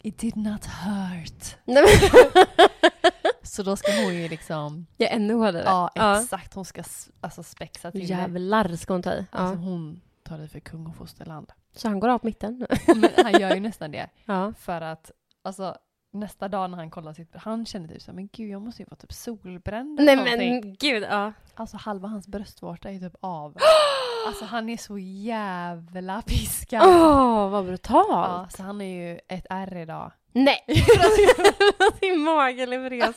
It 0.02 0.18
did 0.18 0.37
not 0.37 0.64
hurt. 0.66 1.56
Så 3.42 3.62
då 3.62 3.76
ska 3.76 3.92
hon 3.92 4.14
ju 4.14 4.28
liksom, 4.28 4.87
ja, 4.96 5.07
ännu 5.07 5.35
hårdare. 5.35 5.62
ja 5.94 6.18
exakt, 6.20 6.55
hon 6.55 6.64
ska 6.64 6.83
alltså 7.20 7.42
spexa 7.42 7.90
till. 7.90 8.11
Jävlar 8.11 8.76
ska 8.76 8.94
hon 8.94 9.02
ta 9.02 9.12
i. 9.12 9.26
Alltså 9.31 9.57
hon 9.57 10.00
tar 10.22 10.38
det 10.38 10.48
för 10.48 10.61
kung 10.61 10.87
och 10.87 10.96
fosterland. 10.96 11.52
Så 11.76 11.88
han 11.88 12.00
går 12.00 12.09
av 12.09 12.18
på 12.18 12.26
mitten. 12.26 12.66
Men 12.87 13.11
han 13.16 13.40
gör 13.40 13.55
ju 13.55 13.61
nästan 13.61 13.90
det. 13.90 14.09
Ja. 14.24 14.52
För 14.59 14.81
att, 14.81 15.11
alltså 15.42 15.76
nästa 16.12 16.48
dag 16.48 16.70
när 16.70 16.78
han 16.78 16.90
kollar 16.90 17.12
sitt 17.12 17.37
han 17.37 17.66
känner 17.66 17.88
typ 17.88 18.02
såhär, 18.02 18.16
men 18.16 18.28
gud 18.33 18.50
jag 18.50 18.62
måste 18.62 18.83
ju 18.83 18.87
vara 18.90 18.96
typ 18.96 19.12
solbränd 19.12 20.00
Nej 20.02 20.16
någonting. 20.16 20.61
men 20.61 20.76
gud, 20.81 21.02
ja. 21.02 21.33
Alltså 21.55 21.76
halva 21.76 22.09
hans 22.09 22.26
bröstvårta 22.28 22.90
är 22.90 22.98
typ 22.98 23.16
av. 23.20 23.57
alltså 24.26 24.44
han 24.44 24.68
är 24.68 24.76
så 24.76 24.98
jävla 24.98 26.22
piskad. 26.22 26.82
Åh, 26.85 27.48
vad 27.50 27.61
Ja, 27.64 27.66
brutalt. 27.66 28.52
så 28.52 28.62
han 28.62 28.80
är 28.80 29.11
ju 29.12 29.20
ett 29.28 29.46
ärr 29.50 29.76
idag. 29.76 30.12
Nej! 30.32 30.64
Sin 32.00 32.20
mage 32.20 32.66
levererar. 32.66 33.14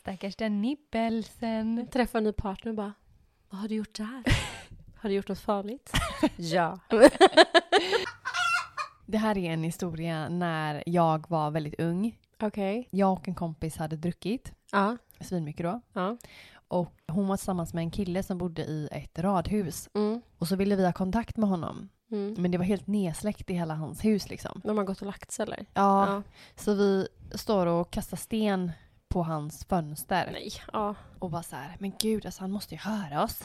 Stackars 0.00 0.36
den 0.36 0.60
nippelsen. 0.62 1.86
Träffar 1.92 2.18
en 2.18 2.24
ny 2.24 2.32
partner 2.32 2.70
och 2.70 2.76
bara, 2.76 2.92
vad 3.50 3.60
har 3.60 3.68
du 3.68 3.74
gjort 3.74 3.94
där? 3.94 4.22
Har 4.96 5.08
du 5.08 5.14
gjort 5.14 5.28
något 5.28 5.38
farligt? 5.40 5.92
ja. 6.36 6.78
Det 9.06 9.18
här 9.18 9.38
är 9.38 9.50
en 9.52 9.64
historia 9.64 10.28
när 10.28 10.82
jag 10.86 11.24
var 11.30 11.50
väldigt 11.50 11.80
ung. 11.80 12.18
Okej. 12.40 12.88
Jag 12.90 13.12
och 13.12 13.28
en 13.28 13.34
kompis 13.34 13.76
hade 13.76 13.96
druckit, 13.96 14.52
Ja. 14.72 14.96
svinmycket 15.20 15.64
då. 15.66 15.80
Ja. 15.92 16.16
Och 16.72 16.94
hon 17.08 17.28
var 17.28 17.36
tillsammans 17.36 17.74
med 17.74 17.82
en 17.82 17.90
kille 17.90 18.22
som 18.22 18.38
bodde 18.38 18.62
i 18.62 18.88
ett 18.92 19.18
radhus. 19.18 19.88
Mm. 19.94 20.22
Och 20.38 20.48
så 20.48 20.56
ville 20.56 20.76
vi 20.76 20.84
ha 20.84 20.92
kontakt 20.92 21.36
med 21.36 21.48
honom. 21.48 21.88
Mm. 22.10 22.34
Men 22.38 22.50
det 22.50 22.58
var 22.58 22.64
helt 22.64 22.86
nedsläckt 22.86 23.50
i 23.50 23.54
hela 23.54 23.74
hans 23.74 24.04
hus 24.04 24.28
liksom. 24.30 24.60
De 24.64 24.76
har 24.78 24.84
gått 24.84 25.00
och 25.00 25.06
lagt 25.06 25.30
sig 25.32 25.42
eller? 25.42 25.66
Ja, 25.74 26.06
Ja. 26.12 26.22
så 26.56 26.74
vi 26.74 27.08
står 27.34 27.66
och 27.66 27.90
kastar 27.90 28.16
sten 28.16 28.72
på 29.08 29.22
hans 29.22 29.64
fönster. 29.64 30.28
Nej. 30.32 30.50
Ja. 30.72 30.94
Och 31.18 31.30
bara 31.30 31.42
så 31.42 31.56
här, 31.56 31.76
men 31.78 31.92
gud 32.00 32.26
alltså 32.26 32.40
han 32.40 32.50
måste 32.50 32.74
ju 32.74 32.80
höra 32.80 33.24
oss. 33.24 33.40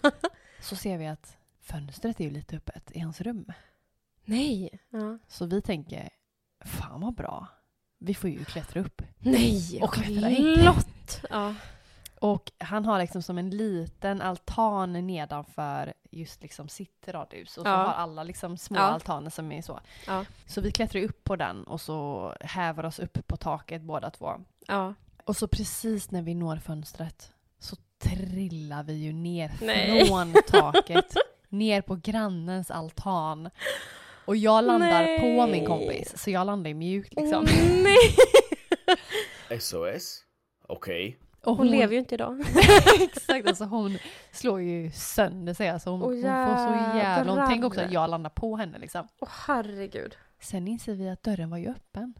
så 0.60 0.76
ser 0.76 0.98
vi 0.98 1.06
att 1.06 1.36
fönstret 1.60 2.20
är 2.20 2.24
ju 2.24 2.30
lite 2.30 2.56
öppet 2.56 2.90
i 2.92 2.98
hans 3.00 3.20
rum. 3.20 3.52
Nej. 4.24 4.70
Ja. 4.90 5.18
Så 5.28 5.46
vi 5.46 5.62
tänker, 5.62 6.08
fan 6.64 7.00
vad 7.00 7.14
bra. 7.14 7.46
Vi 7.98 8.14
får 8.14 8.30
ju 8.30 8.44
klättra 8.44 8.80
upp. 8.80 9.02
Nej. 9.18 9.80
Och 9.82 9.92
klättra 9.94 10.30
in. 10.30 10.64
Lott. 10.64 11.20
Ja. 11.30 11.54
Och 12.22 12.52
han 12.58 12.84
har 12.84 12.98
liksom 12.98 13.22
som 13.22 13.38
en 13.38 13.50
liten 13.50 14.22
altan 14.22 14.92
nedanför 15.06 15.92
just 16.10 16.42
liksom 16.42 16.68
sitt 16.68 17.08
radhus. 17.08 17.56
Och 17.58 17.62
så 17.64 17.68
Ja. 17.70 17.76
har 17.76 17.92
alla 17.92 18.22
liksom 18.22 18.56
små 18.56 18.76
Ja. 18.78 18.82
altaner 18.82 19.30
som 19.30 19.52
är 19.52 19.62
så. 19.62 19.80
Ja. 20.06 20.24
Så 20.46 20.60
vi 20.60 20.70
klättrar 20.72 21.02
upp 21.02 21.24
på 21.24 21.36
den 21.36 21.64
och 21.64 21.80
så 21.80 22.32
häver 22.40 22.84
oss 22.86 22.98
upp 22.98 23.26
på 23.26 23.36
taket 23.36 23.82
båda 23.82 24.10
två. 24.10 24.32
Ja. 24.66 24.94
Och 25.24 25.36
så 25.36 25.48
precis 25.48 26.10
när 26.10 26.22
vi 26.22 26.34
når 26.34 26.56
fönstret 26.56 27.32
så 27.58 27.76
trillar 27.98 28.82
vi 28.82 28.92
ju 28.92 29.12
ner 29.12 29.52
Nej. 29.62 30.06
från 30.06 30.34
taket. 30.48 31.16
ner 31.48 31.82
på 31.82 31.96
grannens 31.96 32.70
altan. 32.70 33.50
Och 34.24 34.36
jag 34.36 34.64
landar 34.64 35.18
på 35.18 35.26
Nej. 35.26 35.50
min 35.52 35.66
kompis, 35.66 36.22
så 36.22 36.30
jag 36.30 36.46
landar 36.46 36.68
ju 36.68 36.74
mjukt 36.74 37.14
liksom. 37.14 37.46
Nej. 37.82 38.16
SOS? 39.60 40.24
Okej. 40.68 41.18
Och 41.44 41.56
Hon 41.56 41.66
lever 41.66 41.92
ju 41.92 41.98
inte 41.98 42.14
idag. 42.14 42.40
Exakt, 43.00 43.48
alltså 43.48 43.64
hon 43.64 43.98
slår 44.32 44.60
ju 44.60 44.90
sönder 44.90 45.54
sig. 45.54 45.68
Alltså 45.68 45.90
hon, 45.90 46.02
Åh, 46.02 46.08
hon 46.08 46.22
får 46.22 46.56
så 46.56 46.96
jävla... 46.98 47.32
Hon 47.32 47.48
tänker 47.48 47.66
också 47.66 47.80
att 47.80 47.92
jag 47.92 48.10
landar 48.10 48.30
på 48.30 48.56
henne 48.56 48.78
liksom. 48.78 49.08
Åh 49.20 49.28
herregud. 49.46 50.16
Sen 50.40 50.68
inser 50.68 50.94
vi 50.94 51.08
att 51.08 51.22
dörren 51.22 51.50
var 51.50 51.58
ju 51.58 51.68
öppen. 51.68 52.14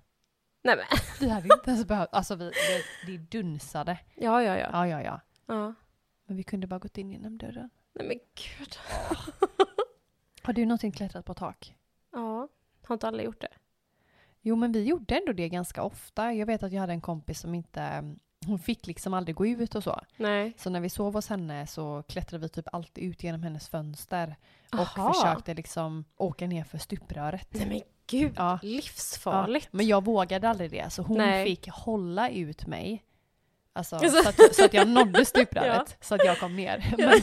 Nej 0.63 0.77
men. 0.77 0.87
Vi 1.21 1.29
hade 1.29 1.55
inte 1.55 1.71
ens 1.71 1.85
behövt... 1.87 2.09
Alltså 2.13 2.35
vi, 2.35 2.45
det, 2.45 3.13
det 3.13 3.19
dunsade. 3.19 3.99
Ja, 4.15 4.43
ja, 4.43 4.59
ja. 4.59 4.69
Ja, 4.73 4.87
ja, 4.87 5.03
ja. 5.03 5.21
ja. 5.47 5.75
Men 6.27 6.37
vi 6.37 6.43
kunde 6.43 6.67
bara 6.67 6.79
gått 6.79 6.99
in 6.99 7.11
genom 7.11 7.39
dörren. 7.39 7.71
Nej 7.95 8.07
men 8.07 8.19
gud. 8.35 8.77
Har 10.43 10.53
du 10.53 10.67
någonsin 10.67 10.93
klättrat 10.93 11.25
på 11.25 11.35
tak? 11.35 11.77
Ja. 12.13 12.49
Har 12.87 12.95
inte 12.95 13.09
alla 13.09 13.23
gjort 13.23 13.41
det? 13.41 13.49
Jo, 14.41 14.57
men 14.57 14.73
vi 14.73 14.85
gjorde 14.85 15.17
ändå 15.19 15.33
det 15.33 15.49
ganska 15.49 15.83
ofta. 15.83 16.33
Jag 16.33 16.47
vet 16.47 16.63
att 16.63 16.73
jag 16.73 16.81
hade 16.81 16.93
en 16.93 17.01
kompis 17.01 17.41
som 17.41 17.55
inte... 17.55 18.15
Hon 18.47 18.59
fick 18.59 18.87
liksom 18.87 19.15
aldrig 19.15 19.37
gå 19.37 19.47
ut 19.47 19.75
och 19.75 19.85
så. 19.85 20.01
Nej. 20.17 20.53
Så 20.59 20.71
när 20.71 20.81
vi 20.81 20.91
sov 20.91 21.15
hos 21.15 21.29
henne 21.29 21.67
så 21.67 22.03
klättrade 22.09 22.43
vi 22.43 22.49
typ 22.49 22.69
alltid 22.75 23.05
ut 23.05 23.23
genom 23.23 23.43
hennes 23.43 23.69
fönster. 23.69 24.37
Och 24.73 24.99
Aha. 24.99 25.13
försökte 25.15 25.55
liksom 25.55 26.05
åka 26.17 26.47
ner 26.47 26.65
för 26.65 26.79
stupröret. 26.79 27.49
Nej 27.51 27.67
men 27.67 27.81
gud. 28.07 28.33
Ja. 28.37 28.59
Livsfarligt. 28.63 29.65
Ja, 29.73 29.77
men 29.77 29.87
jag 29.87 30.05
vågade 30.05 30.49
aldrig 30.49 30.71
det, 30.71 30.91
så 30.91 31.03
hon 31.03 31.19
Nej. 31.19 31.45
fick 31.47 31.69
hålla 31.69 32.31
ut 32.31 32.67
mig. 32.67 33.05
Alltså, 33.73 33.99
så, 34.11 34.29
att, 34.29 34.55
så 34.55 34.65
att 34.65 34.75
jag 34.75 34.89
nådde 34.89 35.25
stupröret, 35.25 35.87
Ja. 35.91 35.97
så 36.01 36.15
att 36.15 36.25
jag 36.25 36.39
kom 36.39 36.57
ner. 36.57 36.95
Men 36.99 37.21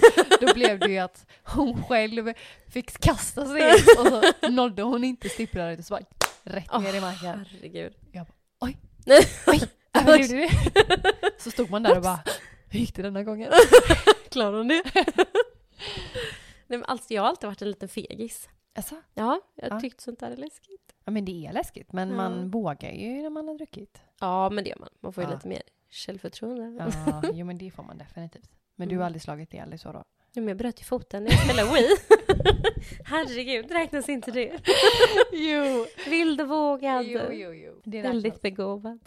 då 0.48 0.54
blev 0.54 0.80
det 0.80 0.90
ju 0.92 0.98
att 0.98 1.26
hon 1.44 1.84
själv 1.84 2.34
fick 2.70 3.00
kasta 3.00 3.46
sig 3.46 3.76
ut 3.76 4.00
och 4.00 4.08
så 4.08 4.50
nådde 4.50 4.82
hon 4.82 5.04
inte 5.04 5.30
stupröret 5.30 5.80
och 5.80 5.86
så 5.86 5.94
bara 5.94 6.04
rätt 6.44 6.80
ner 6.82 6.96
i 6.96 7.02
marken. 7.02 7.46
Herregud. 7.52 7.94
Jag 8.12 8.26
bara, 8.26 8.34
oj. 8.60 8.78
Nej. 9.06 9.24
Du? 10.08 10.48
Så 11.38 11.52
stod 11.52 11.70
man 11.70 11.84
där 11.84 11.96
och 11.98 12.02
bara, 12.04 12.20
hur 12.70 12.80
gick 12.80 12.96
det 12.96 13.02
denna 13.02 13.24
gången? 13.24 13.52
Klarar 14.30 14.58
hon 14.58 14.68
det? 14.68 14.84
Nej 16.70 16.80
men 16.80 16.84
alltså 16.86 17.14
jag 17.14 17.22
har 17.22 17.30
alltid 17.30 17.48
varit 17.48 17.62
en 17.62 17.68
liten 17.70 17.90
fegis. 17.90 18.50
Alltså, 18.76 18.96
Ja, 19.14 19.42
jag 19.56 19.72
Ja. 19.72 19.80
tyckte 19.80 20.04
sånt 20.04 20.20
där 20.20 20.32
är 20.32 20.38
läskigt. 20.38 20.94
ja 21.06 21.12
men 21.12 21.26
det 21.26 21.46
är 21.48 21.54
läskigt, 21.54 21.94
men 21.94 22.10
Ja. 22.10 22.16
man 22.16 22.50
vågar 22.52 22.92
ju 22.92 23.22
när 23.22 23.30
man 23.30 23.48
har 23.48 23.56
druckit. 23.56 24.02
Ja, 24.20 24.50
men 24.50 24.64
det 24.64 24.70
gör 24.70 24.78
man. 24.80 24.90
Man 25.00 25.14
får 25.14 25.24
ju 25.24 25.30
Ja. 25.30 25.36
lite 25.36 25.48
mer 25.48 25.62
självförtroende. 25.90 26.92
Ja, 27.06 27.22
jo 27.34 27.46
men 27.46 27.58
det 27.58 27.72
får 27.72 27.84
man 27.84 27.98
definitivt. 27.98 28.50
Men 28.76 28.88
du 28.90 28.96
har 28.96 29.00
Mm. 29.02 29.06
aldrig 29.06 29.22
slagit 29.22 29.54
ihjäl 29.54 29.70
dig 29.70 29.80
så 29.80 29.92
då? 29.92 30.04
Ja, 30.34 30.42
men 30.42 30.48
jag 30.48 30.58
bröt 30.58 30.82
ju 30.82 30.84
foten 30.84 31.24
när 31.24 31.32
jag 31.32 31.40
spelade 31.44 31.74
Wii. 31.74 31.88
Herregud, 33.06 33.72
räknas 33.72 34.10
inte 34.10 34.32
det? 34.32 34.52
Jo! 35.32 35.86
Vild 36.10 36.42
och 36.42 36.48
vågad. 36.48 37.06
Jo, 37.06 37.22
jo, 37.32 37.54
jo. 37.54 37.82
Det 37.84 38.02
Väldigt 38.02 38.42
begåvad. 38.42 39.00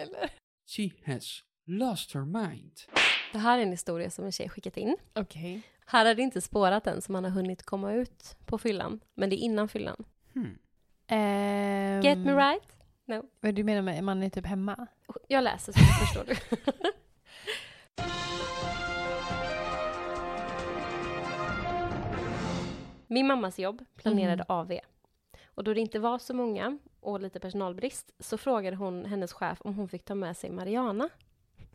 Eller? 0.00 0.30
She 0.66 0.90
has 1.12 1.42
lost 1.66 2.14
her 2.14 2.24
mind. 2.24 2.72
Det 3.32 3.38
här 3.38 3.58
är 3.58 3.62
en 3.62 3.70
historia 3.70 4.10
som 4.10 4.24
en 4.24 4.32
tjej 4.32 4.48
skickat 4.48 4.76
in. 4.76 4.96
Okej. 5.14 5.62
Här 5.86 6.06
är 6.06 6.14
det 6.14 6.22
inte 6.22 6.40
spårat 6.40 6.86
än 6.86 7.02
som 7.02 7.12
man 7.12 7.24
har 7.24 7.30
hunnit 7.30 7.62
komma 7.62 7.92
ut 7.92 8.36
på 8.46 8.58
fyllan. 8.58 9.00
Men 9.14 9.30
det 9.30 9.36
är 9.36 9.38
innan 9.38 9.68
fyllan. 9.68 10.04
Hmm. 10.34 10.58
Ehm, 11.06 12.02
Get 12.02 12.18
me 12.18 12.32
right? 12.34 12.76
Vad 13.40 13.54
du 13.54 13.64
menar 13.64 13.82
med 13.82 14.04
man 14.04 14.22
är 14.22 14.30
typ 14.30 14.46
hemma? 14.46 14.86
Jag 15.28 15.44
läser 15.44 15.72
så 15.72 15.78
förstår 15.78 16.24
du. 16.24 16.34
Min 23.06 23.26
mammas 23.26 23.58
jobb 23.58 23.84
planerade 23.96 24.32
Mm. 24.32 24.46
AV. 24.48 24.72
Och 25.44 25.64
då 25.64 25.74
det 25.74 25.80
inte 25.80 25.98
var 25.98 26.18
så 26.18 26.34
många 26.34 26.78
och 27.00 27.20
lite 27.20 27.40
personalbrist 27.40 28.10
så 28.18 28.38
frågade 28.38 28.76
hon 28.76 29.04
hennes 29.04 29.32
chef 29.32 29.58
om 29.60 29.74
hon 29.74 29.88
fick 29.88 30.04
ta 30.04 30.14
med 30.14 30.36
sig 30.36 30.50
Mariana. 30.50 31.08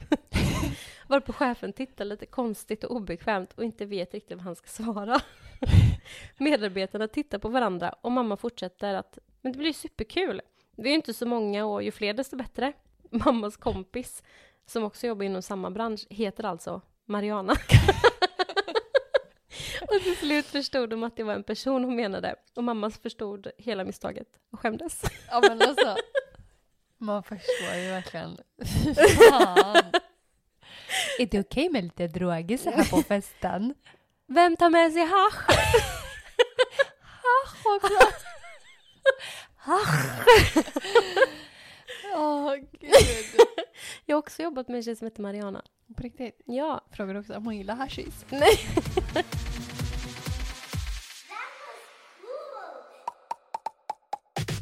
Varpå 1.08 1.34
chefen 1.34 1.74
tittar 1.74 2.06
lite 2.06 2.26
konstigt 2.26 2.84
och 2.84 2.96
obekvämt 2.96 3.54
och 3.54 3.64
inte 3.64 3.86
vet 3.86 4.14
riktigt 4.14 4.38
vad 4.38 4.46
han 4.46 4.56
ska 4.56 4.68
svara. 4.68 5.22
Medarbetarna 6.38 7.08
tittar 7.08 7.40
på 7.40 7.50
varandra 7.50 7.96
och 8.02 8.12
mamma 8.12 8.38
fortsätter 8.38 8.94
att 8.94 9.20
men 9.42 9.52
det 9.52 9.60
blir 9.60 9.74
superkul. 9.74 10.42
Vi 10.76 10.84
är 10.84 10.90
ju 10.90 10.96
inte 10.96 11.14
så 11.14 11.26
många 11.26 11.66
och 11.66 11.84
ju 11.84 11.92
fler 11.92 12.14
desto 12.14 12.36
bättre. 12.36 12.74
Mammas 13.10 13.58
kompis, 13.58 14.24
som 14.66 14.84
också 14.84 15.08
jobbar 15.08 15.26
inom 15.26 15.42
samma 15.42 15.72
bransch, 15.72 16.06
heter 16.10 16.44
alltså 16.44 16.82
Mariana. 17.06 17.56
och 19.96 20.02
till 20.02 20.18
slut 20.18 20.46
förstod 20.46 20.90
de 20.90 21.04
att 21.04 21.18
det 21.18 21.24
var 21.24 21.34
en 21.34 21.44
person 21.44 21.84
hon 21.84 21.96
menade. 21.96 22.36
Och 22.56 22.64
mamma 22.64 22.90
förstod 22.90 23.48
hela 23.58 23.84
misstaget 23.84 24.28
och 24.52 24.60
skämdes. 24.60 25.02
Ja 25.32 25.42
men 25.42 25.62
alltså. 25.62 25.96
Man 26.98 27.24
förstår 27.24 27.76
ju 27.76 27.90
verkligen. 27.90 28.38
Fan. 29.30 29.92
Är 31.20 31.26
det 31.26 31.40
okej 31.40 31.70
med 31.70 31.84
lite 31.84 32.08
droger 32.08 32.58
så 32.58 32.72
här 32.72 32.90
på 32.90 33.02
festen? 33.02 33.74
Vem 34.28 34.58
tar 34.58 34.70
med 34.70 34.94
sig 34.94 35.02
hasch? 35.02 35.58
Hasch 37.02 37.66
också. 37.76 38.08
Åh 42.16 42.56
gud. 42.56 42.92
Jag 44.06 44.16
har 44.16 44.20
också 44.20 44.42
jobbat 44.42 44.68
med 44.68 44.78
en 44.78 44.84
tjej 44.84 44.96
som 44.96 45.06
heter 45.06 45.22
Mariana. 45.22 45.64
På 45.98 46.04
riktigt. 46.04 46.42
Ja. 46.46 46.86
Frågar 46.92 47.14
du 47.14 47.20
också 47.20 47.34
om 47.34 47.46
hon 47.46 47.58
gillar 47.58 47.76
hashish? 47.76 48.26
Nej. 48.30 48.60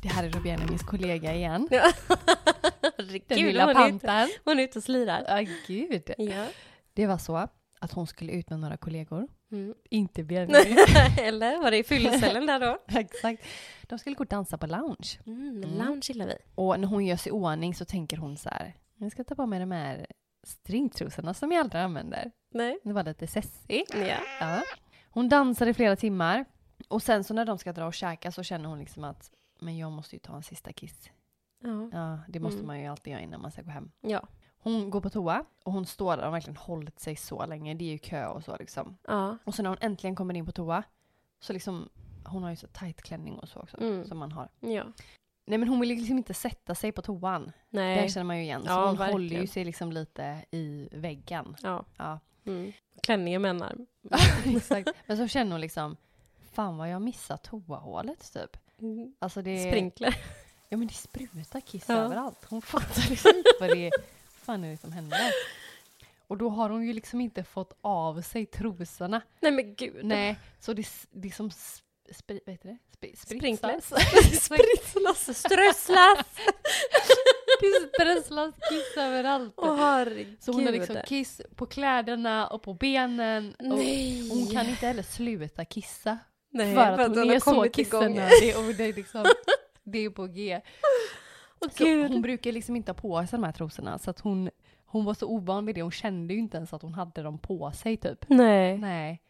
Det 0.03 0.09
här 0.09 0.23
är 0.23 0.29
då 0.29 0.39
Benjamins 0.39 0.83
kollega 0.83 1.33
igen. 1.33 1.67
Den 3.27 3.37
lilla 3.37 3.65
hon, 3.65 3.75
är 3.75 3.87
ute, 3.87 3.99
pantern. 4.07 4.29
hon 4.45 4.59
är 4.59 4.63
ute 4.63 4.79
och 4.79 4.83
slirar. 4.83 5.25
Ja 5.27 5.47
gud. 5.67 6.11
Ja. 6.17 6.47
Det 6.93 7.07
var 7.07 7.17
så 7.17 7.47
att 7.79 7.91
hon 7.91 8.07
skulle 8.07 8.31
ut 8.31 8.49
med 8.49 8.59
några 8.59 8.77
kollegor. 8.77 9.27
Mm. 9.51 9.73
Inte 9.89 10.23
Benjamin. 10.23 10.77
Eller 11.21 11.61
var 11.61 11.71
det 11.71 11.77
i 11.77 11.83
fyllecellen 11.83 12.45
där 12.45 12.59
då? 12.59 12.77
Exakt. 12.99 13.43
De 13.81 13.99
skulle 13.99 14.15
gå 14.15 14.23
och 14.23 14.27
dansa 14.27 14.57
på 14.57 14.67
lounge. 14.67 15.19
Mm, 15.25 15.63
Mm. 15.63 15.77
lounge 15.85 16.01
gillar 16.09 16.25
vi. 16.27 16.35
Och 16.55 16.79
när 16.79 16.87
hon 16.87 17.05
gör 17.05 17.15
sig 17.17 17.29
i 17.29 17.33
ordning 17.33 17.75
så 17.75 17.85
tänker 17.85 18.17
hon 18.17 18.37
så 18.37 18.49
här. 18.49 18.73
Jag 18.97 19.11
ska 19.11 19.23
ta 19.23 19.35
på 19.35 19.45
mig 19.45 19.59
de 19.59 19.71
här 19.71 20.05
stringtrosorna 20.47 21.33
som 21.33 21.51
jag 21.51 21.59
aldrig 21.61 21.81
använder. 21.81 22.31
Nej. 22.53 22.79
Det 22.83 22.93
var 22.93 23.03
lite 23.03 23.27
sessig. 23.27 23.83
Ja. 23.93 24.17
Ja. 24.39 24.61
Hon 25.09 25.29
dansar 25.29 25.67
i 25.67 25.73
flera 25.73 25.95
timmar. 25.95 26.45
Och 26.87 27.03
sen 27.03 27.23
så 27.23 27.33
när 27.33 27.45
de 27.45 27.57
ska 27.57 27.73
dra 27.73 27.85
och 27.85 27.93
käka 27.93 28.31
så 28.31 28.43
känner 28.43 28.69
hon 28.69 28.79
liksom 28.79 29.03
att 29.03 29.31
men 29.63 29.77
jag 29.77 29.91
måste 29.91 30.15
ju 30.15 30.19
ta 30.19 30.35
en 30.35 30.43
sista 30.43 30.73
kiss. 30.73 31.09
Ja. 31.59 31.89
Ja, 31.91 32.19
det 32.27 32.39
måste 32.39 32.55
Mm. 32.57 32.67
man 32.67 32.79
ju 32.79 32.87
alltid 32.87 33.11
göra 33.13 33.21
innan 33.21 33.41
man 33.41 33.51
ska 33.51 33.61
gå 33.61 33.69
hem. 33.71 33.91
Ja. 34.01 34.27
Hon 34.57 34.89
går 34.89 35.01
på 35.01 35.09
toa 35.09 35.45
och 35.63 35.73
hon 35.73 35.85
står 35.85 36.17
där 36.17 36.27
och 36.27 36.33
verkligen 36.33 36.57
hållit 36.57 36.99
sig 36.99 37.15
så 37.15 37.45
länge. 37.45 37.73
Det 37.73 37.85
är 37.85 37.91
ju 37.91 37.97
kö 37.97 38.27
och 38.27 38.43
så 38.43 38.57
liksom. 38.57 38.97
Ja. 39.07 39.37
Och 39.43 39.55
så 39.55 39.63
när 39.63 39.69
hon 39.69 39.77
äntligen 39.81 40.15
kommer 40.15 40.33
in 40.33 40.45
på 40.45 40.51
toa 40.51 40.83
så 41.39 41.53
liksom 41.53 41.89
hon 42.25 42.43
har 42.43 42.49
ju 42.49 42.55
så 42.55 42.67
tight 42.67 43.01
klänning 43.01 43.39
och 43.39 43.49
så 43.49 43.59
också 43.59 43.77
Mm. 43.81 44.05
som 44.05 44.17
man 44.17 44.31
har. 44.31 44.49
Ja. 44.59 44.83
Nej 45.45 45.57
men 45.57 45.67
hon 45.67 45.79
vill 45.79 45.89
liksom 45.89 46.17
inte 46.17 46.33
sätta 46.33 46.75
sig 46.75 46.91
på 46.91 47.01
toan. 47.01 47.43
Det 47.45 47.51
Nej. 47.79 48.09
känner 48.09 48.23
man 48.25 48.37
ju 48.37 48.43
igen. 48.43 48.61
Så 48.61 48.67
Ja, 48.69 48.75
hon 48.87 48.95
verkligen. 48.97 49.11
håller 49.11 49.41
ju 49.41 49.47
sig 49.47 49.65
liksom 49.65 49.91
lite 49.91 50.45
i 50.51 50.89
väggen. 50.91 51.55
Ja. 51.63 51.85
Ja, 51.97 52.19
Mm. 52.45 52.71
Klänningen 53.03 53.41
med 53.41 53.49
en 53.49 53.63
arm. 53.63 53.85
exakt. 54.55 54.89
Men 55.07 55.17
så 55.17 55.27
känner 55.27 55.51
hon 55.51 55.61
liksom, 55.61 55.97
fan 56.51 56.77
vad 56.77 56.89
jag 56.89 57.01
missar 57.01 57.37
toahålet 57.37 58.33
typ. 58.33 58.57
Alltså 59.19 59.41
det, 59.41 59.59
Sprinkler. 59.67 60.15
ja 60.69 60.77
men 60.77 60.87
det 60.87 60.93
sprutar 60.93 61.59
kiss 61.61 61.83
Ja. 61.87 61.95
överallt. 61.95 62.45
Hon 62.49 62.61
fattar 62.61 63.09
liksom 63.09 63.31
inte 63.37 63.49
vad 63.59 63.69
det 63.69 63.87
är, 63.87 63.91
fan 64.45 64.63
är 64.63 64.71
det 64.71 64.77
som 64.77 64.91
händer. 64.91 65.19
Och 66.27 66.37
då 66.37 66.49
har 66.49 66.69
hon 66.69 66.87
ju 66.87 66.93
liksom 66.93 67.21
inte 67.21 67.43
fått 67.43 67.77
av 67.81 68.21
sig 68.21 68.45
trosorna. 68.45 69.21
Nej 69.39 69.51
men 69.51 69.75
gud. 69.75 70.05
Nej, 70.05 70.39
så 70.59 70.73
det, 70.73 70.87
det 71.11 71.31
som 71.31 71.51
spri, 72.11 72.39
vad 72.45 72.53
heter 72.53 72.69
det? 72.69 72.77
Spri, 72.93 73.15
Sprinkler. 73.17 73.79
spritsas. 73.81 74.43
Spritslas. 74.45 75.37
Strösslas. 75.39 76.27
det 77.61 77.89
strösslas 77.93 78.55
kiss 78.69 78.97
överallt. 78.97 79.53
Åh 79.57 79.75
herregud. 79.75 80.37
Så 80.43 80.51
hon 80.51 80.65
har 80.65 80.71
liksom 80.71 80.95
kiss 81.05 81.41
på 81.55 81.65
kläderna 81.65 82.47
och 82.47 82.61
på 82.61 82.73
benen. 82.73 83.55
Och 83.59 83.65
Nej. 83.65 84.29
hon 84.29 84.47
kan 84.47 84.69
inte 84.69 84.87
heller 84.87 85.03
sluta 85.03 85.65
kissa. 85.65 86.17
Nej, 86.53 86.75
för 86.75 86.81
att 86.81 87.07
hon 87.07 87.17
hon 87.17 87.29
är 87.31 87.39
så 87.39 87.69
kissnödig 87.69 88.57
och 88.57 88.73
det 88.77 88.83
är 88.83 88.93
liksom, 88.93 89.25
det 89.83 89.97
är 90.05 90.09
på 90.09 90.27
G. 90.27 90.61
Åh, 91.61 91.69
Så 91.77 91.83
gud. 91.85 92.11
hon 92.11 92.21
brukar 92.21 92.51
liksom 92.51 92.75
inte 92.75 92.91
ha 92.91 92.93
på 92.97 93.19
sig 93.27 93.39
de 93.39 93.43
här 93.43 93.51
trosorna 93.51 93.99
så 93.99 94.09
att 94.09 94.19
hon, 94.19 94.49
hon 94.85 95.05
var 95.05 95.13
så 95.13 95.27
ovan 95.27 95.65
vid 95.65 95.75
det, 95.75 95.81
hon 95.81 95.91
kände 95.91 96.33
ju 96.33 96.39
inte 96.39 96.57
ens 96.57 96.73
att 96.73 96.81
hon 96.81 96.93
hade 96.93 97.21
dem 97.23 97.37
på 97.39 97.71
sig 97.71 97.97
typ. 97.97 98.25
Nej. 98.29 98.77
Nej. 98.77 99.21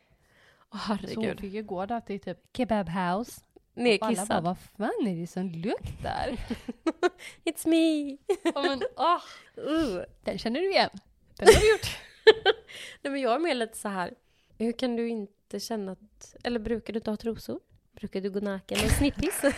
Åh 0.74 0.80
Så 0.88 0.94
hon 0.94 0.98
herregud. 1.00 1.40
fick 1.40 1.54
ju 1.54 1.64
gå 1.64 1.86
där 1.86 2.00
till 2.02 2.20
typ 2.20 2.38
kebab 2.58 2.90
house. 2.90 3.42
Och 3.76 3.82
alla 3.82 3.98
bara, 4.00 4.10
Nerkissad. 4.10 4.44
vad 4.44 4.58
fan 4.58 5.08
är 5.08 5.22
det 5.22 5.28
som 5.28 5.50
luktar? 5.50 6.30
It's 7.46 7.68
me. 7.68 8.18
Ja, 8.56 8.62
men, 8.62 8.82
åh, 8.98 9.22
Uh. 9.58 10.02
den 10.24 10.38
känner 10.38 10.60
du 10.60 10.70
igen. 10.72 10.90
Den 11.38 11.48
har 11.48 11.62
du 11.62 11.72
gjort. 11.72 11.98
Nej 13.02 13.12
men 13.12 13.22
jag 13.22 13.36
är 13.36 13.40
mer 13.40 13.56
lite 13.56 13.78
så 13.78 13.88
här. 13.90 14.14
Hur 14.58 14.72
kan 14.72 14.96
du 14.96 15.10
inte 15.10 15.34
känna 15.60 15.92
att, 15.92 16.36
eller 16.44 16.60
brukar 16.60 16.94
du 16.94 16.98
inte 17.00 17.10
ha 17.10 17.18
trosor? 17.18 17.60
Brukar 17.92 18.22
du 18.22 18.30
gå 18.32 18.40
naken 18.40 18.78
med 18.82 18.92
snippis? 18.92 19.42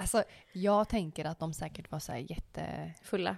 Alltså, 0.00 0.24
jag 0.52 0.88
tänker 0.88 1.24
att 1.24 1.38
de 1.38 1.52
säkert 1.54 1.90
var 1.90 1.98
så 1.98 2.12
här 2.12 2.18
jätte... 2.18 2.92
Fulla. 3.02 3.36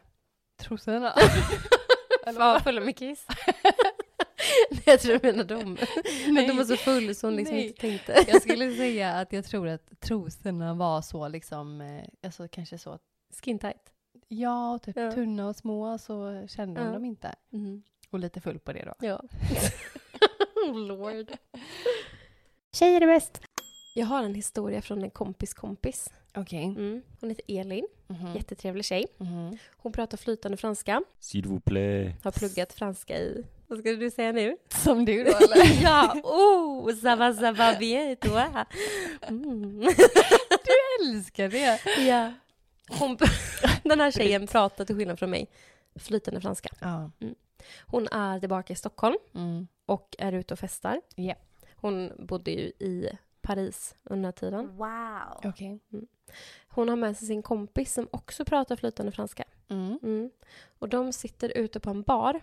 Trosorna. 0.57 1.15
Ja, 2.27 2.61
fulla 2.65 2.81
med 2.81 2.97
kiss. 2.97 3.27
Nej, 4.71 4.83
jag 4.87 5.01
tror 5.01 5.19
du 5.19 5.27
menar 5.33 5.45
dem. 5.45 5.77
Men 6.35 6.49
de 6.49 6.57
var 6.57 6.65
så 6.65 6.77
full 6.77 7.15
så 7.15 7.27
hon 7.27 7.37
liksom 7.37 7.57
Nej. 7.57 7.67
inte 7.67 7.81
tänkte. 7.81 8.25
Jag 8.29 8.43
skulle 8.43 8.77
säga 8.77 9.13
att 9.13 9.33
jag 9.33 9.45
tror 9.45 9.69
att 9.69 10.01
trosorna 10.01 10.75
var 10.75 11.03
så 11.03 11.29
liksom, 11.29 11.81
eh, 11.81 12.05
alltså 12.23 12.49
kanske 12.49 12.79
så, 12.79 12.99
Skin 13.43 13.59
tight. 13.59 13.93
ja, 14.29 14.79
typ 14.83 14.97
Ja. 14.97 15.13
tunna 15.13 15.49
och 15.49 15.57
små 15.57 15.99
så 15.99 16.47
kände 16.49 16.81
hon 16.81 16.89
Ja. 16.89 16.95
dem 16.95 17.05
inte. 17.05 17.35
Mm. 17.53 17.83
Och 18.11 18.19
lite 18.19 18.41
full 18.41 18.59
på 18.59 18.73
det 18.73 18.85
då. 18.85 19.07
Ja. 19.07 19.23
Oh 20.71 20.79
lord. 20.79 21.33
Tjejer 22.73 23.01
är 23.01 23.07
bäst. 23.07 23.41
Jag 23.95 24.07
har 24.07 24.23
en 24.23 24.35
historia 24.35 24.83
från 24.83 25.03
en 25.03 25.11
kompis 25.11 25.55
kompis. 25.55 26.09
Okej. 26.37 26.65
Mm. 26.65 27.03
Hon 27.21 27.31
heter 27.31 27.45
Elin, 27.49 27.87
Mhm. 28.07 28.35
jättetrevlig 28.37 28.85
tjej. 28.85 29.07
Mhm. 29.17 29.59
Hon 29.77 29.93
pratar 29.93 30.17
flytande 30.19 30.57
franska, 30.57 31.03
S'il 31.21 31.47
vous 31.47 31.61
plaît. 31.61 32.15
har 32.25 32.31
pluggat 32.31 32.73
franska 32.73 33.19
i... 33.19 33.45
Vad 33.67 33.79
skulle 33.79 33.97
du 33.97 34.11
säga 34.11 34.33
nu? 34.33 34.57
Som 34.69 35.05
du 35.05 35.25
då 35.25 35.31
eller? 35.37 35.83
ja, 35.83 36.15
oh, 36.25 36.89
ça 36.91 37.17
va, 37.17 37.33
ça 37.33 37.53
va 37.53 37.77
bien, 37.79 38.17
toi? 38.17 38.43
Mm. 39.23 39.89
älskar 41.01 41.49
det! 41.49 41.81
ja. 42.07 42.33
Hon, 42.89 43.17
den 43.85 44.01
här 44.01 44.11
tjejen 44.11 44.47
pratar 44.47 44.85
till 44.85 44.97
skillnad 44.97 45.19
från 45.19 45.31
mig 45.31 45.49
flytande 45.97 46.41
franska. 46.41 46.69
Ja. 46.81 47.11
Hon 47.87 48.09
är 48.13 48.41
tillbaka 48.41 48.73
i 48.73 48.77
Stockholm 48.77 49.17
Mm. 49.35 49.67
och 49.87 50.17
är 50.19 50.33
ute 50.33 50.55
och 50.55 50.61
festar. 50.61 51.01
Ja. 51.15 51.35
Hon 51.77 52.13
bodde 52.19 52.51
ju 52.51 52.61
i 52.61 53.11
Paris 53.41 53.95
under 54.05 54.17
den 54.17 54.25
här 54.25 54.33
tiden. 54.33 54.77
Wow. 54.77 55.51
Okej. 55.51 55.79
Hon 56.69 56.89
har 56.89 56.97
med 56.97 57.17
sig 57.17 57.27
sin 57.29 57.43
kompis 57.43 57.93
som 57.95 58.09
också 58.11 58.45
pratar 58.45 58.77
flytande 58.77 59.13
franska. 59.13 59.45
Mm. 59.69 59.99
Mm. 60.03 60.31
Och 60.79 60.89
de 60.89 61.13
sitter 61.13 61.59
ute 61.59 61.81
på 61.81 61.91
en 61.91 62.03
bar 62.03 62.41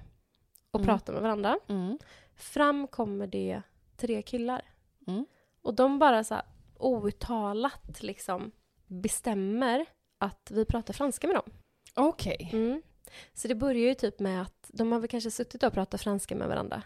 och 0.72 0.80
Mm. 0.80 0.88
pratar 0.88 1.14
med 1.14 1.22
varandra. 1.22 1.60
Mm. 1.68 2.00
Fram 2.36 2.88
kommer 2.88 3.28
det 3.28 3.62
tre 3.96 4.22
killar. 4.22 4.62
Mm. 5.08 5.26
Och 5.62 5.74
de 5.74 6.00
bara 6.00 6.24
så 6.24 6.34
här 6.34 6.44
outtalat 6.78 8.04
liksom 8.04 8.52
bestämmer 8.88 9.86
att 10.18 10.52
vi 10.52 10.66
pratar 10.66 10.94
franska 10.94 11.28
med 11.28 11.36
dem. 11.36 11.52
Okej. 11.96 12.50
Mm. 12.54 12.82
Så 13.34 13.48
det 13.48 13.56
börjar 13.56 13.88
ju 13.88 13.94
typ 13.94 14.20
med 14.20 14.42
att 14.42 14.70
de 14.74 14.92
har 14.92 15.00
väl 15.00 15.10
kanske 15.10 15.32
suttit 15.32 15.64
och 15.64 15.74
pratat 15.74 16.02
franska 16.02 16.36
med 16.36 16.48
varandra. 16.48 16.84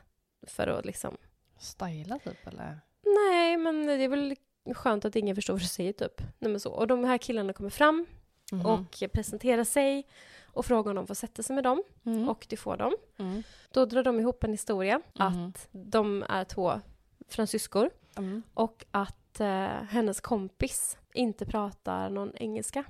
För 0.47 0.67
att 0.67 0.85
liksom... 0.85 1.17
Styla 1.59 2.19
typ 2.19 2.47
eller? 2.47 2.79
Nej, 3.05 3.57
men 3.57 3.85
det 3.87 3.93
är 3.93 4.07
väl 4.09 4.35
skönt 4.75 5.05
att 5.05 5.15
ingen 5.15 5.35
förstår 5.35 5.53
vad 5.53 5.61
du 5.61 5.65
säger 5.67 5.93
typ. 5.93 6.21
Nej, 6.39 6.51
men 6.51 6.59
så. 6.59 6.71
Och 6.71 6.87
de 6.87 7.03
här 7.03 7.17
killarna 7.17 7.53
kommer 7.53 7.69
fram 7.69 8.05
Mhm. 8.51 8.65
och 8.65 9.03
presenterar 9.13 9.63
sig 9.63 10.07
och 10.53 10.65
frågar 10.65 10.89
om 10.91 10.95
de 10.95 11.07
får 11.07 11.13
sätta 11.15 11.43
sig 11.43 11.55
med 11.55 11.63
dem. 11.63 11.83
Mm. 12.05 12.29
Och 12.29 12.45
det 12.49 12.57
får 12.57 12.77
de. 12.77 12.93
Mm. 13.17 13.43
Då 13.71 13.85
drar 13.85 14.03
de 14.03 14.19
ihop 14.19 14.43
en 14.43 14.51
historia 14.51 15.01
Mhm. 15.19 15.45
att 15.49 15.67
de 15.71 16.23
är 16.29 16.43
två 16.43 16.81
fransyskor 17.27 17.89
Mm. 18.17 18.43
och 18.53 18.85
att 18.91 19.39
eh, 19.39 19.47
hennes 19.89 20.21
kompis 20.21 20.97
inte 21.13 21.45
pratar 21.45 22.09
någon 22.09 22.35
engelska. 22.35 22.83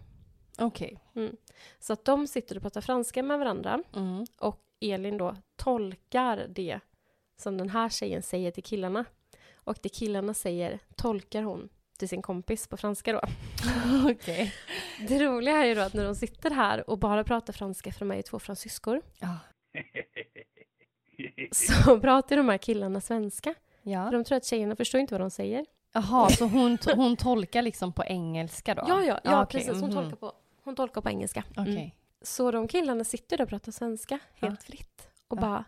Okej. 0.62 0.99
Så 1.80 1.93
att 1.93 2.05
de 2.05 2.28
sitter 2.28 2.55
och 2.55 2.62
pratar 2.62 2.82
franska 2.82 3.24
med 3.24 3.39
varandra 3.39 3.84
Mm. 3.95 4.26
och 4.39 4.59
Elin 4.82 5.18
då 5.18 5.36
tolkar 5.55 6.47
det 6.49 6.80
som 7.41 7.57
den 7.57 7.70
här 7.70 7.89
tjejen 7.89 8.22
säger 8.22 8.51
till 8.51 8.64
killarna. 8.64 9.05
Och 9.64 9.78
det 9.82 9.89
killarna 9.89 10.34
säger 10.34 10.80
tolkar 10.95 11.41
hon 11.41 11.70
till 11.99 12.09
sin 12.09 12.22
kompis 12.22 12.68
på 12.68 12.78
franska 12.78 13.14
då. 13.14 13.22
Okej. 14.12 14.53
Det 15.07 15.20
roliga 15.26 15.57
är 15.57 15.66
ju 15.66 15.76
då 15.76 15.82
att 15.82 15.93
när 15.93 16.05
de 16.05 16.16
sitter 16.16 16.49
här 16.51 16.89
och 16.89 16.97
bara 16.99 17.24
pratar 17.24 17.53
franska, 17.53 17.91
för 17.91 17.99
de 17.99 18.12
är 18.12 18.16
ju 18.16 18.22
två 18.22 18.39
fransyskor, 18.39 19.01
Ja. 19.20 19.38
så 21.51 21.99
pratar 21.99 22.38
de 22.38 22.49
här 22.49 22.57
killarna 22.57 23.01
svenska. 23.01 23.53
För 23.84 23.89
Ja. 23.89 24.09
de 24.12 24.24
tror 24.24 24.38
att 24.38 24.45
tjejerna 24.45 24.76
förstår 24.76 25.01
inte 25.01 25.14
vad 25.14 25.22
de 25.22 25.30
säger. 25.30 25.66
Jaha, 25.93 26.30
så 26.30 26.45
hon, 26.45 26.78
hon 26.95 27.16
tolkar 27.18 27.62
liksom 27.62 27.93
på 27.93 28.03
engelska 28.03 28.76
då? 28.76 28.86
Ja, 28.88 29.03
ja, 29.03 29.20
ja 29.24 29.43
okej, 29.43 29.59
precis. 29.66 29.82
Hon, 29.82 29.89
mhm. 29.89 30.01
tolkar 30.01 30.16
på, 30.16 30.34
hon 30.64 30.76
tolkar 30.76 31.01
på 31.01 31.09
engelska. 31.09 31.43
Okej. 31.57 31.74
Mm. 31.78 31.91
Så 32.22 32.51
de 32.51 32.68
killarna 32.68 33.03
sitter 33.03 33.38
där 33.38 33.43
och 33.43 33.49
pratar 33.49 33.72
svenska 33.72 34.20
helt 34.34 34.64
fritt. 34.64 35.07
Och 35.28 35.38
Ja. 35.38 35.41
bara, 35.41 35.64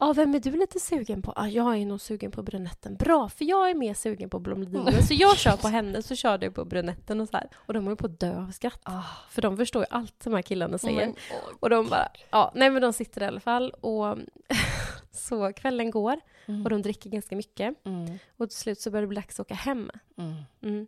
ja, 0.00 0.12
vem 0.12 0.34
är 0.34 0.40
du 0.40 0.50
lite 0.56 0.80
sugen 0.80 1.22
på? 1.22 1.32
Ja, 1.36 1.48
jag 1.48 1.76
är 1.76 1.86
nog 1.86 2.00
sugen 2.00 2.30
på 2.30 2.42
brunetten. 2.42 2.96
Bra, 2.96 3.28
för 3.28 3.44
jag 3.44 3.70
är 3.70 3.74
mer 3.74 3.94
sugen 3.94 4.30
på 4.30 4.38
blondinen. 4.38 5.02
Så 5.02 5.14
jag 5.14 5.36
kör 5.36 5.56
på 5.56 5.68
henne, 5.68 6.02
så 6.02 6.16
kör 6.16 6.38
du 6.38 6.50
på 6.50 6.64
brunetten 6.64 7.20
och 7.20 7.28
så 7.28 7.36
här. 7.36 7.48
Och 7.56 7.74
de 7.74 7.84
håller 7.84 7.96
på 7.96 8.06
att 8.06 8.20
dö 8.20 8.36
av 8.42 8.50
skratt. 8.50 8.80
Ah. 8.82 9.02
För 9.30 9.42
de 9.42 9.56
förstår 9.56 9.82
ju 9.82 9.86
allt 9.90 10.20
de 10.24 10.34
här 10.34 10.42
killarna 10.42 10.78
säger. 10.78 11.06
Men- 11.06 11.14
Och 11.60 11.70
de 11.70 11.86
bara, 11.88 12.08
ja, 12.30 12.52
nej 12.54 12.70
men 12.70 12.82
de 12.82 12.92
sitter 12.92 13.22
i 13.22 13.24
alla 13.26 13.40
fall. 13.40 13.70
Och 13.70 14.18
så 15.10 15.52
kvällen 15.52 15.90
går 15.90 16.20
Mm. 16.48 16.62
och 16.64 16.70
de 16.70 16.82
dricker 16.82 17.10
ganska 17.10 17.36
mycket. 17.36 17.86
Mm. 17.86 18.18
Och 18.36 18.48
till 18.50 18.58
slut 18.58 18.80
så 18.80 18.90
börjar 18.90 19.00
det 19.02 19.06
bli 19.06 19.14
dags 19.16 19.40
att 19.40 19.46
åka 19.46 19.54
hem. 19.54 19.90
Mm. 20.18 20.34
Mm. 20.62 20.86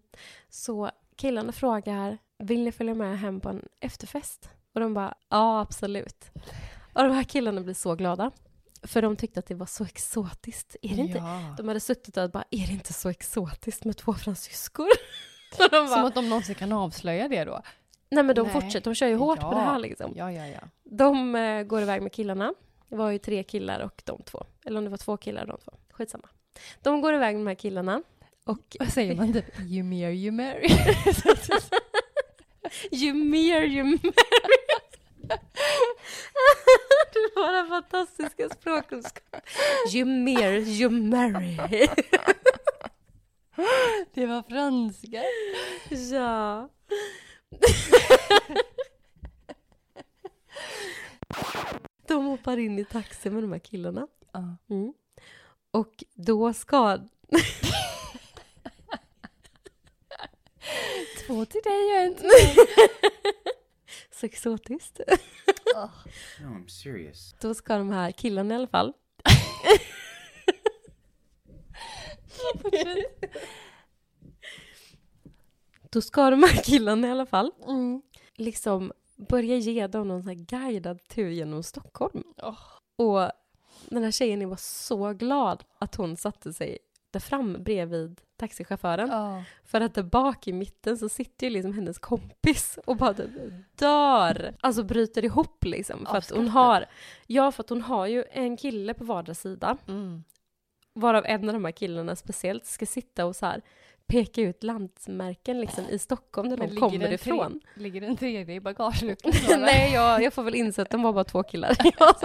Så 0.48 0.90
killarna 1.16 1.52
frågar, 1.52 2.18
vill 2.38 2.64
ni 2.64 2.72
följa 2.72 2.94
med 2.94 3.18
hem 3.18 3.40
på 3.40 3.48
en 3.48 3.62
efterfest? 3.80 4.48
Och 4.74 4.80
de 4.80 4.94
bara, 4.94 5.14
ja 5.28 5.60
absolut. 5.60 6.30
Och 6.92 7.02
de 7.04 7.12
här 7.12 7.24
killarna 7.24 7.60
blir 7.60 7.74
så 7.74 7.94
glada. 7.94 8.30
För 8.82 9.02
de 9.02 9.16
tyckte 9.16 9.40
att 9.40 9.46
det 9.46 9.54
var 9.54 9.66
så 9.66 9.84
exotiskt. 9.84 10.76
Är 10.82 10.96
det 10.96 11.02
inte? 11.02 11.18
Ja. 11.18 11.54
De 11.56 11.68
hade 11.68 11.80
suttit 11.80 12.14
där 12.14 12.24
och 12.24 12.30
bara, 12.30 12.44
är 12.50 12.66
det 12.66 12.72
inte 12.72 12.92
så 12.92 13.08
exotiskt 13.08 13.84
med 13.84 13.96
två 13.96 14.14
fransyskor? 14.14 14.88
De 15.58 15.68
Som 15.68 15.86
bara, 15.88 16.06
att 16.06 16.14
de 16.14 16.28
någonsin 16.28 16.54
kan 16.54 16.72
avslöja 16.72 17.28
det 17.28 17.44
då? 17.44 17.62
nej 18.10 18.24
men 18.24 18.34
de 18.36 18.42
Nej. 18.42 18.52
fortsätter, 18.52 18.90
de 18.90 18.94
kör 18.94 19.06
ju 19.06 19.14
hårt 19.16 19.40
på 19.40 19.50
det 19.50 19.60
här 19.60 19.78
liksom. 19.78 20.12
Ja, 20.16 20.32
ja, 20.32 20.46
ja. 20.46 20.60
De 20.84 21.34
eh, 21.34 21.62
går 21.62 21.82
iväg 21.82 22.02
med 22.02 22.12
killarna. 22.12 22.54
Det 22.88 22.96
var 22.96 23.10
ju 23.10 23.18
tre 23.18 23.42
killar 23.42 23.80
och 23.80 24.02
de 24.04 24.22
två. 24.22 24.44
Eller 24.64 24.78
om 24.78 24.84
det 24.84 24.90
var 24.90 24.96
två 24.98 25.16
killar 25.16 25.42
och 25.42 25.48
de 25.48 25.58
två. 25.64 25.72
Skitsamma. 25.90 26.28
De 26.82 27.00
går 27.00 27.14
iväg 27.14 27.34
med 27.36 27.44
de 27.44 27.48
här 27.48 27.54
killarna. 27.54 28.02
Och 28.44 28.76
Vad 28.78 28.88
säger 28.88 29.14
man 29.16 29.32
typ? 29.32 29.60
You 29.60 29.82
mer, 29.84 30.10
you 30.10 30.32
marry. 30.32 30.68
ju 32.90 33.14
mer 33.14 33.62
ju 33.62 33.84
mer. 33.84 34.00
Du 37.12 37.40
har 37.40 37.54
en 37.54 37.68
fantastiska 37.68 38.48
språkkunskap. 38.48 39.36
Ju 39.88 40.04
mer 40.04 40.52
ju 40.52 40.88
marry. 40.90 41.56
det 44.14 44.26
var 44.26 44.42
franska. 44.42 45.22
Ja. 46.12 46.68
De 52.06 52.24
hoppar 52.24 52.56
in 52.56 52.78
i 52.78 52.84
taxi 52.84 53.30
med 53.30 53.42
de 53.42 53.52
här 53.52 53.58
killarna. 53.58 54.06
Mm. 54.70 54.92
Och 55.70 56.04
då 56.14 56.52
ska... 56.54 56.98
Två 61.28 61.44
till 61.44 61.60
dig 61.64 61.92
och 61.92 61.98
en 62.00 62.14
till 62.14 62.30
Så 64.10 64.26
exotiskt. 64.26 65.00
No, 65.74 65.90
I'm 66.40 66.68
serious. 66.68 67.34
Då 67.40 67.54
ska 67.54 67.78
de 67.78 67.90
här 67.90 68.12
killarna 68.12 68.54
i 68.54 68.56
alla 68.56 68.66
fall. 68.66 68.92
Då 75.90 76.00
ska 76.00 76.30
de 76.30 76.42
här 76.42 76.62
killarna 76.62 77.08
i 77.08 77.10
alla 77.10 77.26
fall 77.26 77.52
mm. 77.66 78.02
liksom 78.34 78.92
börja 79.16 79.56
ge 79.56 79.86
dem 79.86 80.08
någon 80.08 80.22
sån 80.22 80.28
här 80.28 80.44
guidad 80.44 81.08
tur 81.08 81.30
genom 81.30 81.62
Stockholm. 81.62 82.22
Åh. 82.42 82.58
Och 82.96 83.30
den 83.88 84.04
här 84.04 84.10
tjejen 84.10 84.48
var 84.48 84.56
så 84.56 85.12
glad 85.12 85.64
att 85.78 85.94
hon 85.94 86.16
satte 86.16 86.52
sig 86.52 86.78
där 87.10 87.20
fram 87.20 87.62
bredvid 87.62 88.20
taxichauffören. 88.36 89.08
Ja. 89.08 89.44
För 89.64 89.80
att 89.80 89.94
där 89.94 90.02
bak 90.02 90.48
i 90.48 90.52
mitten 90.52 90.98
så 90.98 91.08
sitter 91.08 91.46
ju 91.46 91.52
liksom 91.52 91.72
hennes 91.72 91.98
kompis 91.98 92.78
och 92.86 92.96
bara 92.96 93.14
typ 93.14 93.30
dör. 93.74 94.54
Alltså 94.60 94.82
bryter 94.82 95.24
ihop 95.24 95.64
liksom. 95.64 96.06
För 96.06 96.18
att 96.18 96.30
hon 96.30 96.48
har, 96.48 96.84
ja 97.26 97.52
för 97.52 97.62
att 97.62 97.70
hon 97.70 97.82
har 97.82 98.06
ju 98.06 98.24
en 98.30 98.56
kille 98.56 98.94
på 98.94 99.04
vardera 99.04 99.34
sida. 99.34 99.76
Mm. 99.88 100.24
Varav 100.94 101.26
en 101.26 101.48
av 101.48 101.52
de 101.52 101.64
här 101.64 101.72
killarna 101.72 102.16
speciellt 102.16 102.66
ska 102.66 102.86
sitta 102.86 103.26
och 103.26 103.36
så 103.36 103.46
här 103.46 103.62
peka 104.08 104.42
ut 104.42 104.62
landsmärken 104.62 105.60
liksom 105.60 105.84
i 105.90 105.98
Stockholm 105.98 106.50
där 106.50 106.56
Men 106.56 106.74
de 106.74 106.80
kommer 106.80 107.12
ifrån. 107.12 107.60
Tre, 107.60 107.82
ligger 107.82 108.00
det 108.00 108.06
en 108.06 108.16
tredje 108.16 108.54
i 108.54 108.60
bagageluckan? 108.60 109.32
Nej, 109.60 109.92
jag, 109.92 110.22
jag 110.22 110.32
får 110.32 110.42
väl 110.42 110.54
inse 110.54 110.82
att 110.82 110.90
de 110.90 111.02
var 111.02 111.12
bara 111.12 111.24
två 111.24 111.42
killar. 111.42 111.76
Jag 111.98 112.16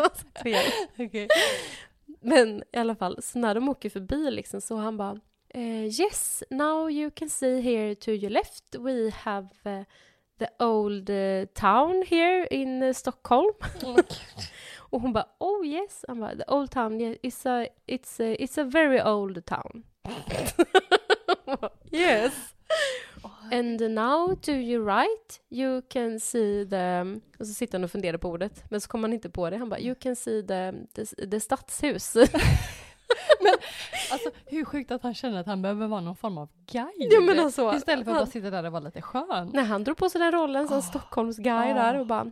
Men 2.24 2.64
i 2.72 2.78
alla 2.78 2.96
fall, 2.96 3.22
så 3.22 3.40
när 3.40 3.56
de 3.56 3.70
åker 3.70 3.90
förbi 3.90 4.32
liksom 4.32 4.62
så 4.62 4.76
han 4.76 4.98
bara 4.98 5.20
eh, 5.50 6.00
Yes, 6.02 6.44
now 6.50 6.90
you 6.92 7.12
can 7.12 7.30
see 7.30 7.62
here 7.62 7.96
to 7.96 8.12
your 8.12 8.30
left 8.30 8.76
we 8.76 9.12
have 9.12 9.48
eh, 9.64 9.84
the 10.40 10.64
old 10.64 11.10
eh, 11.10 11.46
town 11.46 12.04
here 12.08 12.48
in 12.52 12.94
Stockholm. 12.94 13.54
Och 14.78 15.02
hon 15.02 15.14
bara 15.14 15.28
oh 15.38 15.66
yes, 15.66 16.06
han 16.08 16.20
bara 16.20 16.36
the 16.36 16.44
old 16.48 16.72
town 16.72 17.02
yeah, 17.02 17.16
it's 17.22 17.50
a, 17.50 17.68
it's 17.88 18.24
a, 18.24 18.36
it's 18.40 18.62
a 18.62 18.64
very 18.64 19.02
old 19.02 19.46
town. 19.46 19.84
yes. 21.92 22.34
And 23.52 23.82
now 23.92 24.36
to 24.36 24.52
your 24.52 24.86
right 24.86 25.42
you 25.50 25.82
can 25.90 26.20
see 26.20 26.66
the... 26.70 27.02
Och 27.40 27.48
så 27.48 27.54
sitter 27.54 27.78
han 27.78 27.84
och 27.84 27.92
funderar 27.92 28.18
på 28.18 28.30
ordet, 28.30 28.64
men 28.70 28.82
så 28.82 28.88
kommer 28.88 29.08
han 29.08 29.14
inte 29.14 29.30
på 29.30 29.50
det. 29.50 29.58
Han 29.58 29.70
bara 29.70 29.80
you 29.80 29.96
can 29.96 30.16
see 30.16 30.42
the, 30.48 30.72
the, 30.96 31.06
the 31.28 31.40
stadshus. 31.40 32.16
Alltså 34.12 34.30
hur 34.46 34.66
sjukt 34.66 34.92
att 34.92 35.04
han 35.04 35.14
känner 35.14 35.40
att 35.40 35.46
han 35.48 35.62
behöver 35.62 35.88
vara 35.88 36.02
någon 36.02 36.16
form 36.16 36.38
av 36.38 36.50
guide. 36.72 37.12
Ja, 37.14 37.20
men 37.22 37.40
alltså, 37.40 37.74
Istället 37.76 38.06
för 38.06 38.12
att 38.12 38.18
han- 38.18 38.26
bara 38.26 38.32
sitta 38.32 38.50
där 38.50 38.64
och 38.66 38.72
vara 38.72 38.84
lite 38.84 39.02
skön. 39.02 39.52
Nej, 39.54 39.66
han 39.66 39.84
drog 39.84 39.98
på 39.98 40.10
sig 40.10 40.22
den 40.22 40.32
rollen 40.32 40.68
som 40.68 40.78
Ah. 40.78 40.82
Stockholmsguide 40.82 41.72
Ah. 41.78 41.92
där 41.92 42.00
och 42.00 42.08
bara 42.08 42.32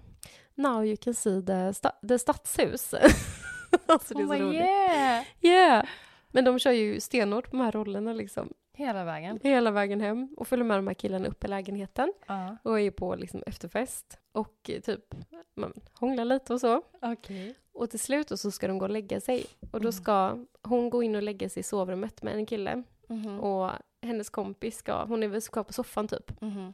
Now 0.55 0.85
you 0.85 0.97
can 0.97 1.13
see 1.13 1.41
the, 1.45 1.51
sta- 1.53 2.07
the 2.07 2.19
stadshus. 2.19 2.93
alltså 3.85 4.13
det 4.13 4.21
är 4.21 4.25
Oh 4.25 4.27
så 4.27 4.33
my 4.33 4.39
roligt. 4.41 4.61
yeah! 4.61 5.23
Yeah. 5.41 5.85
Men 6.31 6.45
de 6.45 6.59
kör 6.59 6.71
ju 6.71 6.99
stenhårt 6.99 7.45
på 7.51 7.57
de 7.57 7.63
här 7.63 7.71
rollerna 7.71 8.13
liksom. 8.13 8.49
Hela 8.81 9.03
vägen. 9.03 9.39
Hela 9.43 9.71
vägen 9.71 10.01
hem 10.01 10.29
och 10.37 10.47
följer 10.47 10.65
med 10.65 10.77
de 10.77 10.87
här 10.87 10.93
killarna 10.93 11.27
upp 11.27 11.43
i 11.43 11.47
lägenheten 11.47 12.13
Ja. 12.27 12.57
och 12.63 12.79
är 12.79 12.91
på 12.91 13.15
liksom 13.15 13.43
efterfest 13.47 14.19
och 14.31 14.69
eh, 14.69 14.81
typ 14.81 15.15
man 15.55 15.73
hånglar 15.93 16.25
lite 16.25 16.53
och 16.53 16.61
så. 16.61 16.81
Okej. 17.01 17.55
Och 17.73 17.89
till 17.89 17.99
slut 17.99 18.31
och 18.31 18.39
så 18.39 18.51
ska 18.51 18.67
de 18.67 18.77
gå 18.77 18.85
och 18.85 18.91
lägga 18.91 19.21
sig 19.21 19.45
och 19.61 19.79
då 19.81 19.87
Mm. 19.87 19.91
ska 19.91 20.45
hon 20.63 20.89
gå 20.89 21.03
in 21.03 21.15
och 21.15 21.21
lägga 21.23 21.49
sig 21.49 21.59
i 21.59 21.63
sovrummet 21.63 22.23
med 22.23 22.35
en 22.35 22.45
kille 22.45 22.83
Mhm. 23.09 23.39
och 23.39 23.71
hennes 24.01 24.29
kompis 24.29 24.77
ska, 24.77 25.03
hon 25.05 25.23
är 25.23 25.27
väl 25.27 25.41
kvar 25.41 25.63
på 25.63 25.73
soffan 25.73 26.07
typ. 26.07 26.31
Mhm. 26.41 26.73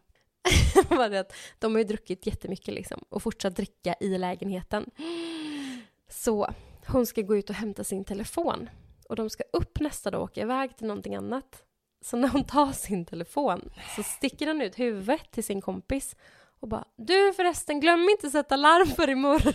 var 0.90 1.10
det 1.10 1.20
att 1.20 1.34
de 1.60 1.72
har 1.72 1.80
ju 1.80 1.84
druckit 1.88 2.26
jättemycket 2.26 2.74
liksom 2.74 3.04
och 3.10 3.24
fortsatt 3.24 3.56
dricka 3.56 3.96
i 4.00 4.18
lägenheten. 4.18 4.90
Så 6.10 6.48
hon 6.88 7.06
ska 7.06 7.22
gå 7.22 7.38
ut 7.38 7.50
och 7.50 7.56
hämta 7.56 7.84
sin 7.84 8.04
telefon 8.04 8.70
och 9.10 9.16
de 9.16 9.30
ska 9.30 9.44
upp 9.54 9.80
nästa 9.80 10.12
dag 10.12 10.22
och 10.22 10.24
åka 10.26 10.42
iväg 10.42 10.78
till 10.78 10.88
någonting 10.88 11.16
annat. 11.16 11.64
Så 12.02 12.18
när 12.18 12.28
hon 12.28 12.44
tar 12.44 12.72
sin 12.72 13.06
telefon 13.06 13.70
så 13.96 14.04
sticker 14.04 14.48
hon 14.48 14.62
ut 14.62 14.80
huvudet 14.80 15.32
till 15.32 15.44
sin 15.44 15.62
kompis 15.62 16.16
och 16.60 16.68
bara 16.68 16.86
Du 16.96 17.34
förresten, 17.34 17.80
glöm 17.80 18.10
inte 18.10 18.30
sätta 18.30 18.56
larm 18.56 18.88
för 18.88 19.10
imorgon. 19.10 19.54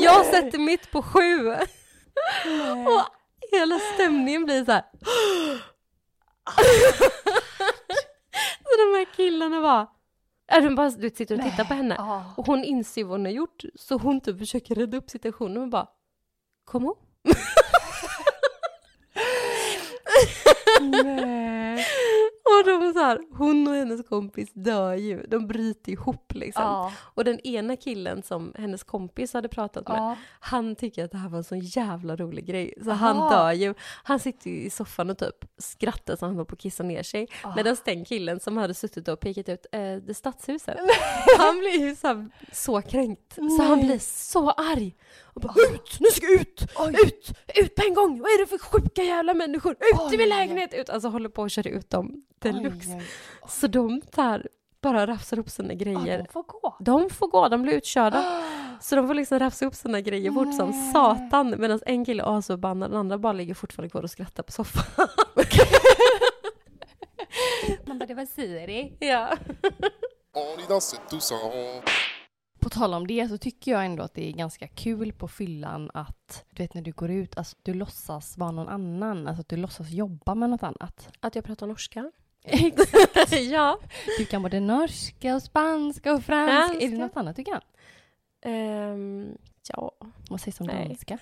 Jag 0.00 0.26
sätter 0.26 0.58
mitt 0.58 0.90
på 0.90 1.02
sju. 1.02 1.50
Och 2.88 3.02
hela 3.52 3.78
stämningen 3.94 4.44
blir 4.44 4.64
så 4.64 4.72
här. 4.72 4.84
så 8.64 8.76
de 8.78 8.98
här 8.98 9.14
killarna 9.16 9.60
bara, 9.60 9.86
ja, 10.46 10.60
de 10.60 10.74
bara 10.74 10.90
du 10.90 11.10
sitter 11.10 11.34
och 11.34 11.42
tittar 11.42 11.64
på 11.64 11.74
henne. 11.74 12.24
Och 12.36 12.46
hon 12.46 12.64
inser 12.64 13.04
vad 13.04 13.12
hon 13.12 13.24
har 13.24 13.32
gjort, 13.32 13.62
så 13.74 13.98
hon 13.98 14.20
typ 14.20 14.38
försöker 14.38 14.74
rädda 14.74 14.96
upp 14.96 15.10
situationen 15.10 15.62
och 15.62 15.68
bara 15.68 15.88
Kom 16.64 16.82
hon? 16.84 16.96
Nej. 22.64 22.74
Och 22.74 22.80
de 22.80 22.92
så 22.92 22.98
här, 22.98 23.20
hon 23.38 23.68
och 23.68 23.74
hennes 23.74 24.08
kompis 24.08 24.48
dör 24.52 24.94
ju, 24.94 25.22
de 25.26 25.46
bryter 25.46 25.92
ihop 25.92 26.32
liksom. 26.34 26.62
Ja. 26.64 26.92
Och 26.98 27.24
den 27.24 27.40
ena 27.40 27.76
killen 27.76 28.22
som 28.22 28.52
hennes 28.58 28.82
kompis 28.84 29.32
hade 29.34 29.48
pratat 29.48 29.88
med, 29.88 29.96
Ja. 29.96 30.16
han 30.40 30.76
tycker 30.76 31.04
att 31.04 31.10
det 31.10 31.18
här 31.18 31.28
var 31.28 31.38
en 31.38 31.44
sån 31.44 31.60
jävla 31.60 32.16
rolig 32.16 32.46
grej. 32.46 32.74
Så 32.84 32.90
han 32.90 33.16
Aha. 33.16 33.30
dör 33.30 33.52
ju. 33.52 33.74
Han 34.02 34.18
sitter 34.20 34.50
ju 34.50 34.56
i 34.60 34.70
soffan 34.70 35.10
och 35.10 35.18
typ 35.18 35.44
skrattar 35.58 36.16
så 36.16 36.26
han 36.26 36.36
var 36.36 36.44
på 36.44 36.52
att 36.52 36.58
kissa 36.60 36.82
ner 36.82 37.02
sig. 37.02 37.28
Ah. 37.42 37.54
Medan 37.56 37.76
den 37.84 38.04
killen 38.04 38.40
som 38.40 38.56
hade 38.56 38.74
suttit 38.74 39.08
och 39.08 39.20
pekat 39.20 39.48
ut 39.48 39.66
eh, 39.72 39.96
det 39.96 40.14
stadshuset, 40.14 40.76
han 41.38 41.58
blir 41.58 41.80
ju 41.88 41.96
så, 41.96 42.06
här, 42.06 42.28
så 42.52 42.82
kränkt. 42.82 43.34
Så 43.34 43.62
han 43.62 43.78
Nej. 43.78 43.86
blir 43.86 43.98
så 43.98 44.50
arg. 44.50 44.94
Och 45.36 45.42
bara 45.42 45.54
ut, 45.74 45.96
nu 46.00 46.06
ska 46.10 46.26
jag 46.26 46.34
ut, 46.40 46.62
ut, 47.04 47.32
ut 47.54 47.74
på 47.74 47.82
en 47.86 47.94
gång! 47.94 48.18
Vad 48.20 48.30
är 48.30 48.38
det 48.38 48.46
för 48.46 48.58
sjuka 48.58 49.02
jävla 49.02 49.34
människor? 49.34 49.72
Ut 49.72 50.12
i 50.12 50.16
min 50.16 50.20
Oj. 50.20 50.28
lägenhet! 50.28 50.74
Ut! 50.74 50.90
Alltså 50.90 51.08
håller 51.08 51.28
på 51.28 51.42
att 51.42 51.52
köra 51.52 51.68
ut 51.70 51.90
dem 51.90 52.24
deluxe. 52.38 52.88
Oj, 52.90 52.96
oj. 53.42 53.48
Så 53.48 53.66
de 53.66 54.00
tar, 54.00 54.46
bara 54.80 55.06
rafsar 55.06 55.36
ihop 55.36 55.50
sina 55.50 55.72
Ja, 55.72 55.78
grejer. 55.78 56.18
de 56.18 56.32
får 56.32 56.42
gå. 56.42 56.76
De 56.80 57.10
får 57.10 57.28
gå, 57.28 57.48
de 57.48 57.62
blir 57.62 57.72
utkörda. 57.72 58.42
Så 58.80 58.96
de 58.96 59.06
får 59.06 59.14
liksom 59.14 59.38
rafsa 59.38 59.64
ihop 59.64 59.74
sina 59.74 60.00
grejer 60.00 60.32
fort 60.32 60.54
som 60.56 60.90
satan 60.92 61.54
medan 61.58 61.80
en 61.86 62.04
kille 62.04 62.22
är 62.22 62.38
asförbannad, 62.38 62.90
den 62.90 62.98
andra 62.98 63.18
bara 63.18 63.32
ligger 63.32 63.54
fortfarande 63.54 63.90
kvar 63.90 64.02
och 64.02 64.10
skrattar 64.10 64.42
på 64.42 64.52
soffan. 64.52 65.06
Man 67.86 67.98
bara, 67.98 68.06
det 68.06 68.14
var 68.14 68.26
Siri. 68.26 68.96
ja. 69.00 69.36
På 72.66 72.70
tal 72.70 72.94
om 72.94 73.06
det 73.06 73.28
så 73.28 73.38
tycker 73.38 73.70
jag 73.70 73.84
ändå 73.86 74.02
att 74.02 74.14
det 74.14 74.28
är 74.28 74.32
ganska 74.32 74.68
kul 74.68 75.12
på 75.12 75.28
fyllan 75.28 75.90
att 75.94 76.44
du 76.50 76.62
vet 76.62 76.74
när 76.74 76.82
du 76.82 76.92
går 76.92 77.10
ut, 77.10 77.38
alltså 77.38 77.56
du 77.62 77.74
låtsas 77.74 78.38
vara 78.38 78.50
någon 78.50 78.68
annan, 78.68 79.28
alltså 79.28 79.40
att 79.40 79.48
du 79.48 79.56
låtsas 79.56 79.90
jobba 79.90 80.34
med 80.34 80.50
något 80.50 80.62
annat. 80.62 81.08
Att 81.20 81.34
jag 81.34 81.44
pratar 81.44 81.66
norska. 81.66 82.10
Exakt. 82.44 83.32
ja. 83.50 83.78
Du 84.18 84.24
kan 84.24 84.42
både 84.42 84.60
norska 84.60 85.34
och 85.34 85.42
spanska 85.42 86.12
och 86.12 86.22
franska. 86.24 86.76
Är 86.76 86.80
det 86.80 86.96
Franska. 86.96 87.06
något 87.06 87.16
annat 87.16 87.36
du 87.36 87.44
kan? 87.44 87.60
Ehm, 88.44 89.38
ja, 89.68 89.92
Vad 90.30 90.40
sägs 90.40 90.60
om 90.60 90.66
Nej. 90.66 90.88
danska? 90.88 91.18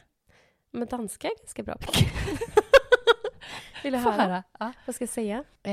men 0.71 0.89
danska 0.89 1.29
är 1.29 1.39
ganska 1.39 1.63
bra 1.63 1.77
på. 1.77 1.93
Vill 3.83 3.93
du 3.93 3.99
höra? 3.99 4.13
höra. 4.23 4.43
Ja. 4.59 4.73
Vad 4.87 4.95
ska 4.95 5.03
jag 5.03 5.09
säga? 5.11 5.45
Eh, 5.63 5.73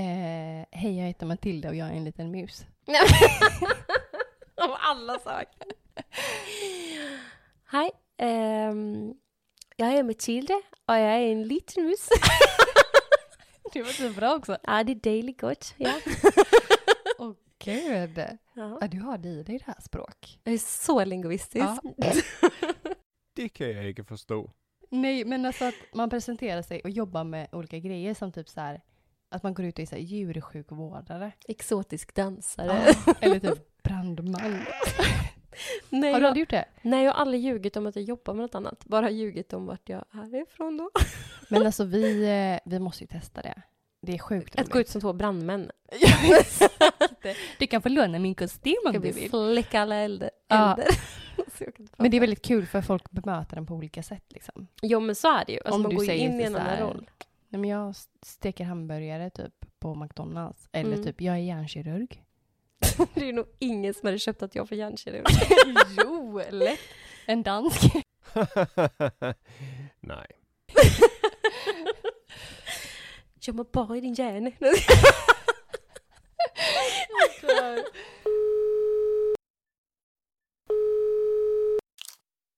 hej, 0.72 0.98
jag 0.98 1.08
heter 1.08 1.26
Matilda 1.26 1.70
och 1.70 1.76
jag 1.76 1.88
är 1.88 1.94
en 1.94 2.04
liten 2.04 2.32
mus. 2.32 2.66
Om 4.64 4.76
alla 4.80 5.20
saker. 5.20 5.68
Hej, 7.66 7.92
ehm, 8.18 9.14
jag 9.76 9.94
är 9.94 10.04
Matilda 10.04 10.54
och 10.86 10.96
jag 10.96 11.02
är 11.02 11.32
en 11.32 11.44
liten 11.48 11.84
mus. 11.84 12.10
Det 13.74 13.82
var 13.82 13.90
så 13.90 14.10
bra 14.10 14.36
också. 14.36 14.58
ja, 14.64 14.84
det 14.84 14.92
är 14.92 14.96
dejligt 14.96 15.42
gott. 15.42 15.74
Ja. 15.78 15.94
Åh 17.18 17.34
gud. 17.64 18.18
Ja. 18.54 18.78
Ja, 18.82 18.88
du 18.88 19.00
har 19.00 19.18
det 19.18 19.30
i 19.30 19.44
dig 19.44 19.58
det 19.58 19.66
här 19.66 19.82
språk. 19.82 20.40
Jag 20.44 20.54
är 20.54 20.58
så 20.58 21.04
linguistisk. 21.06 21.66
Ja. 21.66 21.82
Det 23.36 23.50
kan 23.50 23.70
jag 23.70 23.90
inte 23.90 24.04
förstå. 24.04 24.52
Nej, 24.90 25.26
men 25.26 25.46
alltså 25.46 25.66
att 25.66 25.76
man 25.94 26.10
presenterar 26.10 26.62
sig 26.62 26.82
och 26.82 26.90
jobbar 26.90 27.24
med 27.24 27.48
olika 27.52 27.80
grejer 27.80 28.14
som 28.14 28.32
typ 28.32 28.50
så 28.50 28.62
här 28.62 28.82
att 29.32 29.44
man 29.44 29.54
går 29.54 29.66
ut 29.66 29.76
och 29.76 29.80
är 29.80 29.86
så 29.86 29.96
här 29.96 30.02
djursjukvårdare. 30.04 31.32
Exotisk 31.48 32.16
dansare. 32.16 32.94
Ja, 33.06 33.14
eller 33.22 33.40
typ 33.40 33.84
brandman. 33.84 34.60
Nej, 35.90 36.14
Har 36.14 36.20
du 36.20 36.24
jag, 36.26 36.30
aldrig 36.30 36.42
gjort 36.42 36.50
det? 36.50 36.66
nej, 36.82 37.06
jag 37.06 37.12
har 37.14 37.22
aldrig 37.22 37.42
ljugit 37.42 37.78
om 37.78 37.88
att 37.88 37.96
jag 37.96 38.06
jobbar 38.06 38.34
med 38.34 38.42
något 38.42 38.56
annat. 38.56 38.86
Bara 38.86 39.10
ljugit 39.10 39.54
om 39.54 39.66
vart 39.66 39.90
jag 39.90 40.06
är 40.12 40.42
ifrån 40.44 40.78
då. 40.78 40.90
Men 41.50 41.66
alltså 41.66 41.84
vi, 41.84 42.24
eh, 42.30 42.70
vi 42.72 42.80
måste 42.80 43.04
ju 43.04 43.08
testa 43.08 43.42
det. 43.42 43.62
Det 44.02 44.14
är 44.14 44.18
sjukt 44.20 44.60
Att 44.60 44.70
gå 44.70 44.80
ut 44.80 44.90
som 44.90 45.02
två 45.02 45.14
brandmän. 45.14 45.72
Ja. 46.02 46.44
Du 47.60 47.68
kan 47.68 47.82
få 47.82 47.90
låna 47.90 48.20
min 48.20 48.36
kostym 48.36 48.76
om 48.86 48.94
du 48.94 49.00
vi 49.00 49.12
vill. 49.12 49.30
slicka 49.30 49.82
alla 49.82 49.96
eld- 49.96 50.30
Ja. 50.48 50.72
elder. 50.74 50.88
Inte 51.78 51.94
Men 51.98 52.12
det 52.12 52.18
är 52.18 52.22
väldigt 52.22 52.42
kul 52.42 52.66
för 52.66 52.82
folk 52.82 53.12
bemöter 53.12 53.56
den 53.56 53.66
på 53.66 53.74
olika 53.74 54.04
sätt 54.04 54.24
liksom. 54.30 54.68
Jo 54.82 55.00
men 55.00 55.16
så 55.16 55.38
är 55.38 55.46
det 55.46 55.52
ju. 55.54 55.58
Alltså, 55.60 55.74
Om 55.74 55.82
man 55.82 55.90
du 55.92 55.98
går 55.98 56.04
säger 56.06 56.26
in 56.30 56.40
i 56.40 56.44
en 56.44 56.56
annan 56.56 56.78
roll. 56.78 57.10
Nej 57.54 57.60
men 57.62 57.70
jag 57.70 57.96
steker 58.22 58.64
hamburgare 58.66 59.30
typ 59.30 59.54
på 59.80 59.96
McDonalds. 59.96 60.70
Eller 60.72 60.94
Mm. 60.94 61.04
typ 61.04 61.22
jag 61.22 61.36
är 61.36 61.40
hjärnkirurg. 61.40 62.24
Det 63.14 63.30
är 63.30 63.34
nog 63.34 63.46
ingen 63.60 63.94
som 63.94 64.08
hade 64.08 64.20
köpt 64.20 64.42
att 64.44 64.56
jag 64.56 64.70
får 64.70 64.78
hjärnkirurg. 64.78 65.26
jo, 66.04 66.42
lätt. 66.52 66.80
En 67.28 67.44
dansk. 67.44 67.82
Nej. 70.00 70.28
Jag 73.46 73.56
mår 73.56 73.66
bara 73.72 73.98
i 73.98 74.02
din 74.02 74.14
hjärna. 74.14 74.52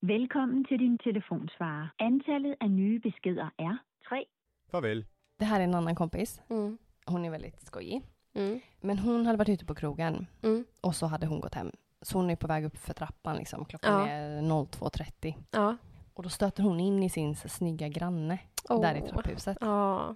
Velkommen 0.01 0.65
til 0.65 0.77
din 0.79 0.97
telefonsvarer. 0.97 1.87
Antallet 1.99 2.55
af 2.61 2.71
nye 2.71 2.99
beskeder 2.99 3.49
er 3.59 3.75
3. 4.09 4.25
Farvel. 4.73 5.05
Det 5.37 5.45
här 5.45 5.59
är 5.59 5.63
en 5.63 5.75
annan 5.75 5.95
kompis. 5.95 6.41
Mm. 6.49 6.77
Hon 7.05 7.25
är 7.25 7.29
väldigt 7.29 7.61
skojig. 7.67 8.01
Mm. 8.33 8.59
Men 8.81 8.99
hon 8.99 9.25
hade 9.25 9.37
varit 9.37 9.49
ute 9.49 9.65
på 9.65 9.75
krogen 9.75 10.27
Mm. 10.43 10.65
och 10.81 10.95
så 10.95 11.05
hade 11.05 11.25
hon 11.27 11.39
gått 11.39 11.53
hem. 11.55 11.71
Så 12.01 12.17
hon 12.17 12.29
är 12.29 12.35
på 12.35 12.47
väg 12.47 12.65
upp 12.65 12.77
för 12.77 12.93
trappan 12.93 13.35
liksom. 13.37 13.65
Klockan 13.65 13.93
Ja. 14.01 14.07
är 14.07 14.41
02.30. 14.41 15.35
Ja. 15.51 15.77
Och 16.13 16.23
då 16.23 16.29
stöter 16.29 16.63
hon 16.63 16.79
in 16.79 17.03
i 17.03 17.09
sin 17.09 17.35
snygga 17.35 17.87
granne 17.87 18.39
där 18.67 18.95
i 18.95 19.01
trapphuset. 19.01 19.57
Ja. 19.61 20.15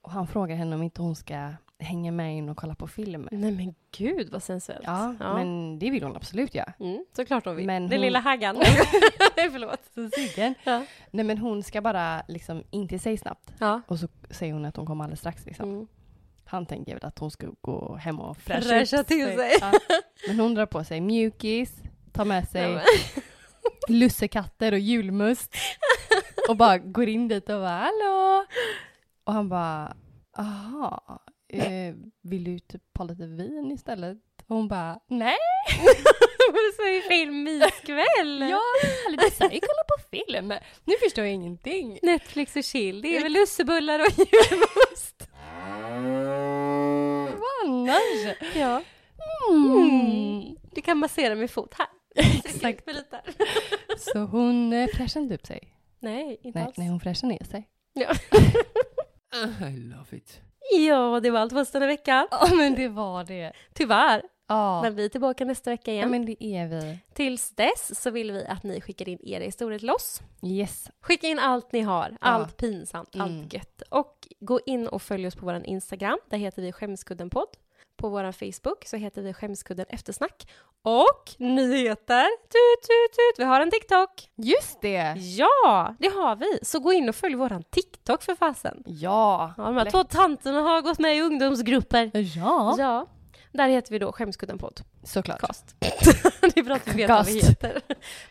Och 0.00 0.10
han 0.12 0.26
frågar 0.26 0.56
henne 0.56 0.76
om 0.76 0.82
inte 0.82 1.02
hon 1.02 1.16
ska 1.16 1.50
hänga 1.82 2.12
med 2.12 2.36
in 2.36 2.48
och 2.48 2.56
kolla 2.56 2.74
på 2.74 2.86
film. 2.86 3.28
Nej 3.32 3.52
men 3.52 3.74
gud 3.96 4.30
vad 4.30 4.42
sensuellt. 4.42 4.84
Ja, 4.86 5.14
men 5.18 5.78
det 5.78 5.90
vill 5.90 6.02
hon 6.02 6.16
absolut 6.16 6.54
göra. 6.54 6.72
Mm, 6.80 7.04
såklart 7.16 7.44
hon 7.44 7.56
vill. 7.56 7.66
Men 7.66 7.82
Den 7.82 7.98
hon- 7.98 8.00
lilla 8.00 8.18
haggan. 8.20 8.56
Förlåt. 9.36 9.80
Så 9.94 10.10
sugen. 10.10 10.54
Ja. 10.64 10.84
Nej 11.10 11.24
men 11.24 11.38
hon 11.38 11.62
ska 11.62 11.80
bara 11.80 12.22
liksom 12.28 12.64
in 12.70 12.88
till 12.88 13.00
sig 13.00 13.18
snabbt. 13.18 13.52
Ja. 13.58 13.80
Och 13.86 13.98
så 13.98 14.08
säger 14.30 14.52
hon 14.52 14.64
att 14.64 14.76
hon 14.76 14.86
kommer 14.86 15.04
alldeles 15.04 15.20
strax 15.20 15.46
liksom. 15.46 15.68
Mm. 15.70 15.86
Han 16.44 16.66
tänker 16.66 16.94
väl 16.94 17.04
att 17.04 17.18
hon 17.18 17.30
ska 17.30 17.46
gå 17.60 17.94
hem 17.96 18.20
och 18.20 18.36
fräscha, 18.36 18.62
Fräscha 18.68 19.04
till 19.04 19.26
sig. 19.26 19.56
Ja. 19.60 19.72
Men 20.28 20.40
hon 20.40 20.54
drar 20.54 20.66
på 20.66 20.84
sig 20.84 21.00
mjukis, 21.00 21.82
tar 22.12 22.24
med 22.24 22.48
sig 22.48 22.74
Nej, 22.74 22.84
lussekatter 23.88 24.72
och 24.72 24.78
julmust 24.78 25.54
och 26.48 26.56
bara 26.56 26.78
går 26.78 27.08
in 27.08 27.28
dit 27.28 27.48
och 27.48 27.60
bara 27.60 27.68
hallå. 27.78 28.44
Och 29.24 29.32
han 29.32 29.48
bara, 29.48 29.96
aha, 30.38 31.20
eh, 31.52 31.94
vill 32.22 32.44
du 32.44 32.58
typ 32.58 32.82
ha 32.98 33.04
lite 33.04 33.26
vin 33.26 33.70
istället? 33.74 34.18
Och 34.46 34.56
hon 34.56 34.68
bara, 34.68 35.00
nej. 35.08 35.36
men 36.52 36.72
så 36.76 36.82
är 36.82 37.08
film 37.08 37.42
myskväll. 37.42 38.50
Ja, 38.50 38.60
eller 39.08 39.16
det 39.16 39.30
säger 39.30 39.60
kolla 39.60 39.84
på 39.88 40.02
film. 40.10 40.48
Nu 40.84 40.94
förstår 41.02 41.24
jag 41.24 41.34
ingenting. 41.34 41.98
Netflix 42.02 42.56
och 42.56 42.64
chill. 42.64 43.02
Det 43.02 43.16
är 43.16 43.22
väl 43.22 43.32
lussebullar 43.32 43.98
och 43.98 44.18
julmust. 44.18 45.28
Vad 47.38 47.64
annars? 47.70 48.36
Ja. 48.56 48.82
Mm. 49.50 50.56
Du 50.74 50.80
kan 50.82 50.98
massera 50.98 51.34
min 51.34 51.48
fot 51.48 51.74
här. 51.78 51.86
Exakt. 52.44 52.86
Med 52.86 52.94
lite. 52.94 53.20
Så 53.98 54.18
hon 54.18 54.72
eh, 54.72 54.86
fräschar 54.94 55.20
inte 55.20 55.34
upp 55.34 55.46
sig. 55.46 55.76
Nej, 56.00 56.40
inte 56.42 56.58
Nej, 56.58 56.66
alls. 56.66 56.76
nej, 56.76 56.88
hon 56.88 57.00
fräschar 57.00 57.28
ner 57.28 57.44
sig. 57.44 57.68
Ja. 57.92 58.14
I 59.68 59.76
love 59.76 60.16
it. 60.16 60.40
Ja, 60.70 61.20
det 61.22 61.30
var 61.30 61.40
allt 61.40 61.52
för 61.52 61.60
oss 61.60 61.70
denna 61.70 61.86
vecka. 61.86 62.26
Ja, 62.30 62.48
men 62.54 62.74
det 62.74 62.88
var 62.88 63.24
det. 63.24 63.52
Tyvärr. 63.74 64.22
Ja, 64.48 64.82
Men 64.82 64.94
vi 64.94 65.04
är 65.04 65.08
tillbaka 65.08 65.44
nästa 65.44 65.70
vecka 65.70 65.90
ja 65.90 65.94
igen. 65.94 66.10
men 66.10 66.26
det 66.26 66.44
är 66.44 66.66
vi. 66.66 66.98
Tills 67.14 67.50
dess 67.50 68.02
så 68.02 68.10
vill 68.10 68.32
vi 68.32 68.44
att 68.46 68.62
ni 68.62 68.80
skickar 68.80 69.08
in 69.08 69.18
era 69.22 69.44
historier 69.44 69.78
till 69.78 69.90
oss. 69.90 70.20
Yes. 70.42 70.90
Skicka 71.00 71.26
in 71.26 71.38
allt 71.38 71.72
ni 71.72 71.80
har, 71.80 72.16
allt 72.20 72.56
pinsamt, 72.56 73.14
Mm. 73.14 73.26
allt 73.42 73.52
gött. 73.54 73.82
Och 73.88 74.28
gå 74.40 74.60
in 74.66 74.88
och 74.88 75.02
följ 75.02 75.26
oss 75.26 75.34
på 75.36 75.46
vår 75.46 75.62
Instagram, 75.66 76.18
där 76.30 76.38
heter 76.38 76.62
vi 76.62 76.72
Skämskudden-podd. 76.72 77.48
På 77.96 78.08
vår 78.08 78.32
Facebook 78.32 78.84
så 78.86 78.96
heter 78.96 79.22
vi 79.22 79.32
Skämskudden 79.32 79.86
Eftersnack. 79.88 80.50
Och 80.84 81.30
nyheter, 81.38 82.24
tut 82.42 82.82
tut 82.82 83.12
tut, 83.12 83.38
vi 83.38 83.44
har 83.44 83.60
en 83.60 83.70
TikTok. 83.70 84.10
Just 84.36 84.80
det! 84.80 85.14
Ja, 85.18 85.94
det 85.98 86.08
har 86.08 86.36
vi. 86.36 86.58
Så 86.62 86.78
gå 86.80 86.92
in 86.92 87.08
och 87.08 87.14
följ 87.14 87.34
våran 87.34 87.62
TikTok 87.70 87.91
för 88.06 88.34
fasen. 88.34 88.82
Ja. 88.86 89.54
Ja, 89.56 89.64
de 89.64 89.76
här 89.76 89.90
två 89.90 90.04
tanterna 90.04 90.60
har 90.60 90.82
gått 90.82 90.98
med 90.98 91.16
i 91.16 91.20
ungdomsgrupper. 91.20 92.10
Ja. 92.14 92.74
Ja, 92.78 93.06
där 93.52 93.68
heter 93.68 93.92
vi 93.92 93.98
då 93.98 94.12
Skämskudden-podd. 94.12 94.80
Såklart. 95.02 95.40
Cast. 95.40 95.76
det 96.40 96.56
är 96.56 96.62
bra 96.62 96.74
att 96.74 96.88
vi 96.88 96.92
vet 96.92 97.08
vad 97.08 97.26
vi 97.26 97.40
heter. 97.40 97.80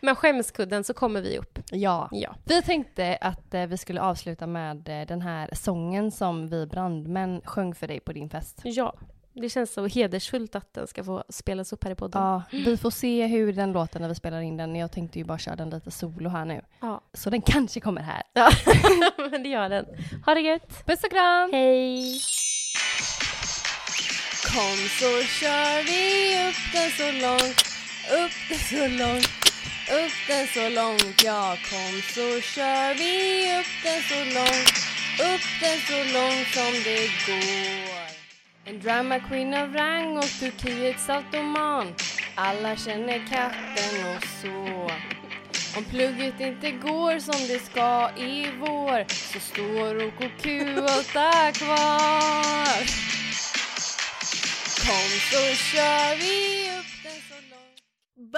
Men 0.01 0.15
Skämskudden 0.15 0.83
så 0.83 0.93
kommer 0.93 1.21
vi 1.21 1.37
upp. 1.37 1.59
Ja. 1.71 2.09
Ja. 2.11 2.35
Vi 2.43 2.61
tänkte 2.61 3.17
att 3.21 3.53
eh, 3.53 3.65
vi 3.65 3.77
skulle 3.77 4.01
avsluta 4.01 4.47
med 4.47 4.89
eh, 4.89 5.07
den 5.07 5.21
här 5.21 5.49
sången 5.53 6.11
som 6.11 6.49
vi 6.49 6.65
brandmän 6.65 7.41
sjöng 7.45 7.75
för 7.75 7.87
dig 7.87 7.99
på 7.99 8.13
din 8.13 8.29
fest. 8.29 8.61
Ja, 8.63 8.93
det 9.33 9.49
känns 9.49 9.73
så 9.73 9.87
hedersfullt 9.87 10.55
att 10.55 10.73
den 10.73 10.87
ska 10.87 11.03
få 11.03 11.23
spelas 11.29 11.73
upp 11.73 11.83
här 11.83 11.91
i 11.91 11.95
podden. 11.95 12.21
Ja, 12.21 12.43
vi 12.51 12.77
får 12.77 12.91
se 12.91 13.27
hur 13.27 13.53
den 13.53 13.71
låter 13.71 13.99
när 13.99 14.07
vi 14.09 14.15
spelar 14.15 14.41
in 14.41 14.57
den. 14.57 14.75
Jag 14.75 14.91
tänkte 14.91 15.19
ju 15.19 15.25
bara 15.25 15.37
köra 15.37 15.55
den 15.55 15.69
lite 15.69 15.91
solo 15.91 16.29
här 16.29 16.45
nu. 16.45 16.61
Ja. 16.81 17.01
Så 17.13 17.29
den 17.29 17.41
kanske 17.41 17.79
kommer 17.79 18.01
här. 18.01 18.23
Ja, 18.33 18.49
men 19.31 19.43
det 19.43 19.49
gör 19.49 19.69
den. 19.69 19.85
Ha 20.25 20.33
det 20.33 20.41
gött! 20.41 20.85
Puss 20.85 21.03
och 21.03 21.11
kram! 21.11 21.49
Hej! 21.53 22.19
Kom 24.55 24.77
så 24.99 25.23
kör 25.39 25.83
vi 25.83 26.03
upp 26.49 26.61
den 26.73 26.89
så 26.99 27.11
långt, 27.25 27.61
upp 28.23 28.37
den 28.49 28.59
så 28.59 28.87
långt, 29.03 29.27
upp 30.01 30.17
den 30.27 30.47
så 30.47 30.69
långt. 30.69 31.23
Ja, 31.23 31.57
kom 31.69 32.01
så 32.15 32.41
kör 32.41 32.93
vi 32.93 33.13
upp 33.59 33.73
den 33.83 34.01
så 34.09 34.19
långt, 34.37 34.77
upp 35.31 35.45
den 35.61 35.77
så 35.87 35.97
långt 36.13 36.47
som 36.55 36.73
det 36.85 37.07
går. 37.27 38.00
En 38.63 38.79
drama 38.79 39.19
queen 39.19 39.53
av 39.53 39.73
rang 39.73 40.17
och 40.17 40.39
Turkiets 40.39 41.09
automan. 41.09 41.95
Alla 42.35 42.75
känner 42.75 43.27
katten 43.27 44.15
och 44.15 44.23
så. 44.41 44.89
Om 45.77 45.83
plugget 45.83 46.39
inte 46.39 46.71
går 46.71 47.19
som 47.19 47.47
det 47.47 47.59
ska 47.59 48.09
i 48.17 48.51
vår 48.59 49.05
så 49.09 49.39
står 49.39 50.07
OKQ 50.07 50.45
åtta 50.83 51.51
kvar. 51.51 52.77
Kom 54.85 55.09
så 55.31 55.55
kör 55.55 56.15
vi 56.15 56.69
upp 56.79 57.03
den 57.03 57.21
så 57.29 57.35
långt... 57.51 58.31